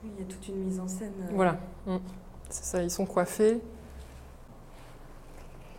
Oui, 0.03 0.11
il 0.17 0.25
y 0.25 0.27
a 0.27 0.31
toute 0.31 0.47
une 0.47 0.63
mise 0.63 0.79
en 0.79 0.87
scène. 0.87 1.11
Voilà, 1.33 1.57
mm. 1.85 1.97
c'est 2.49 2.63
ça. 2.63 2.81
Ils 2.81 2.91
sont 2.91 3.05
coiffés. 3.05 3.61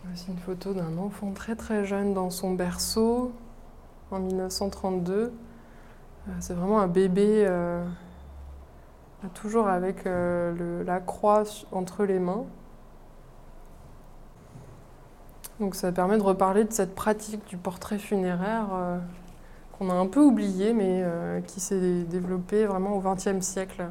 Voici 0.05 0.27
une 0.29 0.37
photo 0.37 0.73
d'un 0.73 0.97
enfant 0.97 1.31
très 1.33 1.55
très 1.55 1.85
jeune 1.85 2.13
dans 2.13 2.29
son 2.29 2.53
berceau 2.53 3.33
en 4.11 4.19
1932. 4.19 5.33
C'est 6.39 6.53
vraiment 6.53 6.79
un 6.79 6.87
bébé 6.87 7.45
Toujours 9.33 9.67
avec 9.67 10.05
euh, 10.05 10.83
la 10.83 10.99
croix 10.99 11.43
entre 11.71 12.05
les 12.05 12.19
mains. 12.19 12.45
Donc 15.59 15.73
ça 15.73 15.91
permet 15.91 16.17
de 16.17 16.23
reparler 16.23 16.65
de 16.65 16.71
cette 16.71 16.93
pratique 16.93 17.43
du 17.47 17.57
portrait 17.57 17.97
funéraire 17.97 18.67
euh, 18.73 18.99
qu'on 19.73 19.89
a 19.89 19.93
un 19.93 20.05
peu 20.05 20.21
oublié, 20.21 20.71
mais 20.71 21.01
euh, 21.03 21.41
qui 21.41 21.59
s'est 21.59 22.03
développée 22.03 22.67
vraiment 22.67 22.95
au 22.95 23.01
XXe 23.01 23.41
siècle. 23.41 23.89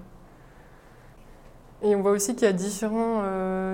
Et 1.82 1.96
on 1.96 2.02
voit 2.02 2.12
aussi 2.12 2.36
qu'il 2.36 2.46
y 2.46 2.50
a 2.50 2.52
différents 2.52 3.22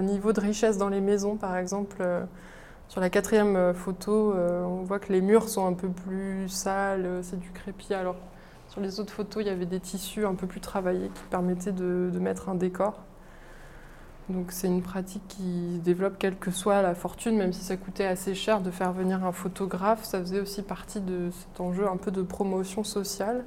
niveaux 0.01 0.33
de 0.33 0.41
richesse 0.41 0.77
dans 0.77 0.89
les 0.89 1.01
maisons. 1.01 1.37
Par 1.37 1.57
exemple, 1.57 2.05
sur 2.89 3.01
la 3.01 3.11
quatrième 3.11 3.73
photo, 3.75 4.35
on 4.35 4.83
voit 4.83 4.99
que 4.99 5.13
les 5.13 5.21
murs 5.21 5.49
sont 5.49 5.67
un 5.67 5.73
peu 5.73 5.89
plus 5.89 6.49
sales, 6.49 7.21
c'est 7.23 7.39
du 7.39 7.51
crépi. 7.53 7.95
Alors 7.95 8.17
sur 8.73 8.81
les 8.81 9.01
autres 9.01 9.13
photos, 9.13 9.43
il 9.43 9.49
y 9.49 9.51
avait 9.51 9.67
des 9.67 9.81
tissus 9.81 10.25
un 10.25 10.35
peu 10.35 10.47
plus 10.47 10.61
travaillés 10.61 11.11
qui 11.15 11.23
permettaient 11.29 11.73
de, 11.73 12.11
mettre 12.19 12.49
un 12.49 12.55
décor. 12.55 12.95
Donc 14.31 14.51
c'est 14.51 14.67
une 14.67 14.81
pratique 14.81 15.29
qui 15.29 15.79
développe 15.85 16.15
quelle 16.19 16.39
que 16.39 16.51
soit 16.51 16.81
la 16.81 16.95
fortune, 16.95 17.37
même 17.37 17.53
si 17.53 17.63
ça 17.63 17.77
coûtait 17.77 18.07
assez 18.07 18.35
cher 18.35 18.63
de 18.63 18.71
faire 18.71 18.95
venir 18.95 19.27
un 19.27 19.33
photographe, 19.33 20.05
ça 20.05 20.21
faisait 20.21 20.41
aussi 20.41 20.63
partie 20.63 21.03
de 21.03 21.29
cet 21.33 21.61
enjeu 21.61 21.87
un 21.87 21.99
peu 21.99 22.11
de 22.11 22.23
promotion 22.23 22.83
sociale 22.83 23.45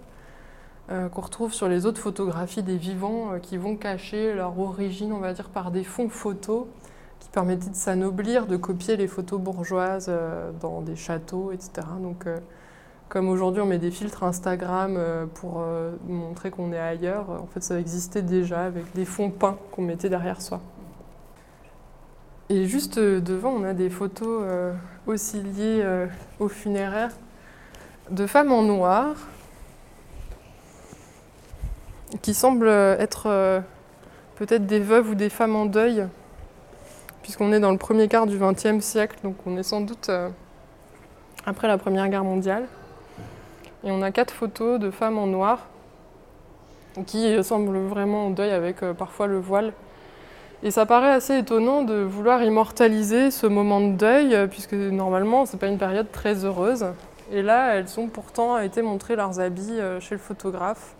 euh, 0.91 1.09
qu'on 1.09 1.21
retrouve 1.21 1.53
sur 1.55 1.67
les 1.67 1.87
autres 1.87 2.01
photographies 2.01 2.61
des 2.61 2.77
vivants 2.77 3.33
euh, 3.33 3.39
qui 3.39 3.57
vont 3.57 3.77
cacher 3.77 4.35
leur 4.35 4.59
origine, 4.59 5.11
on 5.11 5.19
va 5.19 5.33
dire, 5.33 5.49
par 5.49 5.71
des 5.71 5.83
fonds 5.83 6.09
photos 6.09 6.67
qui 7.19 7.29
permettaient 7.29 7.71
de 7.71 7.75
s'anoblir, 7.75 8.45
de 8.45 8.57
copier 8.57 8.95
les 8.95 9.07
photos 9.07 9.41
bourgeoises 9.41 10.05
euh, 10.07 10.51
dans 10.61 10.81
des 10.81 10.95
châteaux, 10.95 11.51
etc. 11.51 11.87
Donc 11.99 12.27
Comme 13.09 13.29
aujourd'hui 13.29 13.61
on 13.61 13.65
met 13.65 13.77
des 13.77 13.91
filtres 13.91 14.23
Instagram 14.23 14.97
pour 15.35 15.63
montrer 16.07 16.49
qu'on 16.49 16.73
est 16.73 16.79
ailleurs, 16.79 17.29
en 17.29 17.47
fait 17.47 17.61
ça 17.61 17.79
existait 17.79 18.23
déjà 18.23 18.65
avec 18.65 18.91
des 18.93 19.05
fonds 19.05 19.29
peints 19.29 19.57
qu'on 19.71 19.83
mettait 19.83 20.09
derrière 20.09 20.41
soi. 20.41 20.59
Et 22.49 22.65
juste 22.65 22.99
devant, 22.99 23.51
on 23.51 23.63
a 23.63 23.73
des 23.73 23.89
photos 23.89 24.43
aussi 25.07 25.41
liées 25.41 26.07
au 26.39 26.47
funéraire 26.47 27.11
de 28.09 28.25
femmes 28.27 28.51
en 28.51 28.63
noir 28.63 29.15
qui 32.21 32.33
semblent 32.33 32.67
être 32.67 33.63
peut-être 34.35 34.65
des 34.65 34.79
veuves 34.79 35.09
ou 35.11 35.15
des 35.15 35.29
femmes 35.29 35.55
en 35.55 35.65
deuil, 35.65 36.05
puisqu'on 37.23 37.51
est 37.53 37.59
dans 37.59 37.71
le 37.71 37.77
premier 37.77 38.07
quart 38.07 38.27
du 38.27 38.37
XXe 38.37 38.83
siècle, 38.83 39.17
donc 39.23 39.35
on 39.45 39.57
est 39.57 39.63
sans 39.63 39.81
doute 39.81 40.09
euh, 40.09 40.29
après 41.45 41.67
la 41.67 41.77
Première 41.77 42.07
Guerre 42.09 42.23
mondiale. 42.23 42.67
Et 43.85 43.91
on 43.91 44.01
a 44.01 44.11
quatre 44.11 44.33
photos 44.33 44.79
de 44.79 44.91
femmes 44.91 45.17
en 45.17 45.27
noir 45.27 45.67
qui 47.05 47.43
semblent 47.43 47.77
vraiment 47.77 48.27
en 48.27 48.29
deuil 48.29 48.51
avec 48.51 48.81
euh, 48.83 48.93
parfois 48.93 49.27
le 49.27 49.39
voile. 49.39 49.73
Et 50.63 50.71
ça 50.71 50.85
paraît 50.85 51.11
assez 51.11 51.37
étonnant 51.37 51.83
de 51.83 51.95
vouloir 51.95 52.41
immortaliser 52.41 53.31
ce 53.31 53.45
moment 53.45 53.81
de 53.81 53.93
deuil, 53.93 54.33
euh, 54.33 54.47
puisque 54.47 54.73
normalement 54.73 55.45
c'est 55.45 55.57
pas 55.57 55.67
une 55.67 55.77
période 55.77 56.11
très 56.11 56.45
heureuse. 56.45 56.85
Et 57.31 57.41
là, 57.41 57.75
elles 57.75 57.99
ont 57.99 58.07
pourtant 58.07 58.57
été 58.59 58.81
montrées 58.81 59.15
leurs 59.15 59.39
habits 59.39 59.79
chez 59.99 60.15
le 60.15 60.21
photographe. 60.21 60.95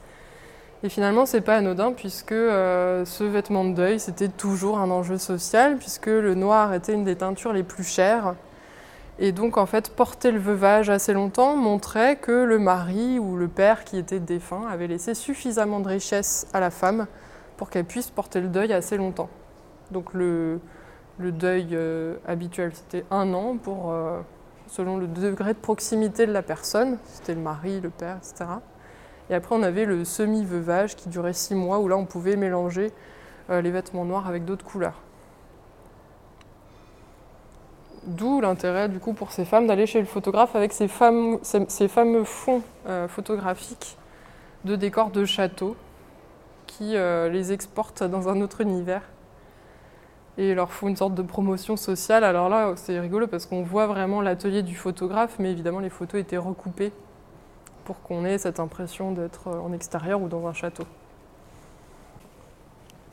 Et 0.85 0.89
finalement, 0.89 1.25
c'est 1.25 1.41
pas 1.41 1.55
anodin 1.55 1.93
puisque 1.93 2.31
euh, 2.31 3.05
ce 3.05 3.23
vêtement 3.23 3.63
de 3.65 3.73
deuil, 3.73 3.99
c'était 3.99 4.27
toujours 4.27 4.77
un 4.77 4.91
enjeu 4.91 5.17
social 5.17 5.77
puisque 5.77 6.05
le 6.05 6.35
noir 6.35 6.75
était 6.75 6.93
une 6.93 7.03
des 7.03 7.15
teintures 7.15 7.53
les 7.53 7.63
plus 7.63 7.83
chères. 7.83 8.35
Et 9.17 9.31
donc, 9.31 9.57
en 9.57 9.65
fait, 9.65 9.95
porter 9.95 10.31
le 10.31 10.39
veuvage 10.39 10.89
assez 10.89 11.13
longtemps 11.13 11.55
montrait 11.55 12.17
que 12.17 12.31
le 12.31 12.59
mari 12.59 13.17
ou 13.17 13.37
le 13.37 13.47
père 13.47 13.85
qui 13.85 13.97
était 13.97 14.19
défunt 14.19 14.67
avait 14.69 14.87
laissé 14.87 15.13
suffisamment 15.13 15.79
de 15.79 15.87
richesse 15.87 16.47
à 16.53 16.59
la 16.59 16.69
femme 16.69 17.07
pour 17.55 17.69
qu'elle 17.69 17.85
puisse 17.85 18.09
porter 18.09 18.41
le 18.41 18.49
deuil 18.49 18.73
assez 18.73 18.97
longtemps. 18.97 19.29
Donc, 19.91 20.13
le, 20.13 20.59
deuil 21.17 21.69
euh, 21.71 22.15
habituel, 22.27 22.71
c'était 22.73 23.05
un 23.09 23.33
an 23.33 23.55
pour, 23.55 23.93
euh, 23.93 24.19
selon 24.67 24.97
le 24.97 25.07
degré 25.07 25.53
de 25.53 25.59
proximité 25.59 26.27
de 26.27 26.33
la 26.33 26.41
personne, 26.41 26.97
c'était 27.05 27.35
le 27.35 27.41
mari, 27.41 27.79
le 27.79 27.91
père, 27.91 28.17
etc. 28.17 28.45
Et 29.29 29.33
après, 29.33 29.55
on 29.55 29.63
avait 29.63 29.85
le 29.85 30.03
semi-veuvage 30.03 30.97
qui 30.97 31.07
durait 31.07 31.33
six 31.33 31.55
mois, 31.55 31.79
où 31.79 31.87
là, 31.87 31.95
on 31.95 32.05
pouvait 32.05 32.35
mélanger 32.35 32.91
euh, 33.49 33.61
les 33.61 33.71
vêtements 33.71 34.03
noirs 34.03 34.27
avec 34.27 34.43
d'autres 34.43 34.65
couleurs. 34.65 35.04
D'où 38.05 38.39
l'intérêt, 38.39 38.87
du 38.87 38.99
coup, 38.99 39.13
pour 39.13 39.31
ces 39.31 39.45
femmes 39.45 39.65
d'aller 39.65 39.87
chez 39.87 39.99
le 39.99 40.05
photographe 40.05 40.55
avec 40.55 40.73
ces, 40.73 40.87
fameux 40.87 42.23
fonds 42.23 42.61
euh, 42.87 43.07
photographiques 43.07 43.97
de 44.63 44.75
décors 44.75 45.09
de 45.09 45.25
châteaux 45.25 45.75
qui 46.67 46.95
euh, 46.95 47.29
les 47.29 47.51
exportent 47.51 48.03
dans 48.03 48.29
un 48.29 48.41
autre 48.41 48.61
univers 48.61 49.01
et 50.37 50.53
leur 50.53 50.71
font 50.71 50.87
une 50.87 50.95
sorte 50.95 51.15
de 51.15 51.23
promotion 51.23 51.77
sociale. 51.77 52.23
Alors 52.23 52.47
là, 52.47 52.73
c'est 52.75 52.99
rigolo 52.99 53.25
parce 53.25 53.47
qu'on 53.47 53.63
voit 53.63 53.87
vraiment 53.87 54.21
l'atelier 54.21 54.61
du 54.61 54.75
photographe, 54.75 55.37
mais 55.39 55.51
évidemment, 55.51 55.79
les 55.79 55.89
photos 55.89 56.21
étaient 56.21 56.37
recoupées 56.37 56.91
pour 57.85 58.01
qu'on 58.01 58.23
ait 58.25 58.37
cette 58.37 58.59
impression 58.59 59.13
d'être 59.13 59.47
en 59.47 59.73
extérieur 59.73 60.21
ou 60.21 60.27
dans 60.27 60.45
un 60.45 60.53
château. 60.53 60.83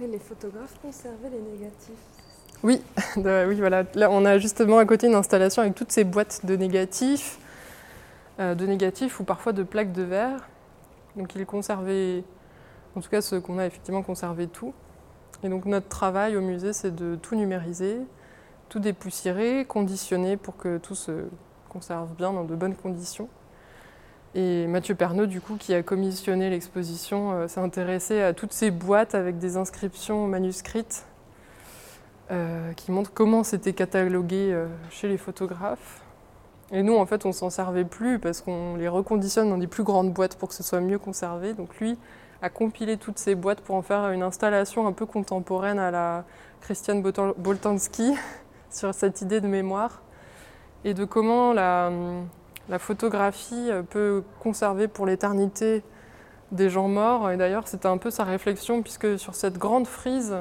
Et 0.02 0.06
les 0.06 0.18
photographes 0.18 0.78
conservaient 0.82 1.30
les 1.30 1.40
négatifs 1.40 2.21
Oui, 2.62 2.80
oui, 3.16 3.56
voilà. 3.58 3.84
Là, 3.94 4.08
on 4.10 4.24
a 4.24 4.38
justement 4.38 4.78
à 4.78 4.84
côté 4.84 5.08
une 5.08 5.14
installation 5.14 5.62
avec 5.62 5.74
toutes 5.74 5.90
ces 5.90 6.04
boîtes 6.04 6.46
de 6.46 6.54
négatifs, 6.54 7.38
euh, 8.38 8.54
de 8.54 8.66
négatifs 8.66 9.18
ou 9.18 9.24
parfois 9.24 9.52
de 9.52 9.64
plaques 9.64 9.92
de 9.92 10.02
verre. 10.02 10.48
Donc 11.16 11.34
ils 11.34 11.44
conservaient, 11.44 12.22
en 12.96 13.00
tout 13.00 13.10
cas 13.10 13.20
ceux 13.20 13.40
qu'on 13.40 13.58
a 13.58 13.66
effectivement 13.66 14.02
conservé 14.02 14.46
tout. 14.46 14.72
Et 15.42 15.48
donc 15.48 15.64
notre 15.64 15.88
travail 15.88 16.36
au 16.36 16.40
musée, 16.40 16.72
c'est 16.72 16.94
de 16.94 17.16
tout 17.16 17.34
numériser, 17.34 17.98
tout 18.68 18.78
dépoussiérer, 18.78 19.64
conditionner 19.64 20.36
pour 20.36 20.56
que 20.56 20.78
tout 20.78 20.94
se 20.94 21.24
conserve 21.68 22.14
bien 22.14 22.32
dans 22.32 22.44
de 22.44 22.54
bonnes 22.54 22.76
conditions. 22.76 23.28
Et 24.34 24.66
Mathieu 24.66 24.94
Pernaud, 24.94 25.26
du 25.26 25.40
coup, 25.42 25.56
qui 25.56 25.74
a 25.74 25.82
commissionné 25.82 26.48
l'exposition, 26.48 27.32
euh, 27.32 27.48
s'est 27.48 27.60
intéressé 27.60 28.22
à 28.22 28.32
toutes 28.32 28.52
ces 28.52 28.70
boîtes 28.70 29.14
avec 29.14 29.38
des 29.38 29.56
inscriptions 29.56 30.26
manuscrites 30.26 31.04
euh, 32.30 32.72
qui 32.74 32.92
montrent 32.92 33.12
comment 33.12 33.44
c'était 33.44 33.72
catalogué 33.72 34.50
euh, 34.52 34.66
chez 34.90 35.08
les 35.08 35.18
photographes. 35.18 36.00
Et 36.70 36.82
nous, 36.82 36.96
en 36.96 37.04
fait, 37.04 37.26
on 37.26 37.32
s'en 37.32 37.50
servait 37.50 37.84
plus 37.84 38.18
parce 38.18 38.40
qu'on 38.40 38.76
les 38.76 38.88
reconditionne 38.88 39.50
dans 39.50 39.58
des 39.58 39.66
plus 39.66 39.82
grandes 39.82 40.12
boîtes 40.12 40.36
pour 40.36 40.48
que 40.48 40.54
ce 40.54 40.62
soit 40.62 40.80
mieux 40.80 40.98
conservé. 40.98 41.52
Donc 41.52 41.76
lui 41.78 41.98
a 42.40 42.48
compilé 42.48 42.96
toutes 42.96 43.18
ces 43.18 43.34
boîtes 43.34 43.60
pour 43.60 43.74
en 43.74 43.82
faire 43.82 44.10
une 44.10 44.22
installation 44.22 44.86
un 44.86 44.92
peu 44.92 45.04
contemporaine 45.04 45.78
à 45.78 45.90
la 45.90 46.24
Christiane 46.62 47.02
Boltanski 47.02 48.14
sur 48.70 48.94
cette 48.94 49.20
idée 49.20 49.40
de 49.40 49.46
mémoire 49.46 50.00
et 50.84 50.94
de 50.94 51.04
comment 51.04 51.52
la 51.52 51.90
photographie 52.78 53.70
peut 53.90 54.24
conserver 54.40 54.88
pour 54.88 55.06
l'éternité 55.06 55.82
des 56.52 56.68
gens 56.68 56.86
morts. 56.86 57.30
Et 57.30 57.36
d'ailleurs, 57.36 57.66
c'était 57.66 57.88
un 57.88 57.96
peu 57.96 58.10
sa 58.10 58.24
réflexion, 58.24 58.82
puisque 58.82 59.18
sur 59.18 59.34
cette 59.34 59.58
grande 59.58 59.86
frise 59.86 60.36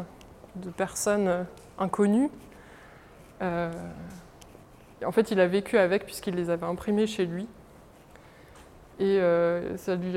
de 0.58 0.70
personnes 0.70 1.46
euh, 1.82 1.86
inconnues, 1.86 2.30
euh, 3.42 3.72
en 5.06 5.12
fait, 5.12 5.32
il 5.32 5.40
a 5.40 5.48
vécu 5.48 5.78
avec, 5.78 6.06
puisqu'il 6.06 6.36
les 6.36 6.50
avait 6.50 6.66
imprimées 6.66 7.08
chez 7.08 7.26
lui. 7.26 7.48
Et 9.00 9.20
ça, 9.78 9.96
lui, 9.96 10.16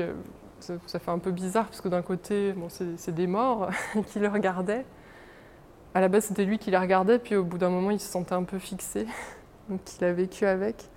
ça, 0.59 0.99
fait 0.99 1.09
un 1.09 1.17
peu 1.17 1.31
bizarre, 1.31 1.65
parce 1.65 1.81
que 1.81 1.87
d'un 1.87 2.03
côté, 2.03 2.53
bon, 2.53 2.67
c'est 2.69 3.15
des 3.15 3.25
morts 3.25 3.69
qui 4.07 4.19
le 4.19 4.27
regardaient. 4.27 4.85
À 5.95 6.01
la 6.01 6.07
base, 6.07 6.25
c'était 6.25 6.45
lui 6.45 6.59
qui 6.59 6.69
les 6.69 6.77
regardait, 6.77 7.17
puis 7.17 7.35
au 7.35 7.43
bout 7.43 7.57
d'un 7.57 7.69
moment, 7.69 7.89
il 7.89 7.99
se 7.99 8.11
sentait 8.11 8.33
un 8.33 8.43
peu 8.43 8.59
fixé. 8.59 9.07
Donc, 9.69 9.79
il 9.99 10.05
a 10.05 10.13
vécu 10.13 10.45
avec. 10.45 10.89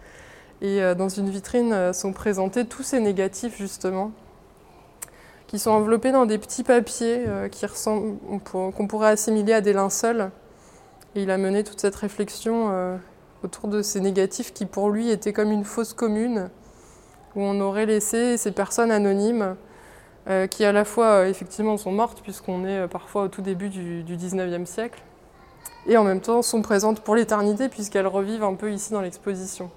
Et 0.60 0.82
euh, 0.82 0.94
dans 0.94 1.08
une 1.08 1.30
vitrine 1.30 1.72
euh, 1.72 1.92
sont 1.92 2.12
présentés 2.12 2.66
tous 2.66 2.82
ces 2.82 3.00
négatifs 3.00 3.56
justement, 3.56 4.10
qui 5.46 5.58
sont 5.58 5.70
enveloppés 5.70 6.12
dans 6.12 6.26
des 6.26 6.38
petits 6.38 6.64
papiers 6.64 7.24
euh, 7.26 7.48
qu'on 8.44 8.86
pourrait 8.88 9.10
assimiler 9.10 9.52
à 9.52 9.60
des 9.60 9.72
linceuls. 9.72 10.30
Il 11.20 11.32
a 11.32 11.36
mené 11.36 11.64
toute 11.64 11.80
cette 11.80 11.96
réflexion 11.96 12.98
autour 13.42 13.68
de 13.68 13.82
ces 13.82 13.98
négatifs 13.98 14.52
qui 14.52 14.66
pour 14.66 14.90
lui 14.90 15.10
étaient 15.10 15.32
comme 15.32 15.50
une 15.50 15.64
fosse 15.64 15.92
commune, 15.92 16.48
où 17.34 17.42
on 17.42 17.60
aurait 17.60 17.86
laissé 17.86 18.36
ces 18.36 18.52
personnes 18.52 18.92
anonymes 18.92 19.56
qui 20.48 20.64
à 20.64 20.70
la 20.70 20.84
fois 20.84 21.26
effectivement 21.26 21.76
sont 21.76 21.90
mortes 21.90 22.20
puisqu'on 22.22 22.64
est 22.64 22.86
parfois 22.86 23.24
au 23.24 23.28
tout 23.28 23.42
début 23.42 23.68
du, 23.68 24.04
du 24.04 24.16
19e 24.16 24.64
siècle, 24.64 25.02
et 25.88 25.96
en 25.96 26.04
même 26.04 26.20
temps 26.20 26.40
sont 26.42 26.62
présentes 26.62 27.00
pour 27.00 27.16
l'éternité 27.16 27.68
puisqu'elles 27.68 28.06
revivent 28.06 28.44
un 28.44 28.54
peu 28.54 28.70
ici 28.70 28.92
dans 28.92 29.00
l'exposition. 29.00 29.70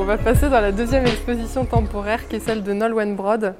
on 0.00 0.04
va 0.04 0.16
passer 0.16 0.48
dans 0.48 0.60
la 0.60 0.70
deuxième 0.70 1.04
exposition 1.06 1.64
temporaire 1.64 2.28
qui 2.28 2.36
est 2.36 2.40
celle 2.40 2.62
de 2.62 2.72
Nolwenn 2.72 3.16
Brod 3.16 3.54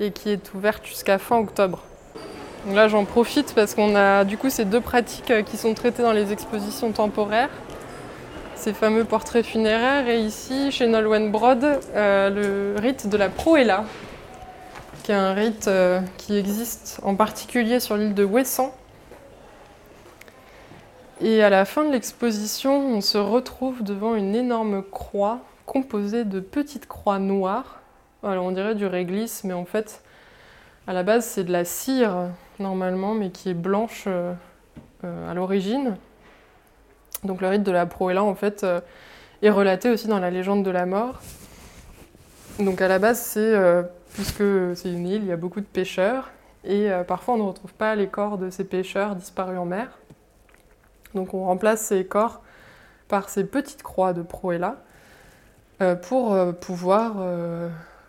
et 0.00 0.10
qui 0.10 0.30
est 0.30 0.54
ouverte 0.54 0.84
jusqu'à 0.84 1.18
fin 1.18 1.38
octobre. 1.38 1.82
là 2.72 2.88
j'en 2.88 3.04
profite 3.04 3.54
parce 3.54 3.74
qu'on 3.74 3.94
a 3.94 4.24
du 4.24 4.36
coup 4.38 4.50
ces 4.50 4.64
deux 4.64 4.80
pratiques 4.80 5.32
qui 5.44 5.56
sont 5.56 5.74
traitées 5.74 6.02
dans 6.02 6.12
les 6.12 6.32
expositions 6.32 6.92
temporaires, 6.92 7.50
ces 8.56 8.72
fameux 8.72 9.04
portraits 9.04 9.44
funéraires 9.44 10.08
et 10.08 10.20
ici 10.20 10.72
chez 10.72 10.86
Nolwenn 10.86 11.30
Brod 11.30 11.64
euh, 11.94 12.30
le 12.30 12.80
rite 12.80 13.08
de 13.08 13.16
la 13.16 13.28
Proella 13.28 13.84
qui 15.02 15.12
est 15.12 15.14
un 15.14 15.34
rite 15.34 15.68
euh, 15.68 16.00
qui 16.16 16.36
existe 16.36 17.00
en 17.02 17.14
particulier 17.14 17.78
sur 17.78 17.96
l'île 17.96 18.14
de 18.14 18.24
Ouessant 18.24 18.74
et 21.22 21.42
à 21.42 21.50
la 21.50 21.66
fin 21.66 21.84
de 21.84 21.92
l'exposition, 21.92 22.78
on 22.78 23.02
se 23.02 23.18
retrouve 23.18 23.82
devant 23.82 24.14
une 24.14 24.34
énorme 24.34 24.82
croix 24.82 25.40
composé 25.66 26.24
de 26.24 26.40
petites 26.40 26.88
croix 26.88 27.18
noires. 27.18 27.79
Alors 28.22 28.44
on 28.44 28.52
dirait 28.52 28.74
du 28.74 28.86
réglisse, 28.86 29.44
mais 29.44 29.54
en 29.54 29.64
fait, 29.64 30.02
à 30.86 30.92
la 30.92 31.02
base, 31.02 31.24
c'est 31.24 31.44
de 31.44 31.52
la 31.52 31.64
cire 31.64 32.28
normalement, 32.58 33.14
mais 33.14 33.30
qui 33.30 33.50
est 33.50 33.54
blanche 33.54 34.04
euh, 34.06 34.34
euh, 35.04 35.30
à 35.30 35.34
l'origine. 35.34 35.96
Donc 37.24 37.40
le 37.40 37.48
rite 37.48 37.62
de 37.62 37.72
la 37.72 37.86
Proella, 37.86 38.22
en 38.22 38.34
fait, 38.34 38.64
euh, 38.64 38.80
est 39.42 39.50
relaté 39.50 39.88
aussi 39.90 40.06
dans 40.06 40.18
la 40.18 40.30
légende 40.30 40.64
de 40.64 40.70
la 40.70 40.86
mort. 40.86 41.20
Donc 42.58 42.82
à 42.82 42.88
la 42.88 42.98
base, 42.98 43.20
c'est 43.20 43.54
puisque 44.12 44.42
c'est 44.74 44.92
une 44.92 45.06
île, 45.06 45.22
il 45.22 45.28
y 45.28 45.32
a 45.32 45.36
beaucoup 45.36 45.60
de 45.60 45.66
pêcheurs, 45.66 46.30
et 46.62 46.90
parfois 47.08 47.34
on 47.34 47.38
ne 47.38 47.42
retrouve 47.44 47.72
pas 47.72 47.94
les 47.94 48.08
corps 48.08 48.36
de 48.36 48.50
ces 48.50 48.64
pêcheurs 48.64 49.16
disparus 49.16 49.58
en 49.58 49.64
mer. 49.64 49.98
Donc 51.14 51.32
on 51.32 51.46
remplace 51.46 51.80
ces 51.80 52.04
corps 52.04 52.42
par 53.08 53.30
ces 53.30 53.44
petites 53.44 53.82
croix 53.82 54.12
de 54.12 54.20
Proella. 54.20 54.76
Euh, 55.80 55.94
pour 55.94 56.36
pouvoir 56.56 57.14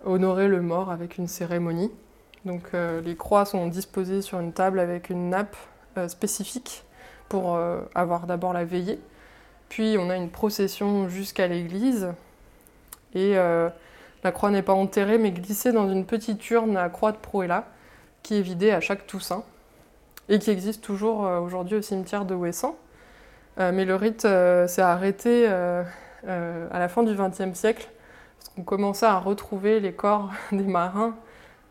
honorer 0.06 0.48
le 0.48 0.62
mort 0.62 0.92
avec 0.92 1.18
une 1.18 1.28
cérémonie. 1.28 1.92
Donc 2.46 2.72
les 2.74 3.16
croix 3.16 3.46
sont 3.46 3.68
disposées 3.68 4.22
sur 4.22 4.40
une 4.40 4.52
table 4.52 4.80
avec 4.80 5.10
une 5.12 5.30
nappe 5.30 5.56
spécifique 6.08 6.84
pour 7.30 7.60
avoir 7.94 8.26
d'abord 8.26 8.52
la 8.52 8.66
veillée. 8.66 9.00
Puis 9.70 9.96
on 10.00 10.10
a 10.10 10.16
une 10.16 10.32
procession 10.32 11.08
jusqu'à 11.08 11.48
l'église. 11.48 12.08
Et 13.14 13.38
la 14.24 14.32
croix 14.32 14.52
n'est 14.52 14.62
pas 14.62 14.74
enterrée, 14.74 15.18
mais 15.18 15.32
glissée 15.32 15.72
dans 15.72 15.90
une 15.90 16.06
petite 16.06 16.48
urne 16.52 16.78
à 16.78 16.90
croix 16.90 17.12
de 17.12 17.18
Proella, 17.18 17.66
qui 18.22 18.38
est 18.38 18.42
vidée 18.42 18.72
à 18.72 18.80
chaque 18.80 19.08
Toussaint, 19.08 19.44
et 20.30 20.38
qui 20.38 20.52
existe 20.52 20.84
toujours 20.84 21.26
euh, 21.26 21.40
aujourd'hui 21.40 21.78
au 21.78 21.82
cimetière 21.82 22.26
de 22.26 22.36
Ouessant. 22.36 22.78
Euh, 23.60 23.72
mais 23.74 23.84
le 23.84 23.96
rite 23.96 24.26
euh, 24.26 24.68
s'est 24.68 24.82
arrêté 24.82 25.48
à 25.48 25.86
la 26.80 26.88
fin 26.88 27.04
du 27.04 27.16
XXe 27.16 27.58
siècle, 27.58 27.90
parce 28.42 28.56
qu'on 28.56 28.64
commençait 28.64 29.06
à 29.06 29.20
retrouver 29.20 29.80
les 29.80 29.94
corps 29.94 30.32
des 30.52 30.64
marins 30.64 31.16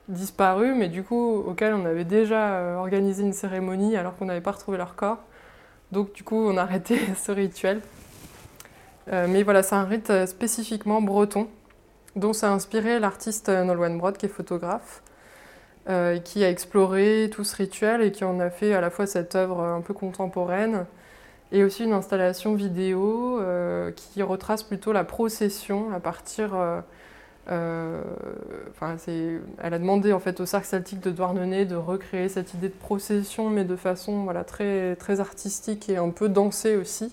disparus, 0.09 0.75
mais 0.77 0.89
du 0.89 1.03
coup 1.03 1.45
auxquels 1.47 1.75
on 1.75 1.85
avait 1.85 2.05
déjà 2.05 2.77
organisé 2.79 3.23
une 3.23 3.33
cérémonie 3.33 3.97
alors 3.97 4.16
qu'on 4.16 4.25
n'avait 4.25 4.41
pas 4.41 4.53
retrouvé 4.53 4.79
leur 4.79 4.97
corps. 4.97 5.18
Donc 5.93 6.12
du 6.12 6.25
coup 6.25 6.37
on 6.37 6.57
a 6.57 6.62
arrêté 6.62 6.99
ce 7.16 7.33
rituel. 7.33 7.81
mais 9.07 9.43
voilà, 9.43 9.62
c'est 9.62 9.77
un 9.77 9.85
rite 9.85 10.27
spécifiquement 10.27 11.01
breton 11.03 11.49
dont 12.16 12.33
s'est 12.33 12.47
inspiré 12.47 12.99
l'artiste 12.99 13.49
Nolwenn 13.49 13.99
Brod, 13.99 14.16
qui 14.16 14.27
est 14.27 14.31
photographe, 14.31 15.03
euh, 15.89 16.18
qui 16.18 16.45
a 16.45 16.51
exploré 16.51 17.31
tout 17.33 17.43
ce 17.43 17.57
rituel 17.57 18.03
et 18.03 18.12
qui 18.12 18.25
en 18.25 18.39
a 18.39 18.51
fait 18.51 18.75
à 18.75 18.81
la 18.81 18.91
fois 18.91 19.07
cette 19.07 19.35
œuvre 19.35 19.61
un 19.61 19.81
peu 19.81 19.95
contemporaine 19.95 20.87
et 21.53 21.65
aussi 21.65 21.85
une 21.85 21.93
installation 21.93 22.55
vidéo 22.55 23.41
euh, 23.41 23.91
qui 23.91 24.23
retrace 24.23 24.63
plutôt 24.63 24.93
la 24.93 25.05
procession 25.05 25.93
à 25.93 26.01
partir. 26.01 26.51
Euh, 27.49 28.03
enfin, 28.71 28.97
elle 29.07 29.75
a 29.75 29.79
demandé 29.79 30.13
en 30.13 30.21
fait 30.21 30.39
au 30.41 30.47
Cercle 30.47 30.69
Celtique 30.69 31.01
de 31.01 31.11
Douarnenez 31.11 31.65
de 31.65 31.75
recréer 31.75 32.29
cette 32.29 32.55
idée 32.55 32.69
de 32.69 32.75
procession, 32.75 33.51
mais 33.51 33.65
de 33.65 33.77
façon 33.77 34.25
voilà, 34.25 34.45
très, 34.45 34.95
très 34.97 35.21
artistique 35.21 35.89
et 35.89 35.97
un 35.97 36.11
peu 36.11 36.29
dansée 36.29 36.77
aussi, 36.77 37.13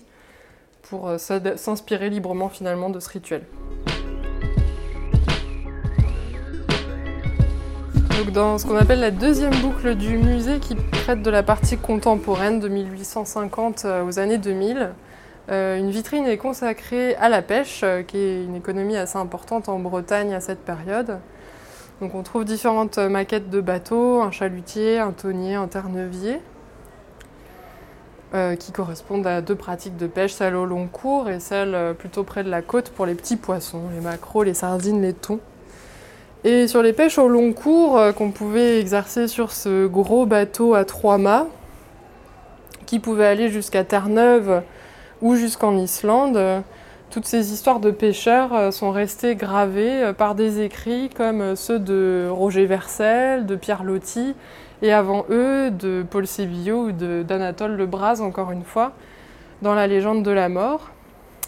pour 0.82 1.10
s'inspirer 1.18 2.08
librement 2.08 2.48
finalement 2.48 2.90
de 2.90 3.00
ce 3.00 3.10
rituel. 3.10 3.42
Donc 8.18 8.32
dans 8.32 8.58
ce 8.58 8.66
qu'on 8.66 8.76
appelle 8.76 8.98
la 8.98 9.12
deuxième 9.12 9.54
boucle 9.60 9.94
du 9.94 10.18
musée 10.18 10.58
qui 10.58 10.74
traite 10.74 11.22
de 11.22 11.30
la 11.30 11.44
partie 11.44 11.76
contemporaine 11.76 12.58
de 12.58 12.66
1850 12.66 13.84
euh, 13.84 14.04
aux 14.04 14.18
années 14.18 14.38
2000, 14.38 14.90
euh, 15.50 15.78
une 15.78 15.90
vitrine 15.90 16.26
est 16.26 16.36
consacrée 16.36 17.14
à 17.14 17.28
la 17.28 17.42
pêche, 17.42 17.82
euh, 17.84 18.02
qui 18.02 18.18
est 18.18 18.42
une 18.42 18.56
économie 18.56 18.96
assez 18.96 19.18
importante 19.18 19.68
en 19.68 19.78
Bretagne 19.78 20.34
à 20.34 20.40
cette 20.40 20.64
période. 20.64 21.20
Donc 22.00 22.16
on 22.16 22.24
trouve 22.24 22.44
différentes 22.44 22.98
maquettes 22.98 23.50
de 23.50 23.60
bateaux, 23.60 24.20
un 24.20 24.32
chalutier, 24.32 24.98
un 24.98 25.12
tonnier, 25.12 25.54
un 25.54 25.68
ternevier, 25.68 26.40
qui 28.58 28.72
correspondent 28.72 29.26
à 29.26 29.40
deux 29.40 29.54
pratiques 29.54 29.96
de 29.96 30.06
pêche, 30.08 30.32
celle 30.32 30.54
au 30.54 30.66
long 30.66 30.86
cours 30.86 31.30
et 31.30 31.40
celle 31.40 31.94
plutôt 31.94 32.24
près 32.24 32.44
de 32.44 32.50
la 32.50 32.62
côte 32.62 32.90
pour 32.90 33.06
les 33.06 33.14
petits 33.14 33.36
poissons, 33.36 33.84
les 33.94 34.00
maquereaux, 34.00 34.42
les 34.42 34.54
sardines, 34.54 35.00
les 35.00 35.14
thons. 35.14 35.40
Et 36.44 36.68
sur 36.68 36.82
les 36.82 36.92
pêches 36.92 37.18
au 37.18 37.28
long 37.28 37.52
cours 37.52 37.98
euh, 37.98 38.12
qu'on 38.12 38.30
pouvait 38.30 38.78
exercer 38.78 39.26
sur 39.26 39.50
ce 39.50 39.88
gros 39.88 40.24
bateau 40.24 40.74
à 40.74 40.84
trois 40.84 41.18
mâts, 41.18 41.48
qui 42.86 43.00
pouvait 43.00 43.26
aller 43.26 43.48
jusqu'à 43.48 43.82
Terre-Neuve 43.82 44.62
ou 45.20 45.34
jusqu'en 45.34 45.76
Islande, 45.76 46.36
euh, 46.36 46.60
toutes 47.10 47.26
ces 47.26 47.52
histoires 47.52 47.80
de 47.80 47.90
pêcheurs 47.90 48.54
euh, 48.54 48.70
sont 48.70 48.92
restées 48.92 49.34
gravées 49.34 50.12
par 50.16 50.36
des 50.36 50.60
écrits 50.60 51.10
comme 51.10 51.56
ceux 51.56 51.80
de 51.80 52.28
Roger 52.30 52.66
Versel, 52.66 53.44
de 53.44 53.56
Pierre 53.56 53.82
Loti, 53.82 54.36
et 54.80 54.92
avant 54.92 55.26
eux 55.30 55.72
de 55.72 56.04
Paul 56.08 56.24
Sébillot 56.24 56.84
ou 56.84 56.92
d'Anatole 56.92 57.76
Lebras, 57.76 58.20
encore 58.20 58.52
une 58.52 58.62
fois, 58.62 58.92
dans 59.62 59.74
la 59.74 59.88
légende 59.88 60.22
de 60.22 60.30
la 60.30 60.48
mort. 60.48 60.90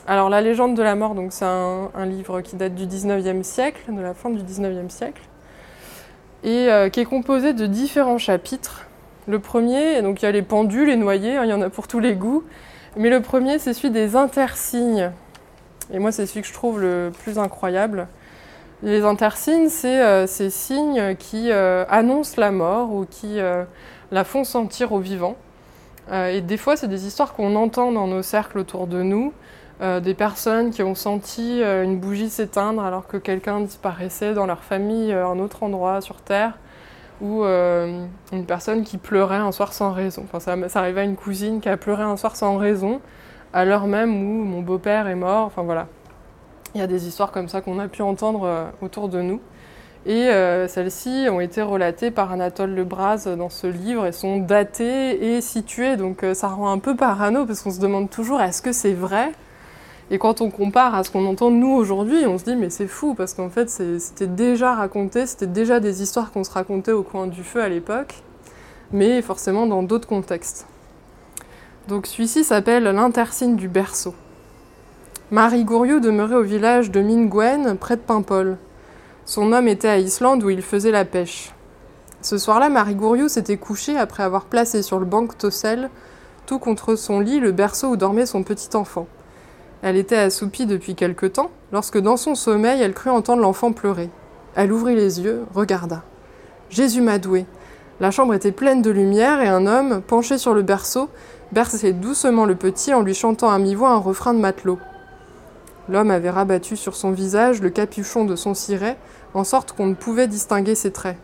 Alors 0.07 0.31
la 0.31 0.41
légende 0.41 0.75
de 0.77 0.83
la 0.83 0.95
mort, 0.95 1.15
donc 1.15 1.33
c'est 1.33 1.45
un, 1.45 2.07
livre 2.07 2.41
qui 2.41 2.57
date 2.57 2.75
du 2.75 2.87
19e 2.87 3.43
siècle, 3.43 3.83
de 3.89 4.01
la 4.01 4.15
fin 4.15 4.31
du 4.31 4.43
19e 4.43 4.89
siècle, 4.89 5.23
et 6.43 6.69
euh, 6.71 6.89
qui 6.89 7.01
est 7.01 7.05
composé 7.05 7.53
de 7.53 7.67
différents 7.67 8.19
chapitres. 8.19 8.87
Le 9.29 9.39
premier, 9.39 10.01
donc 10.03 10.23
il 10.23 10.25
y 10.25 10.29
a 10.29 10.33
les 10.33 10.43
pendus, 10.43 10.87
les 10.87 10.97
noyés, 10.97 11.37
hein, 11.37 11.45
il 11.45 11.51
y 11.51 11.53
en 11.53 11.61
a 11.61 11.69
pour 11.69 11.87
tous 11.87 12.01
les 12.01 12.15
goûts, 12.15 12.45
mais 12.97 13.11
le 13.11 13.21
premier 13.21 13.59
c'est 13.59 13.75
celui 13.75 13.91
des 13.91 14.17
intersignes. 14.17 15.13
Et 15.93 15.99
moi 15.99 16.13
c'est 16.13 16.27
celui 16.27 16.41
que 16.41 16.49
je 16.49 16.55
trouve 16.55 16.81
le 16.81 17.13
plus 17.23 17.39
incroyable. 17.39 18.09
Les 18.83 19.03
intersignes, 19.03 19.69
c'est 19.69 20.01
euh, 20.01 20.27
ces 20.27 20.49
signes 20.49 21.15
qui 21.17 21.53
euh, 21.53 21.85
annoncent 21.91 22.41
la 22.41 22.51
mort 22.51 22.93
ou 22.95 23.05
qui 23.05 23.39
la 24.11 24.25
font 24.25 24.45
sentir 24.45 24.93
aux 24.93 24.99
vivants. 24.99 25.37
et 26.11 26.41
des 26.41 26.57
fois, 26.57 26.77
c'est 26.77 26.89
des 26.89 27.07
histoires 27.07 27.35
qu'on 27.35 27.55
entend 27.55 27.93
dans 27.93 28.07
nos 28.07 28.23
cercles 28.23 28.59
autour 28.59 28.89
de 28.89 29.03
nous, 29.03 29.33
euh, 29.83 29.99
des 30.01 30.13
personnes 30.13 30.71
qui 30.71 30.83
ont 30.83 30.95
senti 30.95 31.63
euh, 31.63 31.85
une 31.85 31.99
bougie 31.99 32.29
s'éteindre 32.29 32.85
alors 32.85 33.07
que 33.07 33.17
quelqu'un 33.17 33.61
disparaissait 33.61 34.35
dans 34.35 34.45
leur 34.45 34.63
famille 34.63 35.11
à 35.11 35.19
euh, 35.19 35.27
un 35.27 35.39
autre 35.39 35.63
endroit 35.63 36.03
sur 36.03 36.17
Terre, 36.21 36.59
ou 37.23 37.45
une 37.45 38.47
personne 38.47 38.83
qui 38.83 38.97
pleurait 38.97 39.37
un 39.37 39.53
soir 39.53 39.75
sans 39.75 39.93
raison. 39.93 40.23
Enfin, 40.25 40.41
ça, 40.41 40.69
ça 40.71 40.79
arrivait 40.79 41.03
à 41.03 41.05
une 41.05 41.17
cousine 41.17 41.61
qui 41.61 41.69
a 41.69 41.77
pleuré 41.77 42.03
un 42.03 42.17
soir 42.17 42.35
sans 42.35 42.57
raison, 42.57 43.03
à 43.53 43.67
l'heure 43.67 43.87
même 43.87 44.11
où 44.11 44.43
mon 44.43 44.63
beau-père 44.63 45.07
est 45.07 45.17
mort. 45.17 45.45
Enfin 45.45 45.63
voilà. 45.63 45.87
Il 46.75 46.81
y 46.81 46.85
a 46.85 46.87
des 46.87 47.07
histoires 47.07 47.31
comme 47.31 47.49
ça 47.49 47.61
qu'on 47.61 47.79
a 47.79 47.89
pu 47.89 48.01
entendre 48.01 48.71
autour 48.81 49.11
de 49.11 49.21
nous. 49.21 49.39
Et 50.07 50.31
celles-ci 50.69 51.27
ont 51.31 51.41
été 51.41 51.61
relatées 51.61 52.11
par 52.11 52.33
Anatole 52.33 52.75
Lebras 52.75 53.29
dans 53.37 53.51
ce 53.51 53.67
livre 53.67 54.07
et 54.07 54.13
sont 54.13 54.39
datées 54.39 55.35
et 55.35 55.43
situées. 55.43 55.99
Donc 55.99 56.25
ça 56.33 56.49
rend 56.49 56.73
un 56.73 56.79
peu 56.79 56.97
parano 56.97 57.45
parce 57.45 57.61
qu'on 57.61 57.71
se 57.71 57.81
demande 57.81 58.09
toujours 58.09 58.41
est-ce 58.41 58.63
que 58.63 58.73
c'est 58.73 58.95
vrai 58.95 59.31
et 60.11 60.19
quand 60.19 60.41
on 60.41 60.51
compare 60.51 60.95
à 60.95 61.05
ce 61.05 61.11
qu'on 61.11 61.25
entend 61.27 61.51
nous 61.51 61.71
aujourd'hui, 61.71 62.27
on 62.27 62.37
se 62.37 62.45
dit 62.45 62.57
mais 62.57 62.69
c'est 62.69 62.89
fou 62.89 63.15
parce 63.15 63.33
qu'en 63.33 63.49
fait 63.49 63.71
c'était 63.71 64.27
déjà 64.27 64.75
raconté, 64.75 65.25
c'était 65.27 65.47
déjà 65.47 65.79
des 65.79 66.03
histoires 66.03 66.33
qu'on 66.33 66.43
se 66.43 66.51
racontait 66.51 66.93
au 66.93 67.05
coin 67.05 67.29
du 67.29 67.45
feu 67.45 67.63
à 67.63 67.69
l'époque, 67.69 68.15
mais 68.91 69.23
forcément 69.23 69.67
dans 69.67 69.85
d'autres 69.85 70.09
contextes. 70.09 70.67
Donc 71.87 72.07
celui-ci 72.07 72.43
s'appelle 72.43 72.85
l'intersigne 72.85 73.55
du 73.55 73.69
berceau. 73.69 74.15
Marie 75.31 75.65
Gouriou 75.65 76.01
demeurait 76.01 76.35
au 76.35 76.43
village 76.43 76.91
de 76.91 77.01
Mingwen, 77.01 77.77
près 77.77 77.95
de 77.95 78.01
Paimpol. 78.01 78.59
Son 79.25 79.53
homme 79.53 79.69
était 79.69 79.89
à 79.89 79.99
Islande 79.99 80.43
où 80.43 80.51
il 80.51 80.61
faisait 80.61 80.91
la 80.91 81.05
pêche. 81.05 81.55
Ce 82.21 82.37
soir-là, 82.37 82.69
Marie 82.69 82.97
Gouriou 82.97 83.29
s'était 83.29 83.57
couchée 83.57 83.97
après 83.97 84.25
avoir 84.25 84.47
placé 84.47 84.83
sur 84.83 84.99
le 84.99 85.07
banc 85.07 85.29
Tossel, 85.29 85.89
tout 86.47 86.59
contre 86.59 86.97
son 86.97 87.21
lit, 87.21 87.39
le 87.39 87.53
berceau 87.53 87.91
où 87.91 87.97
dormait 87.97 88.27
son 88.27 88.43
petit 88.43 88.77
enfant. 88.77 89.07
Elle 89.83 89.97
était 89.97 90.17
assoupie 90.17 90.67
depuis 90.67 90.95
quelque 90.95 91.27
temps, 91.27 91.51
lorsque 91.73 91.99
dans 91.99 92.17
son 92.17 92.35
sommeil 92.35 92.83
elle 92.83 92.93
crut 92.93 93.13
entendre 93.13 93.43
l'enfant 93.43 93.73
pleurer. 93.73 94.11
Elle 94.55 94.73
ouvrit 94.73 94.95
les 94.95 95.21
yeux, 95.21 95.45
regarda. 95.55 96.03
Jésus 96.69 97.01
m'a 97.01 97.19
doué. 97.19 97.47
La 97.99 98.11
chambre 98.11 98.35
était 98.35 98.53
pleine 98.53 98.83
de 98.83 98.91
lumière 98.91 99.41
et 99.41 99.49
un 99.49 99.67
homme, 99.67 100.03
penché 100.03 100.39
sur 100.39 100.55
le 100.55 100.63
berceau, 100.63 101.09
berçait 101.53 101.93
doucement 101.93 102.45
le 102.45 102.55
petit 102.55 102.95
en 102.95 103.03
lui 103.03 103.15
chantant 103.15 103.51
à 103.51 103.59
mi-voix 103.59 103.91
un 103.91 103.99
refrain 103.99 104.35
de 104.35 104.41
matelot. 104.41 104.79
L'homme 105.89 106.11
avait 106.11 106.31
rabattu 106.31 106.77
sur 106.77 106.95
son 106.95 107.11
visage 107.11 107.61
le 107.61 107.71
capuchon 107.71 108.25
de 108.25 108.37
son 108.37 108.55
ciré, 108.55 108.97
en 109.35 109.45
sorte 109.45 109.73
qu'on 109.73 109.87
ne 109.87 109.95
pouvait 109.95 110.29
distinguer 110.29 110.75
ses 110.75 110.93
traits. 110.93 111.19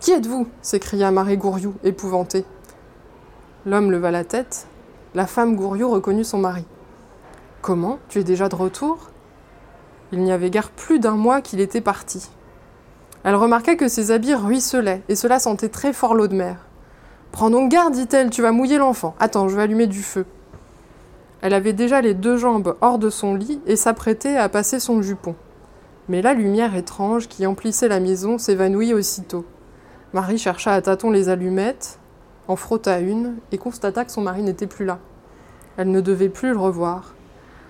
Qui 0.00 0.12
êtes-vous? 0.12 0.48
s'écria 0.62 1.10
Marie 1.10 1.36
Gouriou, 1.36 1.74
épouvantée. 1.84 2.44
L'homme 3.64 3.92
leva 3.92 4.10
la 4.10 4.24
tête. 4.24 4.66
La 5.14 5.26
femme 5.26 5.54
Gouriou 5.54 5.90
reconnut 5.90 6.24
son 6.24 6.38
mari. 6.38 6.64
Comment 7.62 8.00
Tu 8.08 8.18
es 8.18 8.24
déjà 8.24 8.48
de 8.48 8.56
retour? 8.56 8.98
Il 10.10 10.18
n'y 10.18 10.32
avait 10.32 10.50
guère 10.50 10.70
plus 10.70 10.98
d'un 10.98 11.14
mois 11.14 11.40
qu'il 11.40 11.60
était 11.60 11.80
parti. 11.80 12.28
Elle 13.22 13.36
remarqua 13.36 13.76
que 13.76 13.86
ses 13.86 14.10
habits 14.10 14.34
ruisselaient, 14.34 15.02
et 15.08 15.14
cela 15.14 15.38
sentait 15.38 15.68
très 15.68 15.92
fort 15.92 16.16
l'eau 16.16 16.26
de 16.26 16.34
mer. 16.34 16.56
Prends 17.30 17.50
donc 17.50 17.70
garde, 17.70 17.94
dit-elle, 17.94 18.30
tu 18.30 18.42
vas 18.42 18.50
mouiller 18.50 18.78
l'enfant. 18.78 19.14
Attends, 19.20 19.48
je 19.48 19.54
vais 19.54 19.62
allumer 19.62 19.86
du 19.86 20.02
feu. 20.02 20.26
Elle 21.40 21.54
avait 21.54 21.72
déjà 21.72 22.00
les 22.00 22.14
deux 22.14 22.36
jambes 22.36 22.76
hors 22.80 22.98
de 22.98 23.10
son 23.10 23.36
lit 23.36 23.60
et 23.66 23.76
s'apprêtait 23.76 24.36
à 24.36 24.48
passer 24.48 24.80
son 24.80 25.00
jupon. 25.00 25.36
Mais 26.08 26.20
la 26.20 26.34
lumière 26.34 26.74
étrange 26.74 27.28
qui 27.28 27.46
emplissait 27.46 27.86
la 27.86 28.00
maison 28.00 28.38
s'évanouit 28.38 28.92
aussitôt. 28.92 29.44
Marie 30.12 30.38
chercha 30.38 30.72
à 30.72 30.82
tâtons 30.82 31.12
les 31.12 31.28
allumettes, 31.28 32.00
en 32.48 32.56
frotta 32.56 32.98
une 32.98 33.36
et 33.52 33.58
constata 33.58 34.04
que 34.04 34.10
son 34.10 34.22
mari 34.22 34.42
n'était 34.42 34.66
plus 34.66 34.84
là. 34.84 34.98
Elle 35.76 35.92
ne 35.92 36.00
devait 36.00 36.28
plus 36.28 36.50
le 36.50 36.58
revoir. 36.58 37.14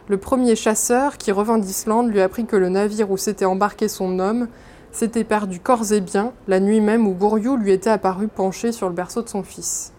Le 0.09 0.17
premier 0.17 0.57
chasseur 0.57 1.17
qui 1.17 1.33
revint 1.33 1.59
d'Islande 1.59 2.11
lui 2.11 2.21
apprit 2.21 2.45
que 2.45 2.57
le 2.57 2.69
navire 2.69 3.11
où 3.11 3.17
s'était 3.17 3.45
embarqué 3.45 3.89
son 3.89 4.19
homme 4.19 4.49
s'était 4.91 5.25
perdu 5.25 5.61
corps 5.61 5.93
et 5.93 6.01
bien 6.01 6.33
la 6.49 6.61
nuit 6.61 6.81
même 6.81 7.07
où 7.07 7.13
Gouriou 7.13 7.57
lui 7.57 7.73
était 7.73 7.91
apparu 7.91 8.29
penché 8.29 8.73
sur 8.73 8.89
le 8.89 8.95
berceau 8.95 9.23
de 9.23 9.29
son 9.29 9.43
fils. 9.43 9.93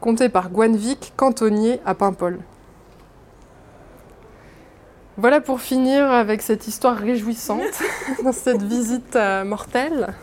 Conté 0.00 0.28
par 0.28 0.50
Gwenvic, 0.50 1.12
cantonnier 1.16 1.80
à 1.84 1.94
Paimpol. 1.94 2.38
Voilà 5.18 5.40
pour 5.40 5.60
finir 5.60 6.10
avec 6.10 6.42
cette 6.42 6.68
histoire 6.68 6.96
réjouissante 6.96 7.62
cette 8.32 8.62
visite 8.62 9.16
euh, 9.16 9.44
mortelle. 9.44 10.14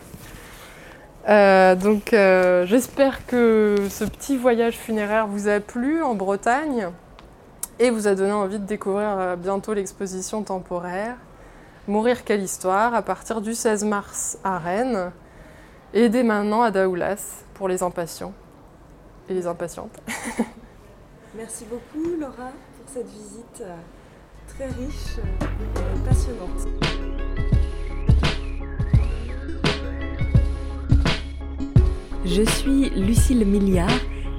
Euh, 1.28 1.74
donc 1.74 2.12
euh, 2.12 2.64
j'espère 2.66 3.26
que 3.26 3.76
ce 3.88 4.04
petit 4.04 4.36
voyage 4.36 4.76
funéraire 4.76 5.26
vous 5.26 5.48
a 5.48 5.58
plu 5.58 6.02
en 6.02 6.14
Bretagne 6.14 6.90
et 7.78 7.90
vous 7.90 8.06
a 8.06 8.14
donné 8.14 8.32
envie 8.32 8.58
de 8.58 8.66
découvrir 8.66 9.18
euh, 9.18 9.36
bientôt 9.36 9.74
l'exposition 9.74 10.42
temporaire 10.42 11.16
Mourir 11.86 12.24
quelle 12.24 12.42
histoire 12.42 12.94
à 12.94 13.02
partir 13.02 13.42
du 13.42 13.54
16 13.54 13.84
mars 13.84 14.38
à 14.42 14.58
Rennes 14.58 15.12
et 15.92 16.08
dès 16.08 16.22
maintenant 16.22 16.62
à 16.62 16.70
Daoulas 16.70 17.44
pour 17.52 17.68
les 17.68 17.82
impatients 17.82 18.32
et 19.28 19.34
les 19.34 19.46
impatientes. 19.46 20.00
Merci 21.36 21.66
beaucoup 21.66 22.16
Laura 22.18 22.52
pour 22.78 22.88
cette 22.90 23.06
visite 23.06 23.62
très 24.48 24.66
riche 24.66 25.18
et 25.18 26.08
passionnante. 26.08 26.68
Je 32.24 32.42
suis 32.42 32.88
Lucille 32.90 33.46
Milliard, 33.46 33.90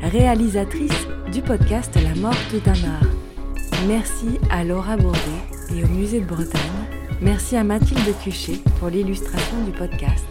réalisatrice 0.01 1.07
du 1.31 1.43
podcast 1.43 1.95
La 2.01 2.15
mort 2.19 2.35
tout 2.49 2.61
un 2.67 3.24
Merci 3.83 4.39
à 4.49 4.63
Laura 4.63 4.97
Bourdet 4.97 5.19
et 5.75 5.83
au 5.83 5.87
Musée 5.87 6.19
de 6.19 6.25
Bretagne. 6.25 6.59
Merci 7.21 7.55
à 7.55 7.63
Mathilde 7.63 8.15
Cuchet 8.23 8.59
pour 8.79 8.89
l'illustration 8.89 9.63
du 9.63 9.71
podcast. 9.71 10.25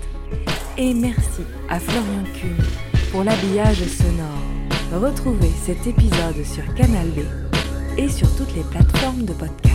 Et 0.77 0.93
merci 0.93 1.43
à 1.69 1.79
Florian 1.79 2.25
Kuhn 2.35 2.57
pour 3.13 3.23
l'habillage 3.23 3.85
sonore. 3.85 5.01
Retrouvez 5.01 5.53
cet 5.65 5.87
épisode 5.87 6.45
sur 6.45 6.75
Canal 6.75 7.07
B 7.11 7.21
et 7.97 8.09
sur 8.09 8.35
toutes 8.37 8.55
les 8.57 8.65
plateformes 8.65 9.25
de 9.25 9.33
podcast. 9.33 9.74